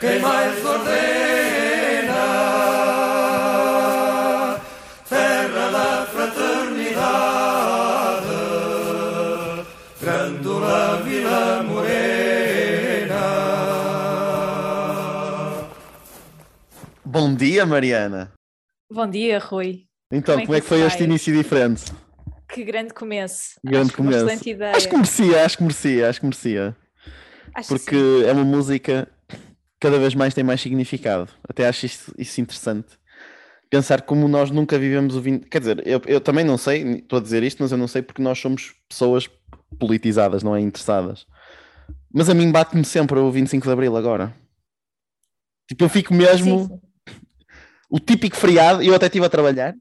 quem 0.00 0.20
mais 0.20 0.64
ordena. 0.64 0.96
Terra 5.08 5.70
da 5.70 6.06
fraternidade. 6.06 6.96
Grândola 10.00 11.02
Vila 11.02 11.62
Morena. 11.62 11.96
Bom 17.04 17.34
dia, 17.34 17.64
Mariana. 17.64 18.32
Bom 18.92 19.08
dia, 19.08 19.38
Rui. 19.38 19.86
Então, 20.12 20.38
como 20.40 20.54
é 20.54 20.60
que, 20.60 20.66
foi 20.66 20.82
este 20.82 21.04
início 21.04 21.32
diferente? 21.32 21.84
Que 22.48 22.62
grande 22.62 22.94
começo. 22.94 23.58
Grande 23.64 23.88
acho 23.88 23.96
começo. 23.96 24.18
excelente 24.18 24.50
ideia. 24.50 24.76
Acho 24.76 24.88
que 24.88 24.94
merecia, 24.96 25.44
acho 25.44 25.56
que 25.56 25.62
merecia, 25.64 26.08
acho 26.08 26.20
que 26.20 26.26
merecia. 26.26 26.76
Acho 27.54 27.68
Porque 27.68 27.90
que 27.90 28.24
é 28.26 28.32
uma 28.32 28.44
música 28.44 29.08
cada 29.80 29.98
vez 29.98 30.14
mais 30.14 30.34
tem 30.34 30.44
mais 30.44 30.60
significado. 30.60 31.28
Até 31.48 31.66
acho 31.66 31.86
isso, 31.86 32.14
isso 32.18 32.40
interessante. 32.40 32.98
Pensar 33.68 34.02
como 34.02 34.28
nós 34.28 34.50
nunca 34.50 34.78
vivemos 34.78 35.16
o 35.16 35.20
20. 35.20 35.48
Quer 35.48 35.58
dizer, 35.58 35.86
eu, 35.86 36.00
eu 36.06 36.20
também 36.20 36.44
não 36.44 36.56
sei, 36.56 36.98
estou 36.98 37.18
a 37.18 37.22
dizer 37.22 37.42
isto, 37.42 37.62
mas 37.62 37.72
eu 37.72 37.78
não 37.78 37.88
sei 37.88 38.02
porque 38.02 38.22
nós 38.22 38.38
somos 38.38 38.74
pessoas 38.88 39.28
politizadas, 39.78 40.42
não 40.42 40.54
é? 40.54 40.60
Interessadas. 40.60 41.26
Mas 42.12 42.28
a 42.28 42.34
mim 42.34 42.50
bate-me 42.50 42.84
sempre 42.84 43.18
o 43.18 43.30
25 43.30 43.66
de 43.66 43.72
Abril 43.72 43.96
agora. 43.96 44.34
Tipo, 45.68 45.84
eu 45.84 45.88
fico 45.88 46.14
mesmo. 46.14 46.60
Sim, 46.60 46.68
sim. 46.68 46.80
o 47.90 47.98
típico 47.98 48.36
feriado, 48.36 48.82
eu 48.82 48.94
até 48.94 49.06
estive 49.06 49.26
a 49.26 49.30
trabalhar, 49.30 49.74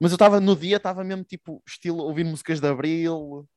mas 0.00 0.12
eu 0.12 0.16
estava 0.16 0.38
no 0.38 0.54
dia, 0.54 0.76
estava 0.76 1.02
mesmo 1.02 1.24
tipo, 1.24 1.62
estilo, 1.66 1.98
ouvir 1.98 2.24
músicas 2.24 2.60
de 2.60 2.68
Abril, 2.68 3.48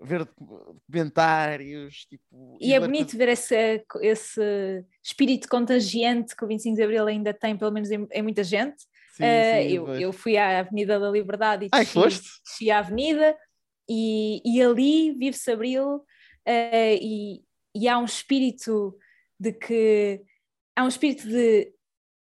ver 0.00 0.26
documentários, 0.38 2.06
tipo... 2.08 2.58
E 2.60 2.72
é 2.74 2.80
bonito 2.80 3.16
ver 3.16 3.28
esse, 3.28 3.84
esse 4.00 4.84
espírito 5.02 5.48
contagiante 5.48 6.34
que 6.36 6.44
o 6.44 6.48
25 6.48 6.76
de 6.76 6.82
Abril 6.82 7.06
ainda 7.06 7.32
tem, 7.32 7.56
pelo 7.56 7.72
menos 7.72 7.90
em, 7.90 8.06
em 8.10 8.22
muita 8.22 8.44
gente. 8.44 8.82
Sim, 9.12 9.24
Eh, 9.24 9.62
sim, 9.62 9.74
eu, 9.74 9.84
pois. 9.86 10.00
eu 10.00 10.12
fui 10.12 10.36
à 10.36 10.58
Avenida 10.60 11.00
da 11.00 11.10
Liberdade 11.10 11.66
e 11.66 11.68
Ai, 11.72 11.84
desci, 11.84 12.70
à 12.70 12.78
Avenida 12.80 13.36
e, 13.88 14.42
e 14.44 14.62
ali 14.62 15.12
vive-se 15.12 15.50
Abril 15.50 16.04
eh, 16.44 16.96
e, 17.00 17.42
e 17.74 17.88
há 17.88 17.98
um 17.98 18.04
espírito 18.04 18.96
de 19.40 19.52
que 19.52 20.22
há 20.76 20.84
um 20.84 20.88
espírito 20.88 21.26
de 21.28 21.72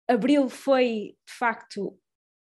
Abril 0.08 0.48
foi 0.48 1.16
de 1.26 1.32
facto 1.32 1.98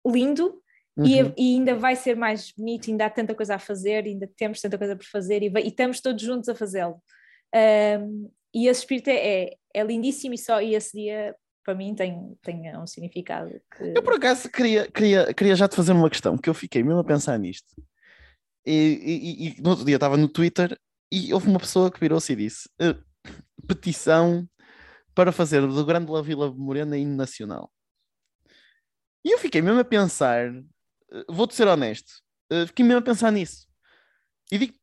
lindo 0.07 0.61
Uhum. 0.99 1.33
e 1.37 1.55
ainda 1.55 1.75
vai 1.77 1.95
ser 1.95 2.17
mais 2.17 2.51
bonito, 2.51 2.91
ainda 2.91 3.07
há 3.07 3.11
tanta 3.11 3.35
coisa 3.35 3.55
a 3.55 3.59
fazer, 3.59 4.05
ainda 4.05 4.29
temos 4.37 4.61
tanta 4.61 4.77
coisa 4.77 4.97
por 4.97 5.05
fazer 5.07 5.43
e, 5.43 5.49
vai- 5.49 5.63
e 5.63 5.69
estamos 5.69 6.01
todos 6.01 6.21
juntos 6.23 6.49
a 6.49 6.55
fazê-lo. 6.55 7.01
Um, 7.55 8.31
e 8.55 8.67
esse 8.67 8.81
espírito 8.81 9.09
é, 9.09 9.15
é, 9.45 9.57
é 9.75 9.85
lindíssimo 9.85 10.35
e 10.35 10.39
só 10.39 10.61
e 10.61 10.75
esse 10.75 10.97
dia 10.97 11.35
para 11.65 11.75
mim 11.75 11.95
tem, 11.95 12.37
tem 12.43 12.77
um 12.79 12.87
significado 12.87 13.51
que 13.77 13.93
Eu 13.95 14.03
por 14.03 14.15
acaso 14.15 14.51
queria, 14.51 14.91
queria, 14.91 15.33
queria 15.35 15.55
já 15.55 15.69
te 15.69 15.77
fazer 15.77 15.93
uma 15.93 16.09
questão, 16.11 16.37
que 16.39 16.49
eu 16.49 16.55
fiquei 16.55 16.83
mesmo 16.83 16.99
a 17.01 17.05
pensar 17.05 17.39
nisto. 17.39 17.75
E, 18.67 18.73
e- 18.73 19.47
e- 19.49 19.49
e 19.59 19.63
no 19.63 19.71
outro 19.71 19.85
dia 19.85 19.97
estava 19.97 20.17
no 20.17 20.29
Twitter 20.29 20.79
e 21.13 21.33
houve 21.33 21.49
uma 21.49 21.59
pessoa 21.61 21.91
que 21.91 22.01
virou-se 22.01 22.33
e 22.33 22.37
disse 22.37 22.69
eh, 22.81 22.97
petição 23.67 24.49
para 25.15 25.31
fazer 25.33 25.61
do 25.67 25.85
Grande 25.85 26.11
La 26.11 26.23
Vila 26.23 26.51
Morena 26.51 26.97
hino 26.99 27.15
nacional. 27.17 27.71
E 29.25 29.33
eu 29.35 29.39
fiquei 29.39 29.61
mesmo 29.61 29.81
a 29.81 29.85
pensar, 29.85 30.51
vou-te 31.29 31.55
ser 31.55 31.67
honesto, 31.67 32.23
eh, 32.51 32.67
fiquei 32.67 32.85
mesmo 32.85 33.01
a 33.01 33.03
pensar 33.03 33.31
nisso. 33.31 33.67
E 34.51 34.59
digo 34.59 34.75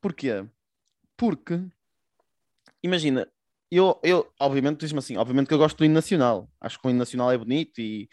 porquê? 0.00 0.46
Porque, 1.16 1.60
imagina, 2.82 3.26
eu, 3.70 3.98
eu 4.02 4.32
obviamente 4.38 4.80
diz-me 4.80 4.98
assim, 4.98 5.16
obviamente 5.16 5.48
que 5.48 5.54
eu 5.54 5.58
gosto 5.58 5.76
do 5.76 5.84
hino 5.84 5.94
nacional, 5.94 6.50
acho 6.60 6.78
que 6.78 6.86
o 6.86 6.90
hino 6.90 6.98
nacional 6.98 7.32
é 7.32 7.38
bonito 7.38 7.80
e, 7.80 8.08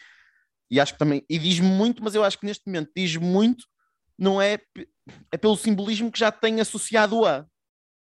e 0.70 0.80
acho 0.80 0.94
que 0.94 0.98
também, 0.98 1.24
e 1.28 1.38
diz 1.38 1.60
muito, 1.60 2.02
mas 2.02 2.14
eu 2.14 2.24
acho 2.24 2.38
que 2.38 2.46
neste 2.46 2.66
momento 2.66 2.90
diz 2.96 3.16
muito, 3.16 3.66
não 4.18 4.40
é, 4.40 4.58
é 5.30 5.36
pelo 5.36 5.56
simbolismo 5.56 6.10
que 6.10 6.18
já 6.18 6.32
tem 6.32 6.60
associado 6.60 7.24
a. 7.24 7.46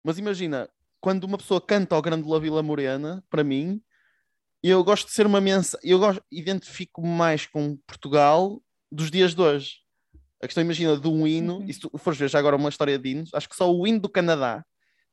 Mas 0.04 0.18
imagina, 0.18 0.70
quando 1.02 1.24
uma 1.24 1.38
pessoa 1.38 1.60
canta 1.60 1.96
ao 1.96 2.02
Grande 2.02 2.28
La 2.28 2.40
Vila 2.40 2.64
Morena, 2.64 3.24
para 3.30 3.44
mim, 3.44 3.82
eu 4.64 4.84
gosto 4.84 5.08
de 5.08 5.14
ser 5.14 5.26
uma 5.26 5.42
mensagem, 5.42 5.90
eu 5.90 6.00
gosto, 6.00 6.24
identifico 6.32 7.06
mais 7.06 7.46
com 7.46 7.78
Portugal 7.88 8.62
dos 8.96 9.12
dias 9.12 9.36
de 9.36 9.42
hoje. 9.42 9.76
A 10.42 10.48
questão, 10.48 10.64
imagina, 10.64 10.98
de 10.98 11.08
um 11.08 11.26
hino, 11.28 11.58
Uhum. 11.60 11.66
e 11.68 11.74
se 11.74 11.80
tu 11.80 11.92
fores 11.98 12.20
ver 12.20 12.30
já 12.30 12.40
agora 12.40 12.56
uma 12.56 12.70
história 12.70 12.98
de 12.98 13.10
hinos, 13.10 13.34
acho 13.34 13.50
que 13.50 13.56
só 13.56 13.72
o 13.74 13.86
hino 13.88 14.00
do 14.00 14.10
Canadá, 14.10 14.64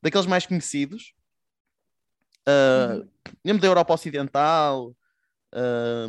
daqueles 0.02 0.26
mais 0.26 0.46
conhecidos, 0.46 1.14
ah, 2.46 2.94
Uhum. 2.96 3.08
mesmo 3.44 3.60
da 3.60 3.66
Europa 3.66 3.94
Ocidental, 3.94 4.94
ah, 5.52 6.06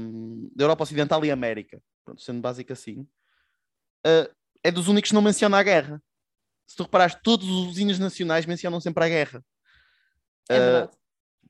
da 0.55 0.63
Europa 0.63 0.83
Ocidental 0.83 1.23
e 1.25 1.31
América, 1.31 1.81
pronto, 2.05 2.21
sendo 2.21 2.41
básico 2.41 2.73
assim, 2.73 3.07
ah, 4.05 4.29
é 4.63 4.71
dos 4.71 4.87
únicos 4.87 5.09
que 5.09 5.15
não 5.15 5.21
menciona 5.21 5.57
a 5.57 5.63
guerra. 5.63 6.01
Se 6.65 6.75
tu 6.77 6.83
reparares, 6.83 7.17
todos 7.23 7.47
os 7.49 7.77
hinos 7.77 7.99
nacionais 7.99 8.45
mencionam 8.45 8.79
sempre 8.79 9.03
a 9.03 9.09
guerra. 9.09 9.43
é 10.49 10.57
Ah, 10.57 10.59
verdade. 10.59 10.97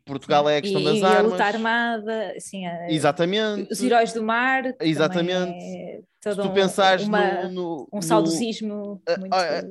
Portugal 0.05 0.49
é 0.49 0.57
a 0.57 0.61
questão 0.61 0.81
e, 0.81 0.83
das 0.83 0.99
e 0.99 1.03
a 1.05 1.09
armas. 1.11 1.31
luta 1.31 1.45
armada, 1.45 2.33
assim, 2.35 2.65
a- 2.65 2.89
Exatamente. 2.91 3.71
os 3.71 3.81
heróis 3.81 4.11
do 4.11 4.21
mar, 4.21 4.63
Exatamente. 4.81 5.63
é 5.63 6.01
Se 6.23 6.29
todo 6.35 6.43
tu 6.43 6.49
um- 6.49 6.53
pensares 6.53 7.05
uma- 7.07 7.43
no, 7.43 7.51
no- 7.51 7.89
um 7.91 7.97
no- 7.97 8.01
saudosismo 8.01 9.01
Ah, 9.07 9.17
muito 9.17 9.33
ah, 9.33 9.61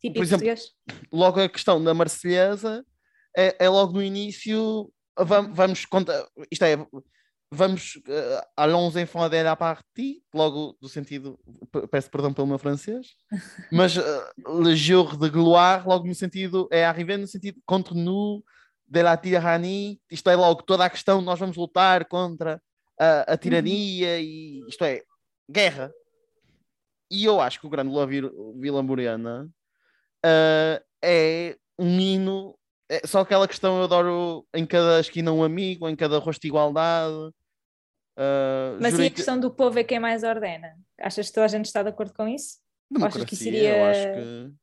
típico 0.00 0.22
exemplo, 0.24 0.46
português. 0.46 0.72
logo 1.12 1.40
a 1.40 1.48
questão 1.48 1.82
da 1.82 1.92
Marselhesa 1.92 2.84
é, 3.36 3.56
é 3.64 3.68
logo 3.68 3.92
no 3.92 4.02
início 4.02 4.90
vamos, 5.18 5.54
vamos 5.56 5.84
contar, 5.84 6.26
isto 6.50 6.64
é 6.64 6.76
vamos 7.50 7.96
uh, 7.96 8.42
allons 8.56 8.94
enfants 8.96 9.30
de 9.30 9.42
la 9.42 9.56
partie 9.56 10.22
logo 10.34 10.76
do 10.80 10.88
sentido 10.88 11.38
pe- 11.72 11.86
peço 11.88 12.10
perdão 12.10 12.32
pelo 12.32 12.46
meu 12.46 12.58
francês 12.58 13.08
mas 13.72 13.96
uh, 13.96 14.02
le 14.62 14.74
jour 14.76 15.16
de 15.16 15.28
gloire 15.30 15.86
logo 15.86 16.06
no 16.06 16.14
sentido 16.14 16.68
é 16.70 16.84
arriver 16.84 17.16
no 17.18 17.26
sentido 17.26 17.58
contre 17.66 17.94
nous 17.94 18.42
de 18.86 19.02
la 19.02 19.16
tyrannie 19.16 19.98
isto 20.10 20.28
é 20.30 20.36
logo 20.36 20.62
toda 20.62 20.84
a 20.84 20.90
questão 20.90 21.20
nós 21.22 21.38
vamos 21.38 21.56
lutar 21.56 22.04
contra 22.06 22.60
a, 23.00 23.32
a 23.32 23.36
tirania 23.36 24.20
e 24.20 24.60
isto 24.68 24.84
é 24.84 25.02
guerra 25.50 25.90
e 27.10 27.24
eu 27.24 27.40
acho 27.40 27.60
que 27.60 27.66
o 27.66 27.70
grande 27.70 27.94
La 27.94 28.06
Vir- 28.06 28.32
Vila 28.56 28.82
Morena 28.82 29.48
uh, 30.24 30.84
é 31.02 31.56
um 31.78 31.98
hino. 31.98 32.58
É 32.90 33.06
só 33.06 33.20
aquela 33.20 33.46
questão, 33.46 33.78
eu 33.78 33.84
adoro 33.84 34.46
em 34.54 34.64
cada 34.64 34.98
esquina 35.00 35.32
um 35.32 35.42
amigo, 35.44 35.88
em 35.88 35.94
cada 35.96 36.18
rosto 36.18 36.46
igualdade. 36.46 37.14
Uh, 38.18 38.80
Mas 38.80 38.98
e 38.98 39.06
a 39.06 39.10
questão 39.10 39.38
do 39.38 39.50
povo 39.50 39.78
é 39.78 39.84
quem 39.84 40.00
mais 40.00 40.24
ordena? 40.24 40.74
Achas 40.98 41.28
que 41.28 41.34
toda 41.34 41.44
a 41.44 41.48
gente 41.48 41.66
está 41.66 41.82
de 41.82 41.90
acordo 41.90 42.12
com 42.14 42.26
isso? 42.26 42.56
que... 42.92 43.04
achas 43.04 43.24
que 43.24 43.36
democracia, 43.36 43.36
seria- 43.36 43.76
eu 43.78 43.84
acho 43.84 44.12
que. 44.14 44.54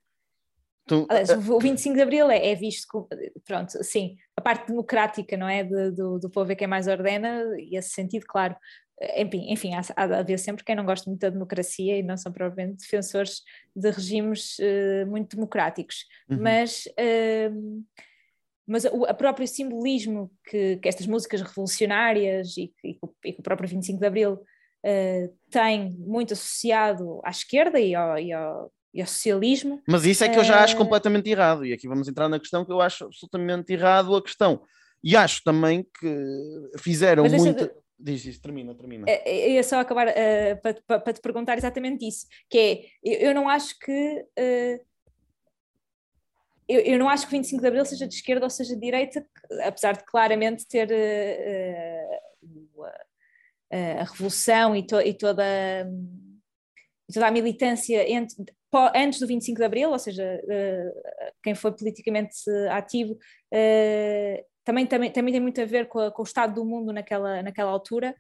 Tu- 0.88 1.08
Aliás, 1.10 1.50
o 1.50 1.60
25 1.60 1.96
de 1.96 2.02
Abril 2.02 2.30
é, 2.30 2.52
é 2.52 2.56
visto 2.56 2.86
como, 2.88 3.08
pronto, 3.44 3.84
sim, 3.84 4.18
a 4.38 4.42
parte 4.42 4.68
democrática, 4.68 5.36
não 5.38 5.48
é? 5.48 5.64
De- 5.64 5.92
do, 5.92 6.20
do 6.20 6.30
povo 6.30 6.52
é 6.52 6.56
quem 6.56 6.68
mais 6.68 6.88
ordena, 6.88 7.44
e 7.60 7.75
esse 7.78 7.90
sentido, 7.90 8.25
claro. 8.28 8.56
Enfim, 9.18 9.52
enfim 9.52 9.74
há, 9.74 9.82
há 9.96 10.08
de 10.08 10.14
haver 10.14 10.40
sempre 10.40 10.64
quem 10.64 10.76
não 10.76 10.86
gosta 10.86 11.10
muito 11.10 11.20
da 11.22 11.30
democracia 11.30 11.98
e 11.98 12.04
não 12.04 12.16
são 12.16 12.32
provavelmente 12.32 12.80
defensores 12.82 13.42
de 13.76 13.92
regimes 13.92 14.58
eh, 14.60 15.04
muito 15.06 15.36
democráticos. 15.36 16.06
Uhum. 16.30 16.40
Mas, 16.42 16.88
eh, 16.98 17.52
mas 18.68 18.86
o 18.86 19.14
próprio 19.14 19.48
simbolismo 19.48 20.32
que, 20.50 20.78
que 20.78 20.88
estas 20.88 21.06
músicas 21.06 21.42
revolucionárias 21.42 22.58
e, 22.58 22.68
que- 22.82 22.88
e 22.90 23.00
e 23.30 23.34
que 23.34 23.40
o 23.40 23.44
próprio 23.44 23.70
25 23.70 24.00
de 24.00 24.06
Abril 24.08 24.40
eh, 24.84 25.30
tem 25.52 25.92
muito 26.00 26.34
associado 26.34 27.20
à 27.24 27.30
esquerda 27.30 27.80
e 27.80 27.94
ao, 27.94 28.18
e 28.18 28.32
ao- 28.32 28.72
e 28.94 29.02
ao 29.02 29.08
socialismo, 29.08 29.82
Mas 29.86 30.06
isso 30.06 30.24
é 30.24 30.30
que 30.30 30.40
eu 30.40 30.44
já 30.46 30.64
acho 30.64 30.76
Eh, 30.76 30.78
completamente 30.78 31.30
errado. 31.30 31.66
E 31.66 31.74
aqui 31.74 31.86
vamos 31.86 32.08
entrar 32.08 32.30
na 32.30 32.40
questão 32.40 32.64
que 32.64 32.72
eu 32.72 32.80
acho 32.80 33.04
absolutamente 33.04 33.74
errado 33.74 34.16
a 34.16 34.24
questão. 34.24 34.62
E 35.04 35.18
acho 35.18 35.44
também 35.44 35.86
que 36.00 36.26
fizeram 36.80 37.28
muito. 37.28 37.66
de- 37.66 37.85
Diz 37.98 38.26
isso, 38.26 38.42
termina, 38.42 38.76
termina. 38.76 39.06
É, 39.10 39.30
é, 39.30 39.48
Eu 39.48 39.52
ia 39.54 39.64
só 39.64 39.80
acabar 39.80 40.08
eh, 40.10 40.56
para, 40.56 41.00
para- 41.00 41.14
te 41.14 41.22
perguntar 41.22 41.58
exatamente 41.58 42.06
isso, 42.06 42.28
que 42.50 42.58
é, 42.58 43.28
eu, 43.30 43.34
não 43.34 43.48
acho 43.48 43.80
que 43.80 44.26
eh, 44.36 44.82
eu, 46.68 46.82
eu, 46.82 47.00
não 47.00 47.08
acho 47.08 47.28
que 47.28 47.36
o 47.36 47.38
25 47.38 47.62
de 47.62 47.68
Abril 47.68 47.86
seja 47.86 48.08
de 48.08 48.16
esquerda 48.16 48.46
ou 48.46 48.50
seja 48.50 48.74
de 48.74 48.82
direita, 48.82 49.26
apesar 49.64 49.94
de 49.94 50.04
claramente 50.04 50.68
ter 50.68 50.90
uh, 50.92 52.82
uh, 52.82 54.00
a 54.00 54.04
revolução 54.04 54.76
e, 54.76 54.86
to, 54.86 55.00
e, 55.00 55.14
toda, 55.14 55.44
e 57.08 57.14
toda 57.14 57.28
a 57.28 57.32
militância 57.32 58.06
antes 58.94 59.20
do 59.20 59.28
25 59.28 59.58
de 59.58 59.64
Abril, 59.64 59.92
ou 59.92 60.00
seja, 60.00 60.42
uh, 60.44 61.32
quem 61.44 61.56
foi 61.56 61.72
politicamente 61.72 62.36
ativo, 62.72 63.18
também, 64.66 64.86
também, 64.88 65.12
também 65.12 65.32
tem 65.32 65.42
muito 65.42 65.62
a 65.62 65.66
ver 65.66 65.88
com, 65.88 66.00
a, 66.00 66.12
com, 66.12 66.24
o 66.24 66.26
estado 66.26 66.56
do 66.56 66.66
mundo 66.66 66.92
naquela, 66.92 67.42
naquela 67.44 67.70
altura. 67.70 68.16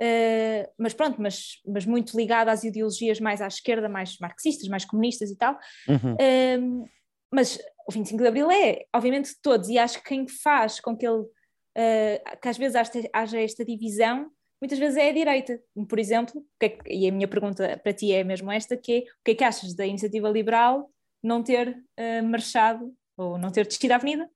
Uh, 0.00 0.66
mas 0.78 0.94
pronto, 0.94 1.20
mas, 1.20 1.60
mas 1.66 1.84
muito 1.84 2.16
ligado 2.16 2.48
às 2.48 2.64
ideologias 2.64 3.20
mais 3.20 3.42
à 3.42 3.46
esquerda, 3.46 3.86
mais 3.86 4.16
marxistas, 4.18 4.66
mais 4.66 4.86
comunistas 4.86 5.30
e 5.30 5.36
tal. 5.36 5.58
Uhum. 5.86 6.14
Uh, 6.14 6.88
mas 7.30 7.58
o 7.86 7.92
25 7.92 8.22
de 8.22 8.28
Abril 8.28 8.50
é, 8.50 8.86
obviamente, 8.94 9.28
de 9.28 9.42
todos, 9.42 9.68
e 9.68 9.78
acho 9.78 9.98
que 9.98 10.08
quem 10.08 10.26
faz 10.26 10.80
com 10.80 10.96
que 10.96 11.06
ele, 11.06 11.20
uh, 11.20 12.40
que 12.40 12.48
às 12.48 12.56
vezes 12.56 12.76
haja 13.12 13.38
esta 13.38 13.62
divisão, 13.62 14.30
muitas 14.58 14.78
vezes 14.78 14.96
é 14.96 15.10
a 15.10 15.12
direita. 15.12 15.60
Por 15.86 15.98
exemplo, 15.98 16.42
é 16.60 16.70
que, 16.70 16.90
e 16.90 17.06
a 17.06 17.12
minha 17.12 17.28
pergunta 17.28 17.78
para 17.82 17.92
ti 17.92 18.10
é 18.10 18.24
mesmo 18.24 18.50
esta, 18.50 18.78
que 18.78 18.92
é, 18.92 18.98
o 19.00 19.04
que 19.22 19.30
é 19.32 19.34
que 19.34 19.44
achas 19.44 19.74
da 19.74 19.84
iniciativa 19.84 20.30
liberal 20.30 20.90
não 21.22 21.42
ter 21.42 21.76
marchado, 22.24 22.90
ou 23.18 23.36
não 23.36 23.52
ter 23.52 23.66
descido 23.66 23.92
à 23.92 23.96
avenida, 23.96 24.26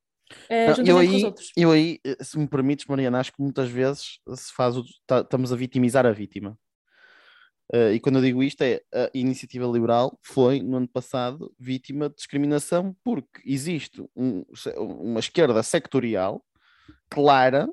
Não, 0.79 0.85
eu, 0.85 0.99
aí, 0.99 1.35
eu 1.57 1.71
aí, 1.71 2.01
se 2.21 2.39
me 2.39 2.47
permites, 2.47 2.87
Mariana, 2.87 3.21
acho 3.21 3.33
que 3.33 3.43
muitas 3.43 3.69
vezes 3.69 4.19
se 4.35 4.53
faz 4.53 4.77
o, 4.77 4.85
tá, 5.07 5.21
estamos 5.21 5.53
a 5.53 5.57
vitimizar 5.57 6.07
a 6.07 6.13
vítima. 6.13 6.59
Uh, 7.73 7.93
e 7.95 8.01
quando 8.01 8.17
eu 8.17 8.23
digo 8.23 8.43
isto 8.43 8.61
é 8.61 8.83
a 8.93 9.11
iniciativa 9.15 9.67
liberal 9.67 10.19
foi 10.23 10.61
no 10.61 10.77
ano 10.77 10.87
passado 10.87 11.51
vítima 11.59 12.11
de 12.11 12.17
discriminação 12.17 12.95
porque 13.03 13.41
existe 13.43 14.05
um, 14.15 14.45
uma 14.77 15.19
esquerda 15.19 15.63
sectorial 15.63 16.45
clara 17.09 17.67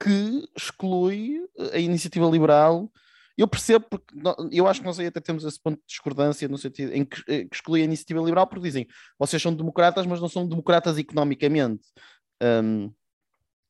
que 0.00 0.44
exclui 0.56 1.40
a 1.72 1.78
iniciativa 1.78 2.24
liberal 2.26 2.88
eu 3.36 3.48
percebo, 3.48 3.86
porque 3.90 4.14
eu 4.50 4.66
acho 4.66 4.80
que 4.80 4.86
nós 4.86 4.98
aí 4.98 5.06
até 5.06 5.20
temos 5.20 5.44
esse 5.44 5.60
ponto 5.60 5.76
de 5.76 5.86
discordância 5.86 6.48
no 6.48 6.56
sentido 6.56 6.92
em 6.94 7.04
que, 7.04 7.20
eh, 7.28 7.44
que 7.44 7.54
exclui 7.54 7.82
a 7.82 7.84
iniciativa 7.84 8.20
liberal, 8.20 8.46
porque 8.46 8.62
dizem 8.62 8.86
vocês 9.18 9.42
são 9.42 9.54
democratas, 9.54 10.06
mas 10.06 10.20
não 10.20 10.28
são 10.28 10.48
democratas 10.48 10.96
economicamente. 10.96 11.86
Um, 12.42 12.92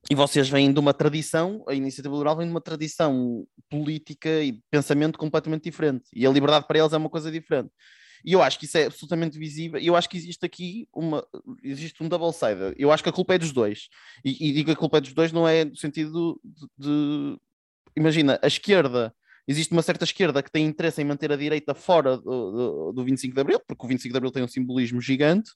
e 0.09 0.15
vocês 0.15 0.49
vêm 0.49 0.73
de 0.73 0.79
uma 0.79 0.95
tradição, 0.95 1.65
a 1.69 1.75
iniciativa 1.75 2.15
liberal 2.15 2.37
vem 2.37 2.47
de 2.47 2.53
uma 2.53 2.61
tradição 2.61 3.45
política 3.69 4.41
e 4.41 4.53
de 4.53 4.63
pensamento 4.71 5.19
completamente 5.19 5.65
diferente. 5.65 6.05
E 6.15 6.25
a 6.25 6.31
liberdade 6.31 6.67
para 6.69 6.79
eles 6.79 6.93
é 6.93 6.97
uma 6.97 7.11
coisa 7.11 7.31
diferente. 7.31 7.71
E 8.25 8.33
eu 8.33 8.43
acho 8.43 8.59
que 8.59 8.67
isso 8.67 8.79
é 8.79 8.87
absolutamente 8.87 9.37
visível. 9.39 9.81
E 9.81 9.87
eu 9.87 9.97
acho 9.97 10.09
que 10.09 10.17
existe 10.17 10.45
aqui 10.47 10.89
uma, 10.93 11.27
existe 11.63 12.03
um 12.03 12.09
double 12.09 12.33
side. 12.33 12.75
Eu 12.77 12.93
acho 12.93 13.03
que 13.03 13.09
a 13.09 13.13
culpa 13.13 13.35
é 13.35 13.39
dos 13.39 13.53
dois. 13.53 13.89
E, 14.25 14.49
e 14.49 14.53
digo 14.53 14.67
que 14.67 14.73
a 14.73 14.77
culpa 14.77 14.99
é 14.99 15.01
dos 15.01 15.13
dois 15.13 15.33
não 15.33 15.47
é 15.47 15.65
no 15.65 15.77
sentido 15.77 16.41
de, 16.45 16.67
de 16.79 17.39
imagina, 17.97 18.39
a 18.43 18.47
esquerda 18.47 19.13
existe 19.47 19.73
uma 19.73 19.83
certa 19.83 20.05
esquerda 20.05 20.43
que 20.43 20.51
tem 20.51 20.67
interesse 20.67 21.01
em 21.01 21.05
manter 21.05 21.31
a 21.33 21.37
direita 21.37 21.75
fora 21.75 22.17
do, 22.17 22.23
do, 22.23 22.93
do 22.93 23.05
25 23.05 23.35
de 23.35 23.41
Abril, 23.41 23.61
porque 23.67 23.85
o 23.85 23.89
25 23.89 24.13
de 24.13 24.17
Abril 24.17 24.33
tem 24.33 24.43
um 24.43 24.49
simbolismo 24.49 25.01
gigante, 25.01 25.51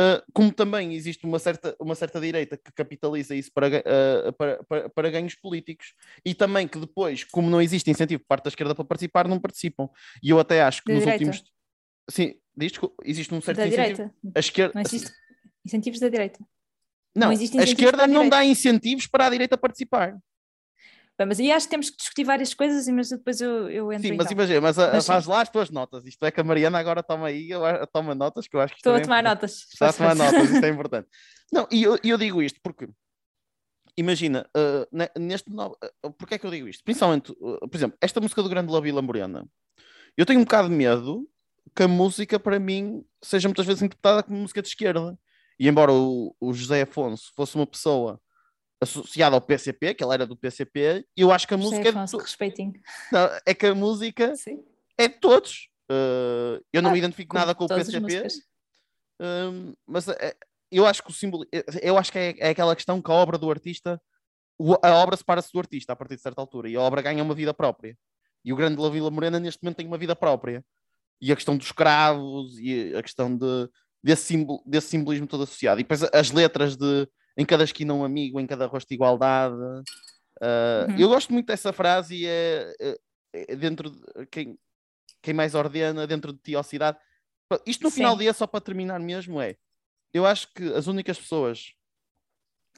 uh, 0.00 0.22
como 0.32 0.52
também 0.52 0.94
existe 0.94 1.24
uma 1.24 1.38
certa, 1.38 1.74
uma 1.80 1.94
certa 1.94 2.20
direita 2.20 2.56
que 2.56 2.72
capitaliza 2.72 3.34
isso 3.34 3.50
para, 3.52 3.68
uh, 3.68 4.32
para, 4.36 4.64
para, 4.64 4.88
para, 4.90 5.10
ganhos 5.10 5.34
políticos, 5.34 5.94
e 6.24 6.34
também 6.34 6.68
que 6.68 6.78
depois, 6.78 7.24
como 7.24 7.48
não 7.48 7.60
existe 7.60 7.90
incentivo 7.90 8.20
por 8.20 8.28
parte 8.28 8.44
da 8.44 8.48
esquerda 8.48 8.74
para 8.74 8.84
participar, 8.84 9.28
não 9.28 9.40
participam. 9.40 9.88
E 10.22 10.30
eu 10.30 10.38
até 10.38 10.62
acho 10.62 10.82
que 10.82 10.88
da 10.88 10.94
nos 10.94 11.04
direita. 11.04 11.24
últimos. 11.24 11.52
Sim, 12.10 12.34
diz, 12.56 12.72
existe 13.04 13.34
um 13.34 13.40
certo 13.40 13.58
da 13.58 13.66
incentivo. 13.66 13.96
Direita. 13.96 14.14
A 14.34 14.40
esquerda... 14.40 14.72
Não 14.74 14.82
existe 14.82 15.12
incentivos 15.64 16.00
da 16.00 16.08
direita. 16.08 16.38
Não, 17.14 17.30
não 17.30 17.60
a 17.60 17.64
esquerda 17.64 18.06
não 18.06 18.28
dá 18.28 18.44
incentivos 18.44 19.06
para 19.06 19.26
a 19.26 19.30
direita 19.30 19.56
participar. 19.56 20.18
Mas 21.26 21.40
aí 21.40 21.50
acho 21.52 21.66
que 21.66 21.70
temos 21.70 21.90
que 21.90 21.96
discutir 21.96 22.24
várias 22.24 22.54
coisas, 22.54 22.86
mas 22.88 23.08
depois 23.10 23.40
eu, 23.40 23.68
eu 23.70 23.92
entro. 23.92 24.08
Sim, 24.08 24.16
mas 24.16 24.26
então. 24.26 24.32
imagina, 24.32 24.60
mas, 24.60 24.76
mas 24.76 25.06
faz 25.06 25.26
lá 25.26 25.42
as 25.42 25.48
tuas 25.48 25.70
notas. 25.70 26.06
Isto 26.06 26.24
é 26.26 26.30
que 26.30 26.40
a 26.40 26.44
Mariana 26.44 26.78
agora 26.78 27.02
toma 27.02 27.28
aí, 27.28 27.50
toma 27.92 28.14
notas, 28.14 28.46
que 28.46 28.56
eu 28.56 28.60
acho 28.60 28.74
que 28.74 28.80
Estou 28.80 28.94
a 28.94 28.98
é 28.98 29.00
tomar 29.00 29.22
notas. 29.22 29.66
Está 29.72 29.88
a 29.88 29.92
tomar 29.92 30.14
notas, 30.14 30.50
isto 30.50 30.64
é 30.64 30.68
importante. 30.68 31.08
Não, 31.52 31.68
e 31.70 31.82
eu, 31.82 31.98
eu 32.02 32.16
digo 32.16 32.42
isto 32.42 32.58
porque, 32.62 32.88
imagina, 33.96 34.48
uh, 34.56 35.20
neste. 35.20 35.50
Uh, 35.50 36.10
porque 36.16 36.34
é 36.34 36.38
que 36.38 36.46
eu 36.46 36.50
digo 36.50 36.66
isto? 36.66 36.82
Principalmente, 36.82 37.32
uh, 37.32 37.68
por 37.68 37.76
exemplo, 37.76 37.98
esta 38.00 38.20
música 38.20 38.42
do 38.42 38.48
Grande 38.48 38.72
La 38.72 38.80
Vila 38.80 39.02
Morena, 39.02 39.46
eu 40.16 40.24
tenho 40.24 40.40
um 40.40 40.44
bocado 40.44 40.68
de 40.68 40.74
medo 40.74 41.28
que 41.76 41.82
a 41.82 41.88
música, 41.88 42.40
para 42.40 42.58
mim, 42.58 43.04
seja 43.22 43.48
muitas 43.48 43.66
vezes 43.66 43.82
interpretada 43.82 44.22
como 44.22 44.38
música 44.38 44.62
de 44.62 44.68
esquerda. 44.68 45.18
E 45.58 45.68
embora 45.68 45.92
o, 45.92 46.34
o 46.40 46.52
José 46.52 46.82
Afonso 46.82 47.32
fosse 47.36 47.54
uma 47.54 47.66
pessoa 47.66 48.20
associada 48.82 49.36
ao 49.36 49.40
PCP, 49.40 49.94
que 49.94 50.02
ela 50.02 50.14
era 50.14 50.26
do 50.26 50.36
PCP, 50.36 51.06
e 51.16 51.20
eu 51.20 51.30
acho 51.30 51.46
que 51.46 51.54
a 51.54 51.56
música 51.56 51.88
é, 51.88 51.92
de... 51.92 52.16
respeitinho. 52.16 52.72
Não, 53.12 53.30
é 53.46 53.54
que 53.54 53.66
a 53.66 53.74
música 53.74 54.34
Sim. 54.34 54.62
é 54.98 55.06
de 55.06 55.14
todos. 55.20 55.68
Uh, 55.88 56.60
eu 56.72 56.82
não 56.82 56.90
ah, 56.90 56.92
me 56.92 56.98
identifico 56.98 57.34
nada 57.34 57.54
com 57.54 57.64
o 57.64 57.68
PCP, 57.68 58.26
uh, 59.20 59.76
mas 59.86 60.08
é, 60.08 60.34
eu 60.70 60.84
acho 60.84 61.02
que 61.02 61.10
o 61.10 61.12
símbolo, 61.12 61.46
eu 61.80 61.96
acho 61.96 62.10
que 62.10 62.18
é, 62.18 62.34
é, 62.38 62.48
aquela 62.50 62.74
questão 62.74 63.00
que 63.00 63.10
a 63.10 63.14
obra 63.14 63.38
do 63.38 63.50
artista, 63.50 64.00
a 64.82 64.94
obra 64.96 65.16
separa-se 65.16 65.52
do 65.52 65.60
artista 65.60 65.92
a 65.92 65.96
partir 65.96 66.16
de 66.16 66.22
certa 66.22 66.40
altura, 66.40 66.68
e 66.68 66.74
a 66.74 66.80
obra 66.80 67.02
ganha 67.02 67.22
uma 67.22 67.34
vida 67.34 67.54
própria. 67.54 67.96
E 68.44 68.52
o 68.52 68.56
Grande 68.56 68.80
La 68.80 68.90
Vila 68.90 69.10
Morena 69.10 69.38
neste 69.38 69.62
momento 69.62 69.76
tem 69.76 69.86
uma 69.86 69.98
vida 69.98 70.16
própria. 70.16 70.64
E 71.20 71.30
a 71.30 71.36
questão 71.36 71.56
dos 71.56 71.66
escravos 71.66 72.58
e 72.58 72.96
a 72.96 73.02
questão 73.02 73.36
de, 73.36 73.68
desse, 74.02 74.24
simbol, 74.24 74.60
desse 74.66 74.88
simbolismo 74.88 75.28
todo 75.28 75.44
associado. 75.44 75.80
E 75.80 75.84
depois 75.84 76.02
as 76.02 76.32
letras 76.32 76.76
de 76.76 77.06
em 77.36 77.44
cada 77.44 77.64
esquina 77.64 77.94
um 77.94 78.04
amigo, 78.04 78.40
em 78.40 78.46
cada 78.46 78.66
rosto 78.66 78.92
igualdade. 78.92 79.54
Uh, 79.54 80.90
uhum. 80.90 80.98
Eu 80.98 81.08
gosto 81.08 81.32
muito 81.32 81.46
dessa 81.46 81.72
frase 81.72 82.16
e 82.16 82.26
é, 82.26 82.74
é, 82.80 82.98
é, 83.32 83.56
dentro 83.56 83.90
de 83.90 84.26
quem, 84.30 84.58
quem 85.22 85.34
mais 85.34 85.54
ordena, 85.54 86.06
dentro 86.06 86.32
de 86.32 86.38
ti, 86.38 86.56
ó 86.56 86.62
cidade. 86.62 86.98
Isto 87.66 87.84
no 87.84 87.90
Sim. 87.90 87.96
final 87.96 88.16
do 88.16 88.22
dia, 88.22 88.32
só 88.32 88.46
para 88.46 88.60
terminar 88.60 88.98
mesmo, 88.98 89.40
é 89.40 89.56
eu 90.12 90.26
acho 90.26 90.52
que 90.54 90.64
as 90.74 90.86
únicas 90.86 91.18
pessoas 91.18 91.72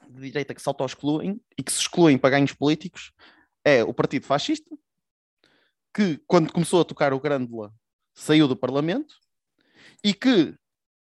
de 0.08 0.20
direita 0.20 0.54
que 0.54 0.62
se 0.62 0.68
auto-excluem 0.68 1.40
e 1.58 1.62
que 1.62 1.72
se 1.72 1.80
excluem 1.80 2.18
para 2.18 2.30
ganhos 2.30 2.52
políticos 2.52 3.12
é 3.64 3.82
o 3.82 3.94
Partido 3.94 4.26
Fascista, 4.26 4.76
que 5.94 6.18
quando 6.26 6.52
começou 6.52 6.80
a 6.80 6.84
tocar 6.84 7.12
o 7.12 7.20
Grândola 7.20 7.72
saiu 8.14 8.46
do 8.46 8.56
Parlamento 8.56 9.14
e 10.02 10.12
que 10.12 10.55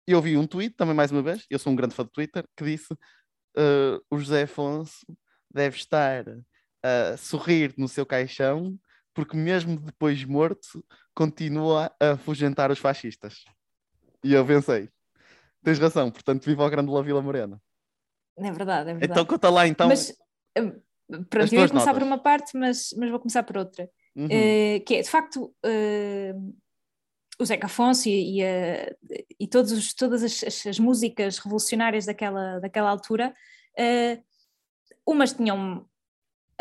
eu 0.06 0.22
vi 0.22 0.38
um 0.38 0.48
tweet, 0.48 0.76
também 0.76 0.96
mais 0.96 1.12
uma 1.12 1.22
vez, 1.22 1.46
eu 1.50 1.60
sou 1.60 1.72
um 1.72 1.76
grande 1.76 1.96
fã 1.96 2.04
de 2.04 2.12
Twitter, 2.12 2.44
que 2.58 2.66
disse 2.66 2.96
uh, 3.58 4.04
o 4.10 4.18
José 4.18 4.44
Afonso 4.44 5.06
deve 5.52 5.78
estar 5.78 6.26
a 6.84 7.18
sorrir 7.18 7.74
no 7.78 7.88
seu 7.88 8.06
caixão, 8.06 8.78
porque 9.14 9.36
mesmo 9.36 9.80
depois 9.80 10.24
morto, 10.24 10.84
continua 11.14 11.92
a 12.00 12.12
afugentar 12.12 12.72
os 12.72 12.80
fascistas. 12.80 13.44
E 14.24 14.34
eu 14.34 14.46
pensei, 14.46 14.90
tens 15.64 15.80
razão, 15.80 16.10
portanto, 16.12 16.46
viva 16.46 16.66
o 16.66 16.70
grande 16.70 16.92
La 16.92 17.02
Vila 17.02 17.22
Morena. 17.22 17.62
É 18.38 18.52
verdade, 18.52 18.92
é 18.92 18.94
verdade. 18.94 19.12
Então 19.12 19.26
conta 19.26 19.50
lá, 19.50 19.68
então. 19.68 19.88
Mas, 19.88 20.16
eh, 20.56 20.62
pronto, 21.30 21.54
eu 21.54 21.62
ia 21.62 21.68
começar 21.68 21.88
notas. 21.88 21.94
por 21.94 22.04
uma 22.04 22.18
parte, 22.18 22.58
mas, 22.58 22.94
mas 22.98 23.10
vou 23.10 23.20
começar 23.20 23.44
por 23.44 23.58
outra. 23.58 23.90
Uhum. 24.16 24.26
Uh, 24.26 24.84
que 24.86 24.96
é, 24.96 25.02
de 25.02 25.10
facto, 25.10 25.54
uh, 25.66 26.56
o 27.40 27.46
Zeca 27.46 27.68
Afonso 27.68 28.10
e, 28.10 28.42
e, 28.42 28.46
e 29.40 29.48
todos 29.48 29.72
os, 29.72 29.94
todas 29.94 30.24
as, 30.24 30.66
as, 30.68 30.78
músicas 30.78 31.38
revolucionárias 31.38 32.06
daquela, 32.06 32.60
daquela 32.60 32.90
altura, 32.90 33.34
uh, 33.80 34.24
umas 35.08 35.32
tinham 35.32 35.88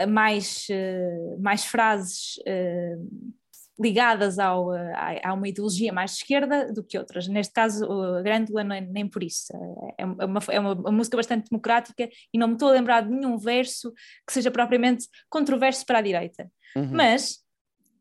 mais, 0.08 0.68
uh, 0.70 1.40
mais 1.40 1.64
frases 1.64 2.37
uh, 2.38 3.35
ligadas 3.80 4.38
ao, 4.38 4.73
a, 4.73 5.20
a, 5.25 5.35
uma 5.35 5.49
ideologia 5.49 5.92
mais 5.92 6.12
de 6.12 6.16
esquerda 6.18 6.73
do 6.73 6.85
que 6.85 6.97
outras. 6.97 7.26
Neste 7.26 7.52
caso, 7.52 7.85
a 7.90 8.23
Grândola 8.23 8.76
é 8.76 8.80
nem 8.80 9.08
por 9.08 9.23
isso. 9.23 9.52
É 9.97 10.04
uma, 10.04 10.40
é 10.49 10.61
uma, 10.61 10.73
uma 10.75 10.92
música 10.92 11.16
bastante 11.16 11.49
democrática 11.50 12.08
e 12.32 12.38
não 12.38 12.49
me 12.49 12.54
estou 12.54 12.68
a 12.68 12.73
lembrar 12.73 13.02
de 13.02 13.11
nenhum 13.11 13.37
verso 13.37 13.92
que 14.26 14.32
seja 14.32 14.50
propriamente 14.50 15.06
controverso 15.28 15.85
para 15.87 15.99
a 15.99 16.02
direita. 16.02 16.50
Uhum. 16.76 16.90
Mas, 16.92 17.38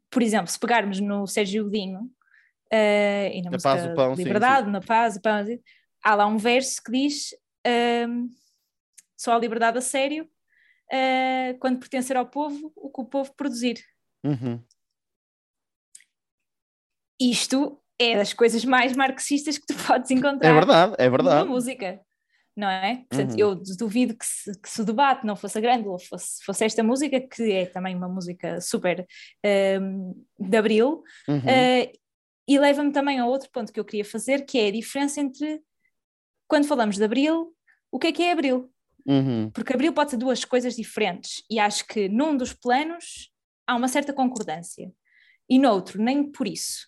por 0.09 0.21
exemplo, 0.21 0.47
se 0.47 0.59
pegarmos 0.59 0.99
no 0.99 1.27
Sérgio 1.27 1.63
Godinho, 1.65 2.09
Uh, 2.73 3.31
e 3.33 3.41
na, 3.41 3.51
na 3.51 3.57
paz, 3.57 3.85
o 3.85 3.93
pão, 3.95 4.13
Liberdade, 4.13 4.59
sim, 4.59 4.65
sim. 4.65 4.71
na 4.71 4.81
paz, 4.81 5.15
o 5.15 5.21
pão. 5.21 5.45
Há 6.03 6.15
lá 6.15 6.25
um 6.27 6.37
verso 6.37 6.81
que 6.83 6.91
diz 6.91 7.31
uh, 7.65 8.29
só 9.15 9.33
a 9.33 9.39
liberdade 9.39 9.77
a 9.77 9.81
sério 9.81 10.25
uh, 10.91 11.57
quando 11.59 11.79
pertencer 11.79 12.17
ao 12.17 12.25
povo 12.25 12.71
o 12.75 12.89
que 12.89 13.01
o 13.01 13.05
povo 13.05 13.33
produzir. 13.35 13.83
Uhum. 14.23 14.61
Isto 17.19 17.81
é 17.99 18.17
das 18.17 18.33
coisas 18.33 18.63
mais 18.63 18.95
marxistas 18.95 19.57
que 19.57 19.65
tu 19.65 19.73
podes 19.87 20.11
encontrar. 20.11 20.49
É 20.49 20.53
verdade, 20.53 20.95
é 20.97 21.09
verdade. 21.09 21.45
Na 21.45 21.45
música. 21.45 22.01
Não 22.55 22.67
é? 22.67 23.05
Portanto, 23.07 23.33
uhum. 23.33 23.39
eu 23.39 23.55
duvido 23.77 24.17
que 24.17 24.25
se, 24.25 24.59
que 24.59 24.67
se, 24.67 24.81
o 24.81 24.85
debate 24.85 25.23
não 25.27 25.35
fosse 25.35 25.61
grande 25.61 25.87
ou 25.87 25.99
fosse, 25.99 26.43
fosse 26.43 26.65
esta 26.65 26.81
música, 26.81 27.21
que 27.21 27.51
é 27.51 27.67
também 27.67 27.95
uma 27.95 28.09
música 28.09 28.59
super 28.59 29.05
de 30.39 30.57
abril, 30.57 31.03
uhum. 31.27 31.37
uh, 31.37 31.91
e 32.47 32.57
leva-me 32.57 32.91
também 32.91 33.19
a 33.19 33.25
outro 33.25 33.49
ponto 33.51 33.73
que 33.73 33.79
eu 33.79 33.85
queria 33.85 34.05
fazer, 34.05 34.45
que 34.45 34.57
é 34.57 34.67
a 34.67 34.71
diferença 34.71 35.19
entre 35.19 35.61
quando 36.47 36.65
falamos 36.65 36.95
de 36.95 37.03
Abril, 37.03 37.53
o 37.91 37.99
que 37.99 38.07
é 38.07 38.11
que 38.11 38.23
é 38.23 38.31
Abril? 38.31 38.71
Uhum. 39.05 39.49
Porque 39.51 39.73
Abril 39.73 39.93
pode 39.93 40.11
ser 40.11 40.17
duas 40.17 40.43
coisas 40.45 40.75
diferentes 40.75 41.43
e 41.49 41.59
acho 41.59 41.85
que 41.87 42.07
num 42.09 42.35
dos 42.35 42.53
planos 42.53 43.31
há 43.65 43.75
uma 43.75 43.87
certa 43.87 44.13
concordância 44.13 44.91
e 45.49 45.59
noutro 45.59 46.01
nem 46.01 46.29
por 46.29 46.47
isso. 46.47 46.87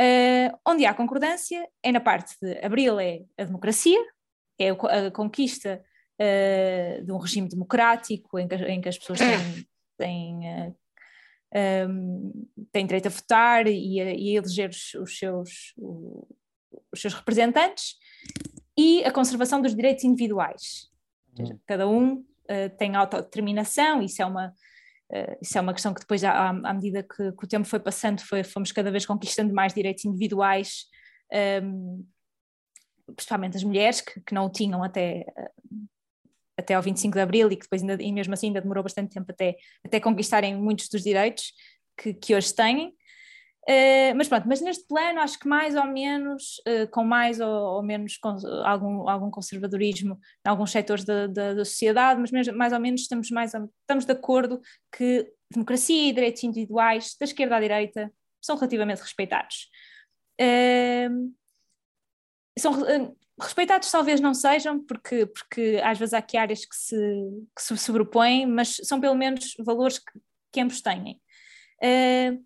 Uh, 0.00 0.56
onde 0.64 0.86
há 0.86 0.94
concordância 0.94 1.68
é 1.82 1.90
na 1.90 2.00
parte 2.00 2.36
de 2.40 2.64
Abril 2.64 3.00
é 3.00 3.24
a 3.36 3.44
democracia, 3.44 3.98
é 4.58 4.70
a 4.70 5.10
conquista 5.10 5.84
uh, 6.20 7.04
de 7.04 7.12
um 7.12 7.18
regime 7.18 7.48
democrático 7.48 8.38
em 8.38 8.46
que, 8.46 8.54
em 8.54 8.80
que 8.80 8.88
as 8.88 8.98
pessoas 8.98 9.18
têm, 9.18 9.66
têm, 9.98 10.68
uh, 10.68 10.76
um, 11.88 12.46
têm 12.72 12.86
direito 12.86 13.06
a 13.06 13.10
votar 13.10 13.66
e 13.66 14.00
a, 14.00 14.12
e 14.12 14.30
a 14.30 14.38
eleger 14.38 14.70
os, 14.70 14.94
os 14.94 15.18
seus, 15.18 15.74
os 16.92 17.00
seus 17.00 17.14
representantes 17.14 17.96
e 18.76 19.04
a 19.04 19.12
conservação 19.12 19.60
dos 19.60 19.74
direitos 19.74 20.04
individuais. 20.04 20.88
Seja, 21.36 21.58
cada 21.66 21.88
um 21.88 22.14
uh, 22.14 22.76
tem 22.76 22.96
autodeterminação, 22.96 24.02
isso 24.02 24.22
é 24.22 24.26
uma 24.26 24.54
Uh, 25.10 25.38
isso 25.40 25.56
é 25.56 25.60
uma 25.62 25.72
questão 25.72 25.94
que 25.94 26.00
depois, 26.00 26.22
à, 26.22 26.50
à 26.50 26.74
medida 26.74 27.02
que, 27.02 27.32
que, 27.32 27.44
o 27.44 27.48
tempo 27.48 27.66
foi 27.66 27.80
passando, 27.80 28.20
foi, 28.20 28.44
fomos 28.44 28.72
cada 28.72 28.90
vez 28.90 29.06
conquistando 29.06 29.54
mais 29.54 29.72
direitos 29.72 30.04
individuais, 30.04 30.84
um, 31.62 32.06
principalmente 33.16 33.56
as 33.56 33.64
mulheres, 33.64 34.02
que, 34.02 34.20
que, 34.20 34.34
não 34.34 34.44
o 34.44 34.50
tinham 34.50 34.82
até, 34.82 35.24
até 36.58 36.74
ao 36.74 36.82
25 36.82 37.14
de 37.14 37.20
Abril 37.20 37.50
e 37.52 37.56
que 37.56 37.62
depois, 37.62 37.82
ainda, 37.82 38.02
e 38.02 38.12
mesmo 38.12 38.34
assim, 38.34 38.48
ainda 38.48 38.60
demorou 38.60 38.82
bastante 38.82 39.14
tempo 39.14 39.30
até, 39.30 39.56
até 39.84 40.00
conquistarem 40.00 40.56
muitos 40.56 40.88
dos 40.88 41.02
direitos 41.02 41.52
que, 41.96 42.12
que 42.12 42.34
hoje 42.34 42.52
têm. 42.52 42.88
Uh, 43.68 44.16
mas 44.16 44.28
pronto, 44.28 44.48
mas 44.48 44.62
neste 44.62 44.86
plano 44.86 45.20
acho 45.20 45.38
que 45.38 45.46
mais 45.46 45.76
ou 45.76 45.84
menos, 45.84 46.56
uh, 46.66 46.88
com 46.90 47.04
mais 47.04 47.38
ou, 47.38 47.76
ou 47.76 47.82
menos 47.82 48.16
com 48.16 48.34
algum, 48.64 49.06
algum 49.08 49.30
conservadorismo 49.30 50.18
em 50.46 50.48
alguns 50.48 50.70
setores 50.70 51.04
da, 51.04 51.26
da, 51.26 51.52
da 51.52 51.64
sociedade, 51.66 52.18
mas 52.18 52.30
mesmo, 52.30 52.56
mais 52.56 52.72
ou 52.72 52.80
menos 52.80 53.02
estamos, 53.02 53.30
mais, 53.30 53.52
estamos 53.54 54.06
de 54.06 54.12
acordo 54.12 54.58
que 54.90 55.30
democracia 55.52 56.08
e 56.08 56.12
direitos 56.12 56.42
individuais, 56.44 57.14
da 57.20 57.24
esquerda 57.24 57.56
à 57.56 57.60
direita, 57.60 58.10
são 58.40 58.56
relativamente 58.56 59.02
respeitados. 59.02 59.68
Uh, 60.40 61.34
são, 62.58 62.72
respeitados 63.40 63.90
talvez 63.90 64.20
não 64.20 64.34
sejam, 64.34 64.84
porque, 64.84 65.26
porque 65.26 65.80
às 65.82 65.98
vezes 65.98 66.14
há 66.14 66.18
aqui 66.18 66.36
áreas 66.36 66.64
que 66.64 66.74
se, 66.74 66.96
que 67.56 67.62
se 67.62 67.76
sobrepõem, 67.78 68.46
mas 68.46 68.76
são 68.84 69.00
pelo 69.00 69.14
menos 69.14 69.54
valores 69.60 69.98
que, 69.98 70.20
que 70.52 70.60
ambos 70.60 70.80
têm. 70.80 71.20
Uh, 71.82 72.44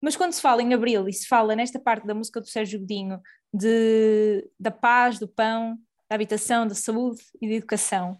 mas 0.00 0.16
quando 0.16 0.32
se 0.32 0.40
fala 0.40 0.62
em 0.62 0.74
Abril 0.74 1.08
e 1.08 1.12
se 1.12 1.28
fala 1.28 1.54
nesta 1.54 1.78
parte 1.78 2.06
da 2.06 2.14
música 2.14 2.40
do 2.40 2.48
Sérgio 2.48 2.80
Godinho 2.80 3.20
de, 3.54 4.48
da 4.58 4.70
paz, 4.70 5.18
do 5.18 5.28
pão, 5.28 5.78
da 6.08 6.16
habitação, 6.16 6.66
da 6.66 6.74
saúde 6.74 7.22
e 7.40 7.48
da 7.48 7.54
educação, 7.54 8.18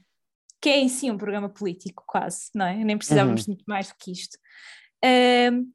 que 0.60 0.68
é 0.68 0.78
em 0.78 0.88
si 0.88 1.10
um 1.10 1.18
programa 1.18 1.48
político 1.48 2.04
quase, 2.06 2.50
não 2.54 2.66
é? 2.66 2.76
Nem 2.76 2.96
precisávamos 2.96 3.42
uhum. 3.42 3.54
muito 3.54 3.64
mais 3.66 3.88
do 3.88 3.94
que 3.98 4.12
isto. 4.12 4.38
Uh, 5.04 5.66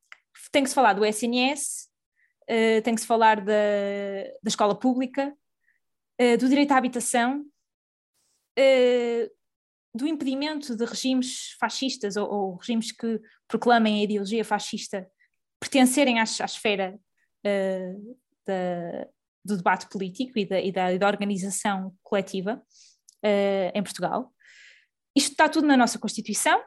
tem 0.51 0.63
que 0.63 0.69
se 0.69 0.75
falar 0.75 0.93
do 0.93 1.05
SNS, 1.05 1.89
uh, 2.43 2.81
tem 2.83 2.95
que 2.95 3.01
se 3.01 3.07
falar 3.07 3.41
da, 3.41 3.53
da 4.41 4.47
escola 4.47 4.79
pública, 4.79 5.35
uh, 6.21 6.37
do 6.37 6.49
direito 6.49 6.71
à 6.71 6.77
habitação, 6.77 7.41
uh, 8.59 9.37
do 9.93 10.07
impedimento 10.07 10.75
de 10.75 10.85
regimes 10.85 11.55
fascistas 11.59 12.15
ou, 12.17 12.29
ou, 12.29 12.55
regimes 12.55 12.91
que 12.91 13.19
proclamem 13.47 13.99
a 13.99 14.03
ideologia 14.03 14.45
fascista 14.45 15.07
pertencerem 15.59 16.19
à, 16.19 16.23
à 16.23 16.45
esfera 16.45 16.99
uh, 17.45 18.17
da, 18.45 19.07
do 19.43 19.57
debate 19.57 19.87
político 19.89 20.37
e 20.37 20.45
da, 20.45 20.61
e 20.61 20.71
da, 20.71 20.93
e 20.93 20.99
da 20.99 21.07
organização 21.07 21.95
coletiva 22.03 22.61
em 23.73 23.83
Portugal. 23.83 24.31
Isto 25.15 25.31
está 25.31 25.49
tudo 25.49 25.67
na 25.67 25.75
nossa 25.75 25.97
Constituição 25.99 26.61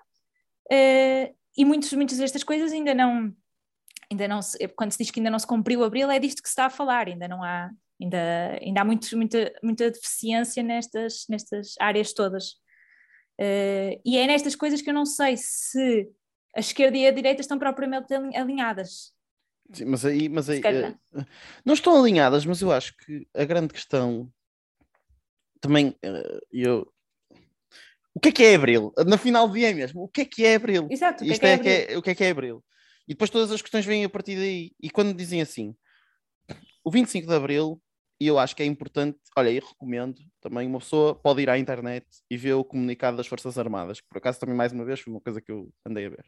e 1.57 1.65
muitos, 1.65 1.93
muitas 1.93 2.19
destas 2.19 2.43
coisas 2.43 2.73
ainda 2.73 2.93
não, 2.93 3.35
ainda 4.11 4.29
não 4.29 4.43
se, 4.43 4.59
quando 4.69 4.93
se 4.93 4.99
diz 4.99 5.11
que 5.11 5.21
ainda 5.21 5.31
não 5.31 5.39
se 5.39 5.47
cumpriu 5.47 5.85
abril, 5.85 6.11
é 6.11 6.19
disto 6.19 6.43
que 6.43 6.49
se 6.49 6.53
está 6.53 6.67
a 6.67 6.71
falar, 6.71 7.07
ainda 7.07 7.29
não 7.29 7.43
há, 7.43 7.71
Ainda, 8.01 8.59
ainda 8.63 8.81
há 8.81 8.85
muito, 8.85 9.17
muita, 9.17 9.53
muita 9.63 9.91
deficiência 9.91 10.63
nestas, 10.63 11.27
nestas 11.29 11.75
áreas 11.79 12.13
todas. 12.13 12.53
Uh, 13.39 14.01
e 14.05 14.19
é 14.19 14.27
nestas 14.27 14.55
coisas 14.55 14.81
que 14.81 14.91
eu 14.91 14.95
não 14.95 15.05
sei 15.05 15.37
se 15.37 16.09
a 16.57 16.61
esquerda 16.61 16.97
e 16.97 17.07
a 17.07 17.11
direita 17.11 17.41
estão 17.41 17.59
propriamente 17.59 18.13
alinhadas. 18.15 19.13
Sim, 19.73 19.85
mas 19.85 20.05
aí, 20.05 20.29
mas 20.29 20.49
aí 20.51 20.61
uh, 20.61 21.25
não 21.65 21.75
estão 21.75 21.99
alinhadas, 21.99 22.45
mas 22.45 22.61
eu 22.61 22.73
acho 22.73 22.97
que 22.97 23.27
a 23.35 23.45
grande 23.45 23.73
questão 23.73 24.31
também 25.61 25.89
uh, 26.05 26.41
eu 26.51 26.91
o 28.15 28.19
que 28.19 28.31
é 28.31 28.33
que 28.33 28.45
é 28.45 28.55
Abril? 28.55 28.93
Na 29.07 29.17
final 29.17 29.47
do 29.47 29.55
dia 29.55 29.73
mesmo, 29.73 30.03
o 30.03 30.09
que 30.09 30.23
é 30.23 30.25
que 30.25 30.45
é 30.45 30.57
Abril? 30.57 30.89
Exato, 30.91 31.23
o 31.23 31.27
que, 31.27 31.33
Isto 31.33 31.45
é, 31.45 31.59
que 31.59 31.69
é, 31.69 31.73
é, 31.73 31.93
é, 31.93 31.99
o 31.99 32.03
que 32.03 32.11
é 32.11 32.15
que 32.15 32.25
é 32.25 32.31
Abril? 32.31 32.65
E 33.07 33.15
depois 33.15 33.31
todas 33.31 33.53
as 33.53 33.63
questões 33.63 33.87
vêm 33.87 34.05
a 34.05 34.09
partir 34.09 34.37
daí. 34.37 34.73
E 34.81 34.91
quando 34.91 35.15
dizem 35.15 35.41
assim, 35.41 35.75
o 36.85 36.91
25 36.91 37.27
de 37.27 37.35
Abril 37.35 37.81
e 38.21 38.27
eu 38.27 38.39
acho 38.39 38.55
que 38.55 38.63
é 38.63 38.67
importante, 38.67 39.19
olha, 39.35 39.51
e 39.51 39.59
recomendo 39.59 40.21
também, 40.43 40.69
uma 40.69 40.79
pessoa 40.79 41.15
pode 41.15 41.41
ir 41.41 41.49
à 41.49 41.59
internet 41.59 42.07
e 42.31 42.37
ver 42.37 42.53
o 42.53 42.63
comunicado 42.63 43.17
das 43.17 43.27
Forças 43.27 43.57
Armadas, 43.57 44.01
que 44.01 44.09
por 44.09 44.19
acaso 44.19 44.39
também 44.39 44.55
mais 44.55 44.73
uma 44.73 44.85
vez 44.85 45.01
foi 45.01 45.11
uma 45.11 45.21
coisa 45.21 45.41
que 45.41 45.51
eu 45.51 45.73
andei 45.87 46.07
a 46.07 46.11
ver. 46.11 46.27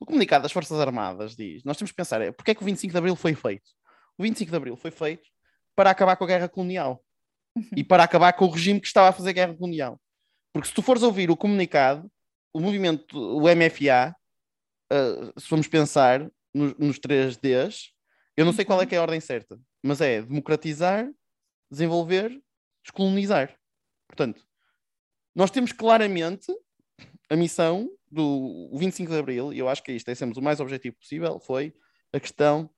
O 0.00 0.04
comunicado 0.04 0.42
das 0.42 0.50
Forças 0.50 0.80
Armadas 0.80 1.36
diz, 1.36 1.62
nós 1.62 1.76
temos 1.76 1.92
que 1.92 1.96
pensar, 1.96 2.20
é, 2.20 2.32
porque 2.32 2.50
é 2.50 2.54
que 2.54 2.62
o 2.62 2.64
25 2.64 2.90
de 2.90 2.98
Abril 2.98 3.14
foi 3.14 3.34
feito? 3.34 3.70
O 4.18 4.24
25 4.24 4.50
de 4.50 4.56
Abril 4.56 4.76
foi 4.76 4.90
feito 4.90 5.28
para 5.76 5.90
acabar 5.90 6.16
com 6.16 6.24
a 6.24 6.26
guerra 6.26 6.48
colonial 6.48 7.00
uhum. 7.56 7.68
e 7.76 7.84
para 7.84 8.02
acabar 8.02 8.32
com 8.32 8.46
o 8.46 8.50
regime 8.50 8.80
que 8.80 8.88
estava 8.88 9.10
a 9.10 9.12
fazer 9.12 9.32
guerra 9.32 9.54
colonial. 9.54 10.00
Porque 10.52 10.68
se 10.68 10.74
tu 10.74 10.82
fores 10.82 11.04
ouvir 11.04 11.30
o 11.30 11.36
comunicado, 11.36 12.10
o 12.52 12.58
movimento, 12.58 13.16
o 13.16 13.42
MFA, 13.42 14.14
uh, 14.92 15.40
se 15.40 15.46
formos 15.46 15.68
pensar 15.68 16.28
no, 16.52 16.74
nos 16.78 16.98
3Ds, 16.98 17.90
eu 18.36 18.44
não 18.44 18.52
sei 18.52 18.64
qual 18.64 18.82
é 18.82 18.86
que 18.86 18.94
é 18.96 18.98
a 18.98 19.02
ordem 19.02 19.20
certa, 19.20 19.56
mas 19.82 20.00
é 20.00 20.22
democratizar, 20.22 21.10
desenvolver, 21.70 22.40
descolonizar. 22.82 23.56
Portanto, 24.08 24.46
nós 25.34 25.50
temos 25.50 25.72
claramente 25.72 26.52
a 27.30 27.36
missão 27.36 27.88
do 28.10 28.70
25 28.74 29.10
de 29.10 29.18
Abril, 29.18 29.52
e 29.52 29.58
eu 29.58 29.68
acho 29.68 29.82
que 29.82 29.92
isto 29.92 30.08
é 30.10 30.14
sempre 30.14 30.38
o 30.38 30.42
mais 30.42 30.60
objetivo 30.60 30.96
possível, 30.96 31.40
foi 31.40 31.74
a 32.12 32.20
questão 32.20 32.70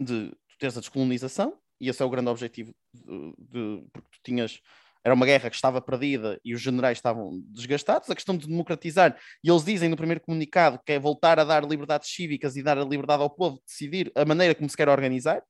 de 0.00 0.30
tu 0.48 0.58
teres 0.58 0.76
a 0.76 0.80
descolonização, 0.80 1.58
e 1.80 1.88
esse 1.88 2.02
é 2.02 2.04
o 2.04 2.10
grande 2.10 2.28
objetivo, 2.28 2.74
de, 2.92 3.34
de, 3.38 3.86
porque 3.92 4.08
tu 4.10 4.20
tinhas 4.24 4.60
era 5.04 5.14
uma 5.14 5.26
guerra 5.26 5.50
que 5.50 5.56
estava 5.56 5.82
perdida 5.82 6.40
e 6.42 6.54
os 6.54 6.62
generais 6.62 6.96
estavam 6.96 7.38
desgastados. 7.48 8.08
A 8.08 8.14
questão 8.14 8.34
de 8.36 8.48
democratizar, 8.48 9.14
e 9.44 9.50
eles 9.50 9.62
dizem 9.62 9.90
no 9.90 9.96
primeiro 9.96 10.20
comunicado 10.22 10.80
que 10.84 10.92
é 10.92 10.98
voltar 10.98 11.38
a 11.38 11.44
dar 11.44 11.62
liberdades 11.62 12.08
cívicas 12.08 12.56
e 12.56 12.62
dar 12.62 12.78
a 12.78 12.84
liberdade 12.84 13.22
ao 13.22 13.28
povo 13.28 13.56
de 13.58 13.64
decidir 13.66 14.10
a 14.16 14.24
maneira 14.24 14.54
como 14.54 14.68
se 14.68 14.76
quer 14.76 14.88
organizar. 14.88 15.42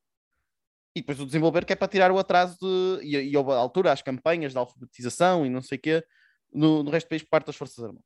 E 0.94 1.00
depois 1.00 1.18
o 1.20 1.26
desenvolver, 1.26 1.64
que 1.64 1.72
é 1.72 1.76
para 1.76 1.88
tirar 1.88 2.12
o 2.12 2.18
atraso 2.18 2.56
de. 2.60 3.06
E, 3.06 3.32
e 3.32 3.36
a 3.36 3.40
altura, 3.40 3.92
as 3.92 4.02
campanhas 4.02 4.52
de 4.52 4.58
alfabetização 4.58 5.44
e 5.44 5.50
não 5.50 5.60
sei 5.60 5.78
o 5.78 5.80
quê, 5.80 6.04
no, 6.52 6.82
no 6.82 6.90
resto 6.90 7.06
do 7.06 7.10
país 7.10 7.22
por 7.22 7.30
parte 7.30 7.46
das 7.46 7.56
Forças 7.56 7.78
Armadas. 7.82 8.04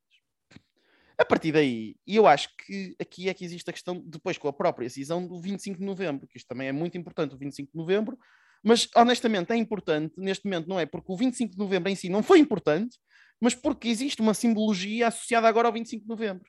A 1.18 1.24
partir 1.24 1.50
daí, 1.50 1.96
e 2.06 2.14
eu 2.14 2.26
acho 2.28 2.48
que 2.56 2.94
aqui 3.00 3.28
é 3.28 3.34
que 3.34 3.44
existe 3.44 3.68
a 3.68 3.72
questão, 3.72 4.00
depois 4.06 4.38
com 4.38 4.46
a 4.46 4.52
própria 4.52 4.86
decisão 4.86 5.26
do 5.26 5.40
25 5.40 5.78
de 5.78 5.84
novembro, 5.84 6.28
que 6.28 6.38
isto 6.38 6.46
também 6.46 6.68
é 6.68 6.72
muito 6.72 6.96
importante, 6.96 7.34
o 7.34 7.38
25 7.38 7.72
de 7.72 7.76
novembro, 7.76 8.16
mas 8.62 8.88
honestamente 8.96 9.52
é 9.52 9.56
importante 9.56 10.14
neste 10.16 10.44
momento, 10.44 10.68
não 10.68 10.78
é? 10.78 10.86
Porque 10.86 11.10
o 11.10 11.16
25 11.16 11.52
de 11.52 11.58
novembro 11.58 11.90
em 11.90 11.96
si 11.96 12.08
não 12.08 12.22
foi 12.22 12.38
importante, 12.38 12.96
mas 13.40 13.52
porque 13.52 13.88
existe 13.88 14.22
uma 14.22 14.32
simbologia 14.32 15.08
associada 15.08 15.48
agora 15.48 15.66
ao 15.66 15.72
25 15.72 16.02
de 16.02 16.08
novembro. 16.08 16.48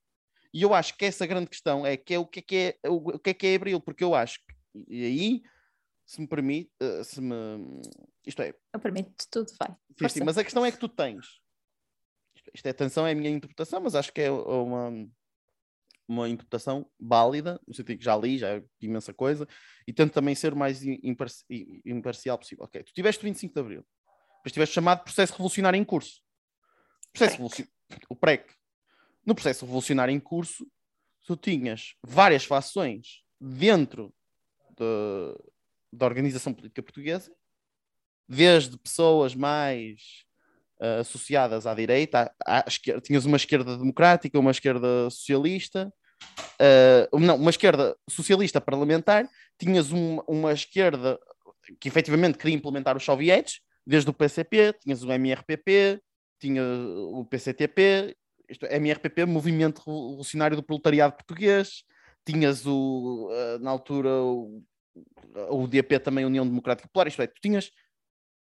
E 0.53 0.61
eu 0.61 0.73
acho 0.73 0.95
que 0.97 1.05
essa 1.05 1.25
grande 1.25 1.49
questão 1.49 1.85
é 1.85 1.97
que 1.97 2.13
é 2.13 2.19
o 2.19 2.25
que 2.25 2.39
é 2.39 2.41
que 2.43 2.55
é, 2.55 2.89
o 2.89 3.19
que 3.19 3.29
é, 3.29 3.33
que 3.33 3.47
é 3.47 3.55
Abril, 3.55 3.79
porque 3.79 4.03
eu 4.03 4.13
acho 4.13 4.39
que, 4.39 4.85
e 4.87 5.03
aí, 5.03 5.41
se 6.09 6.19
me 6.19 6.27
permite, 6.27 6.71
eh, 6.79 7.03
se 7.03 7.21
me. 7.21 7.35
Isto 8.25 8.41
é. 8.41 8.55
Eu 8.73 8.79
permito 8.79 9.11
tudo, 9.29 9.51
vai. 9.59 9.77
Sim, 9.95 10.09
sim, 10.09 10.23
mas 10.23 10.39
a 10.39 10.43
questão 10.43 10.65
é 10.65 10.71
que 10.71 10.79
tu 10.79 10.89
tens. 10.89 11.39
Isto 12.51 12.65
é 12.65 12.71
atenção, 12.71 13.05
é 13.05 13.11
a 13.11 13.15
minha 13.15 13.29
interpretação, 13.29 13.79
mas 13.79 13.93
acho 13.93 14.11
que 14.11 14.21
é 14.21 14.31
uma 14.31 15.07
uma 16.07 16.27
interpretação 16.27 16.89
válida, 16.99 17.61
no 17.67 17.75
sentido 17.75 17.99
que 17.99 18.03
já 18.03 18.17
li, 18.17 18.39
já 18.39 18.55
é 18.55 18.63
imensa 18.81 19.13
coisa, 19.13 19.47
e 19.87 19.93
tento 19.93 20.11
também 20.11 20.33
ser 20.33 20.53
o 20.53 20.57
mais 20.57 20.83
imparci 20.83 21.45
imparcial 21.85 22.39
possível. 22.39 22.65
Ok, 22.65 22.81
tu 22.81 22.91
tiveste 22.91 23.23
o 23.23 23.25
25 23.25 23.53
de 23.53 23.59
Abril, 23.59 23.85
depois 24.37 24.51
tiveste 24.51 24.73
chamado 24.73 25.03
processo 25.03 25.33
revolucionário 25.33 25.77
em 25.77 25.85
curso. 25.85 26.23
Processo 27.13 27.33
revolucion... 27.33 27.65
O 28.09 28.15
PREC. 28.15 28.51
No 29.23 29.35
processo 29.35 29.63
revolucionário 29.63 30.11
em 30.11 30.19
curso, 30.19 30.65
tu 31.27 31.37
tinhas 31.37 31.93
várias 32.03 32.43
fações 32.43 33.23
dentro 33.39 34.11
de, 34.75 35.35
da 35.91 36.05
organização 36.05 36.53
política 36.53 36.83
portuguesa, 36.83 37.31
desde 38.27 38.77
pessoas 38.77 39.33
mais 39.33 40.23
uh, 40.79 41.01
associadas 41.01 41.65
à 41.65 41.73
direita, 41.73 42.31
à, 42.45 42.59
à 42.59 42.65
esquerda, 42.67 43.01
tinhas 43.01 43.25
uma 43.25 43.37
esquerda 43.37 43.77
democrática, 43.77 44.39
uma 44.39 44.51
esquerda 44.51 45.09
socialista, 45.09 45.91
uh, 47.11 47.19
não, 47.19 47.35
uma 47.35 47.49
esquerda 47.49 47.95
socialista 48.09 48.61
parlamentar, 48.61 49.27
tinhas 49.57 49.91
um, 49.91 50.19
uma 50.27 50.53
esquerda 50.53 51.19
que 51.79 51.87
efetivamente 51.87 52.37
queria 52.37 52.55
implementar 52.55 52.95
os 52.95 53.03
sovietes, 53.03 53.61
desde 53.85 54.09
o 54.09 54.13
PCP, 54.13 54.73
tinhas 54.81 55.03
o 55.03 55.11
MRPP, 55.11 56.01
tinha 56.39 56.63
o 56.63 57.25
PCTP, 57.25 58.15
isto, 58.49 58.65
é, 58.65 58.77
MRPP, 58.77 59.25
Movimento 59.25 59.79
Revolucionário 59.79 60.55
do 60.55 60.63
Proletariado 60.63 61.15
Português, 61.15 61.83
tinhas 62.25 62.65
o, 62.65 63.29
uh, 63.31 63.59
na 63.59 63.71
altura 63.71 64.09
o 65.49 65.67
DP 65.67 65.99
também, 65.99 66.25
União 66.25 66.47
Democrática 66.47 66.87
Popular, 66.87 67.07
isto 67.07 67.21
é, 67.21 67.27
tu 67.27 67.41
tinhas, 67.41 67.71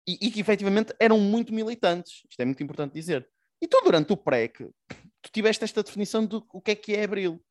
e, 0.06 0.18
e, 0.26 0.30
que 0.30 0.40
efetivamente 0.40 0.94
eram 0.98 1.20
muito 1.20 1.52
militantes, 1.52 2.22
isto 2.30 2.40
é 2.40 2.44
muito 2.44 2.62
importante 2.62 2.94
dizer. 2.94 3.28
E 3.60 3.68
tu, 3.68 3.80
durante 3.84 4.12
o 4.12 4.16
PREC, 4.16 4.70
tu 5.22 5.30
tiveste 5.30 5.64
esta 5.64 5.82
definição 5.82 6.24
do 6.24 6.46
o 6.52 6.60
que 6.60 6.70
é 6.70 6.74
que 6.74 6.94
é 6.94 7.04
Abril. 7.04 7.42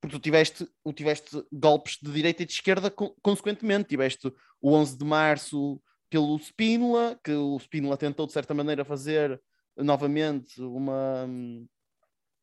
Porque 0.00 0.16
tu 0.16 0.20
tiveste, 0.20 0.68
tu 0.84 0.92
tiveste 0.92 1.44
golpes 1.50 1.98
de 2.00 2.12
direita 2.12 2.42
e 2.42 2.46
de 2.46 2.52
esquerda 2.52 2.90
consequentemente. 3.22 3.88
Tiveste 3.88 4.32
o 4.60 4.72
11 4.72 4.98
de 4.98 5.04
março 5.04 5.80
pelo 6.08 6.38
Spínola, 6.38 7.18
que 7.24 7.32
o 7.32 7.58
Spínola 7.58 7.96
tentou 7.96 8.26
de 8.26 8.32
certa 8.32 8.54
maneira 8.54 8.84
fazer 8.84 9.40
novamente 9.76 10.60
uma, 10.60 11.28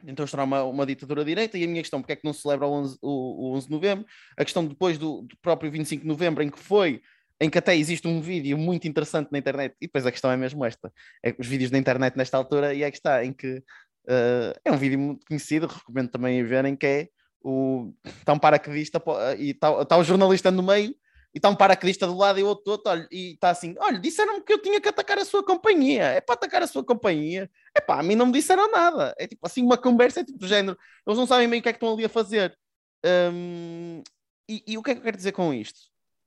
então 0.06 0.26
será 0.28 0.44
uma, 0.44 0.64
uma 0.64 0.86
ditadura 0.86 1.24
direita. 1.24 1.58
E 1.58 1.64
a 1.64 1.68
minha 1.68 1.82
questão, 1.82 2.02
porque 2.02 2.14
é 2.14 2.16
que 2.16 2.26
não 2.26 2.34
se 2.34 2.42
celebra 2.42 2.68
o 2.68 2.72
11, 2.72 2.98
o, 3.02 3.52
o 3.52 3.56
11 3.56 3.68
de 3.68 3.72
novembro? 3.72 4.06
A 4.38 4.44
questão 4.44 4.66
depois 4.66 4.98
do, 4.98 5.22
do, 5.22 5.38
próprio 5.42 5.72
25 5.72 6.02
de 6.02 6.08
novembro, 6.08 6.44
em 6.44 6.50
que 6.50 6.60
foi, 6.60 7.02
em 7.40 7.50
que 7.50 7.58
até 7.58 7.76
existe 7.76 8.08
um 8.08 8.22
vídeo 8.22 8.58
muito 8.58 8.88
interessante 8.88 9.32
na 9.32 9.38
internet, 9.38 9.76
e 9.82 9.88
depois 9.88 10.06
a 10.06 10.12
questão 10.12 10.32
é 10.32 10.38
mesmo 10.38 10.64
esta: 10.66 10.92
é 11.24 11.36
os 11.38 11.48
vídeos 11.48 11.72
na 11.72 11.78
internet 11.78 12.18
nesta 12.18 12.38
altura, 12.38 12.74
e 12.74 12.84
é 12.84 12.92
que 12.92 12.98
está, 12.98 13.24
em 13.24 13.34
que 13.34 13.58
uh, 13.58 14.60
é 14.64 14.72
um 14.72 14.78
vídeo 14.78 15.00
muito 15.00 15.26
conhecido, 15.26 15.68
recomendo 15.68 16.10
também 16.10 16.42
a 16.42 16.44
verem, 16.44 16.76
que 16.76 16.86
é 16.86 17.08
o, 17.44 17.94
está 18.06 18.34
um 18.34 18.40
paraquedista 18.40 19.02
e 19.38 19.52
está, 19.52 19.82
está 19.82 19.98
o 19.98 20.04
jornalista 20.04 20.50
no 20.50 20.64
meio 20.64 20.96
e 21.34 21.40
está 21.40 21.50
um 21.50 21.56
paraquedista 21.56 22.06
do 22.06 22.16
lado 22.16 22.40
e 22.40 22.44
o 22.44 22.48
outro 22.48 22.72
outro, 22.72 22.92
olha, 22.92 23.08
e 23.12 23.34
está 23.34 23.50
assim, 23.50 23.76
olha, 23.80 24.00
disseram-me 24.00 24.42
que 24.42 24.54
eu 24.54 24.62
tinha 24.62 24.80
que 24.80 24.88
atacar 24.88 25.18
a 25.18 25.26
sua 25.26 25.44
companhia, 25.44 26.04
é 26.04 26.22
para 26.22 26.36
atacar 26.36 26.62
a 26.62 26.68
sua 26.68 26.84
companhia, 26.84 27.50
é 27.74 27.82
pá, 27.82 28.00
a 28.00 28.04
mim 28.04 28.16
não 28.16 28.28
me 28.28 28.34
disseram 28.34 28.70
nada, 28.70 29.16
é 29.18 29.28
tipo 29.28 29.46
assim 29.46 29.64
uma 29.64 29.78
conversa, 29.78 30.20
é 30.20 30.24
tipo 30.24 30.38
do 30.38 30.48
género, 30.48 30.78
eles 31.06 31.18
não 31.18 31.26
sabem 31.26 31.50
bem 31.50 31.60
o 31.60 31.64
que 31.64 31.70
é 31.70 31.74
que 31.74 31.78
estão 31.78 31.94
ali 31.94 32.06
a 32.06 32.10
fazer. 32.10 32.58
Um, 33.04 34.04
e, 34.48 34.64
e, 34.68 34.78
o 34.78 34.84
que 34.84 34.92
é 34.92 34.94
que 34.94 35.00
eu 35.00 35.04
quero 35.04 35.18
dizer 35.18 35.32
com 35.32 35.54
isto? 35.54 35.80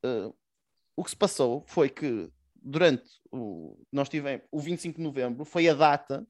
Uh, 0.04 0.34
o 0.96 1.04
que 1.04 1.10
se 1.10 1.16
passou 1.16 1.62
foi 1.66 1.88
que 1.88 2.30
durante 2.54 3.08
o, 3.30 3.78
nós 3.92 4.08
tivemos, 4.08 4.44
o 4.50 4.58
25 4.58 4.96
de 4.96 5.02
novembro 5.04 5.44
foi 5.44 5.68
a 5.68 5.74
data, 5.74 6.26